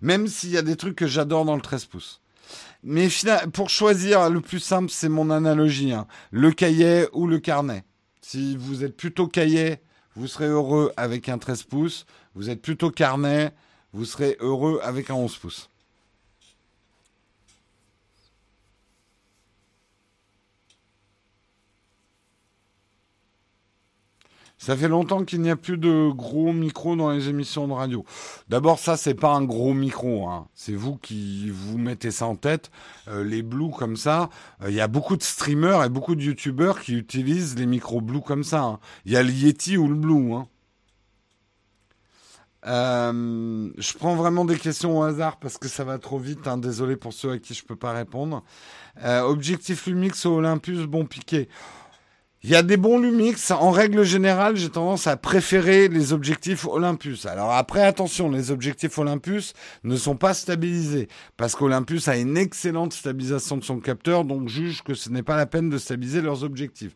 Même 0.00 0.26
s'il 0.26 0.50
y 0.50 0.58
a 0.58 0.62
des 0.62 0.76
trucs 0.76 0.96
que 0.96 1.06
j'adore 1.06 1.44
dans 1.44 1.54
le 1.54 1.62
13 1.62 1.84
pouces. 1.84 2.20
Mais 2.82 3.08
pour 3.52 3.70
choisir, 3.70 4.28
le 4.28 4.40
plus 4.40 4.58
simple, 4.58 4.90
c'est 4.90 5.08
mon 5.08 5.30
analogie. 5.30 5.92
Hein. 5.92 6.06
Le 6.32 6.50
cahier 6.50 7.06
ou 7.12 7.26
le 7.26 7.38
carnet. 7.38 7.84
Si 8.20 8.56
vous 8.56 8.82
êtes 8.82 8.96
plutôt 8.96 9.28
cahier, 9.28 9.78
vous 10.16 10.26
serez 10.26 10.46
heureux 10.46 10.92
avec 10.96 11.28
un 11.28 11.38
13 11.38 11.64
pouces. 11.64 12.06
Vous 12.34 12.50
êtes 12.50 12.62
plutôt 12.62 12.90
carnet, 12.90 13.52
vous 13.92 14.04
serez 14.04 14.36
heureux 14.40 14.80
avec 14.82 15.10
un 15.10 15.14
11 15.14 15.36
pouces. 15.36 15.70
Ça 24.64 24.78
fait 24.78 24.88
longtemps 24.88 25.26
qu'il 25.26 25.42
n'y 25.42 25.50
a 25.50 25.56
plus 25.56 25.76
de 25.76 26.10
gros 26.10 26.54
micros 26.54 26.96
dans 26.96 27.10
les 27.10 27.28
émissions 27.28 27.68
de 27.68 27.74
radio. 27.74 28.02
D'abord, 28.48 28.78
ça, 28.78 28.96
c'est 28.96 29.12
pas 29.12 29.34
un 29.34 29.44
gros 29.44 29.74
micro. 29.74 30.26
Hein. 30.26 30.48
C'est 30.54 30.72
vous 30.72 30.96
qui 30.96 31.50
vous 31.50 31.76
mettez 31.76 32.10
ça 32.10 32.24
en 32.24 32.34
tête. 32.34 32.70
Euh, 33.08 33.24
les 33.24 33.42
Blue 33.42 33.72
comme 33.76 33.98
ça, 33.98 34.30
euh, 34.62 34.70
il 34.70 34.74
y 34.74 34.80
a 34.80 34.88
beaucoup 34.88 35.18
de 35.18 35.22
streamers 35.22 35.84
et 35.84 35.90
beaucoup 35.90 36.14
de 36.14 36.22
YouTubers 36.22 36.80
qui 36.80 36.94
utilisent 36.94 37.58
les 37.58 37.66
micros 37.66 38.00
Blue 38.00 38.22
comme 38.22 38.42
ça. 38.42 38.62
Hein. 38.62 38.78
Il 39.04 39.12
y 39.12 39.18
a 39.18 39.22
le 39.22 39.32
Yeti 39.32 39.76
ou 39.76 39.86
le 39.86 39.96
Blue. 39.96 40.32
Hein. 40.32 40.46
Euh, 42.66 43.70
je 43.76 43.92
prends 43.98 44.16
vraiment 44.16 44.46
des 44.46 44.56
questions 44.56 44.98
au 44.98 45.02
hasard 45.02 45.36
parce 45.40 45.58
que 45.58 45.68
ça 45.68 45.84
va 45.84 45.98
trop 45.98 46.18
vite. 46.18 46.48
Hein. 46.48 46.56
Désolé 46.56 46.96
pour 46.96 47.12
ceux 47.12 47.32
à 47.32 47.38
qui 47.38 47.52
je 47.52 47.66
peux 47.66 47.76
pas 47.76 47.92
répondre. 47.92 48.42
Objectif 49.04 49.86
Lumix 49.86 50.24
au 50.24 50.36
Olympus, 50.36 50.86
bon 50.86 51.04
piqué. 51.04 51.50
Il 52.46 52.50
y 52.50 52.56
a 52.56 52.62
des 52.62 52.76
bons 52.76 52.98
Lumix. 52.98 53.50
En 53.52 53.70
règle 53.70 54.04
générale, 54.04 54.54
j'ai 54.56 54.68
tendance 54.68 55.06
à 55.06 55.16
préférer 55.16 55.88
les 55.88 56.12
objectifs 56.12 56.66
Olympus. 56.66 57.24
Alors 57.24 57.50
après, 57.52 57.82
attention, 57.82 58.30
les 58.30 58.50
objectifs 58.50 58.98
Olympus 58.98 59.54
ne 59.82 59.96
sont 59.96 60.16
pas 60.16 60.34
stabilisés 60.34 61.08
parce 61.38 61.54
qu'Olympus 61.54 62.06
a 62.06 62.18
une 62.18 62.36
excellente 62.36 62.92
stabilisation 62.92 63.56
de 63.56 63.64
son 63.64 63.80
capteur, 63.80 64.26
donc 64.26 64.50
juge 64.50 64.82
que 64.82 64.92
ce 64.92 65.08
n'est 65.08 65.22
pas 65.22 65.38
la 65.38 65.46
peine 65.46 65.70
de 65.70 65.78
stabiliser 65.78 66.20
leurs 66.20 66.44
objectifs. 66.44 66.94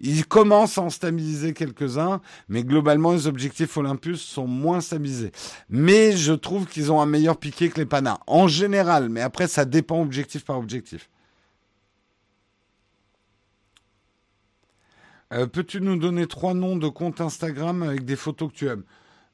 Ils 0.00 0.26
commencent 0.26 0.78
à 0.78 0.82
en 0.82 0.90
stabiliser 0.90 1.52
quelques-uns, 1.52 2.20
mais 2.48 2.64
globalement, 2.64 3.12
les 3.12 3.28
objectifs 3.28 3.76
Olympus 3.76 4.20
sont 4.20 4.48
moins 4.48 4.80
stabilisés. 4.80 5.30
Mais 5.70 6.10
je 6.16 6.32
trouve 6.32 6.66
qu'ils 6.66 6.90
ont 6.90 7.00
un 7.00 7.06
meilleur 7.06 7.36
piqué 7.36 7.68
que 7.68 7.78
les 7.78 7.86
Pana. 7.86 8.18
En 8.26 8.48
général, 8.48 9.10
mais 9.10 9.20
après, 9.20 9.46
ça 9.46 9.64
dépend 9.64 10.02
objectif 10.02 10.44
par 10.44 10.58
objectif. 10.58 11.08
Euh, 15.32 15.46
peux-tu 15.46 15.80
nous 15.80 15.96
donner 15.96 16.26
trois 16.26 16.54
noms 16.54 16.76
de 16.76 16.88
comptes 16.88 17.20
Instagram 17.20 17.82
avec 17.82 18.04
des 18.04 18.16
photos 18.16 18.50
que 18.50 18.56
tu 18.56 18.66
aimes 18.68 18.84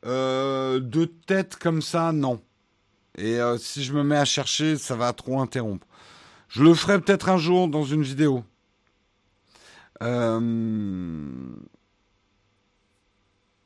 euh, 0.06 0.80
De 0.80 1.04
tête 1.04 1.56
comme 1.56 1.82
ça, 1.82 2.12
non. 2.12 2.42
Et 3.16 3.38
euh, 3.40 3.58
si 3.58 3.84
je 3.84 3.92
me 3.92 4.02
mets 4.02 4.16
à 4.16 4.24
chercher, 4.24 4.76
ça 4.76 4.96
va 4.96 5.12
trop 5.12 5.40
interrompre. 5.40 5.86
Je 6.48 6.64
le 6.64 6.74
ferai 6.74 7.00
peut-être 7.00 7.28
un 7.28 7.38
jour 7.38 7.68
dans 7.68 7.84
une 7.84 8.02
vidéo. 8.02 8.44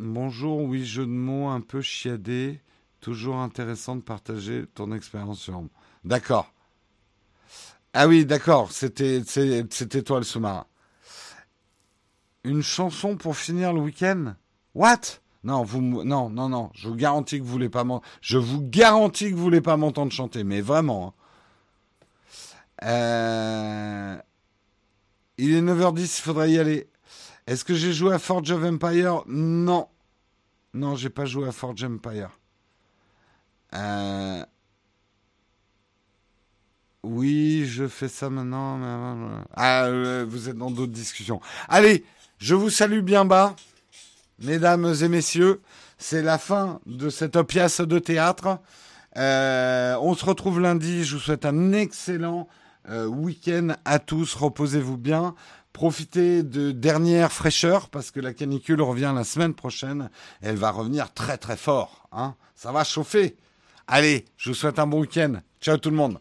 Bonjour, 0.01 0.63
oui, 0.63 0.85
jeu 0.85 1.05
de 1.05 1.11
mots 1.11 1.49
un 1.49 1.61
peu 1.61 1.81
chiadé. 1.81 2.61
Toujours 3.01 3.37
intéressant 3.37 3.97
de 3.97 4.03
partager 4.03 4.67
ton 4.75 4.93
expérience 4.93 5.41
sur. 5.41 5.63
D'accord. 6.05 6.53
Ah 7.95 8.07
oui, 8.07 8.25
d'accord, 8.25 8.71
c'était 8.71 9.23
toi 10.05 10.19
le 10.19 10.25
sous-marin. 10.25 10.67
Une 12.49 12.63
chanson 12.63 13.17
pour 13.17 13.37
finir 13.37 13.75
le 13.75 13.81
week-end? 13.81 14.35
What? 14.75 15.21
Non, 15.45 15.65
vous, 15.65 15.83
non, 15.83 16.31
non. 16.49 16.71
Je 16.75 16.89
vous 16.89 16.95
garantis 16.95 17.39
que 17.39 17.45
vous 17.45 17.53
voulez 17.53 17.69
pas 17.69 17.85
Je 18.23 18.39
voulez 18.39 19.61
pas 19.61 19.77
m'entendre 19.77 20.11
chanter, 20.11 20.45
mais 20.45 20.63
vraiment. 20.63 21.15
Hein. 22.83 22.87
Euh, 22.87 24.17
il 25.37 25.55
est 25.55 25.61
9h10, 25.61 26.01
il 26.01 26.23
faudrait 26.23 26.51
y 26.53 26.59
aller. 26.59 26.89
Est-ce 27.47 27.67
que 27.67 27.75
j'ai 27.75 27.93
joué 27.93 28.15
à 28.15 28.19
Forge 28.19 28.51
of 28.51 28.65
Empire? 28.65 29.25
Non. 29.27 29.87
Non, 30.73 30.95
j'ai 30.97 31.11
pas 31.11 31.27
joué 31.27 31.47
à 31.47 31.53
Forge 31.53 31.85
Empire. 31.85 32.31
Euh, 33.75 34.43
oui, 37.03 37.67
je 37.67 37.87
fais 37.89 38.09
ça 38.09 38.31
maintenant. 38.31 39.45
Ah, 39.53 39.85
euh, 39.85 40.25
vous 40.27 40.49
êtes 40.49 40.57
dans 40.57 40.71
d'autres 40.71 40.93
discussions. 40.93 41.43
Allez, 41.69 42.07
je 42.39 42.55
vous 42.55 42.71
salue 42.71 43.01
bien 43.01 43.25
bas, 43.25 43.55
mesdames 44.39 44.95
et 45.01 45.09
messieurs. 45.09 45.61
C'est 45.99 46.23
la 46.23 46.39
fin 46.39 46.81
de 46.87 47.11
cette 47.11 47.41
pièce 47.43 47.81
de 47.81 47.99
théâtre. 47.99 48.59
Euh, 49.17 49.97
on 50.01 50.15
se 50.15 50.25
retrouve 50.25 50.61
lundi. 50.61 51.05
Je 51.05 51.17
vous 51.17 51.23
souhaite 51.23 51.45
un 51.45 51.73
excellent 51.73 52.49
week-end 52.89 53.75
à 53.85 53.99
tous. 53.99 54.35
Reposez-vous 54.35 54.97
bien. 54.97 55.35
Profitez 55.73 56.43
de 56.43 56.73
dernière 56.73 57.31
fraîcheur 57.31 57.89
parce 57.89 58.11
que 58.11 58.19
la 58.19 58.33
canicule 58.33 58.83
revient 58.83 59.13
la 59.15 59.25
semaine 59.25 59.55
prochaine. 59.55 60.11
Elle 60.41 60.57
va 60.57 60.71
revenir 60.71 61.13
très 61.13 61.39
très 61.39 61.57
fort. 61.57 62.09
Hein 62.11 62.35
Ça 62.57 62.73
va 62.73 62.83
chauffer. 62.83 63.37
Allez, 63.87 64.25
je 64.37 64.51
vous 64.51 64.55
souhaite 64.55 64.79
un 64.79 64.87
bon 64.87 65.01
week-end. 65.01 65.35
Ciao 65.61 65.77
tout 65.77 65.91
le 65.91 65.97
monde. 65.97 66.19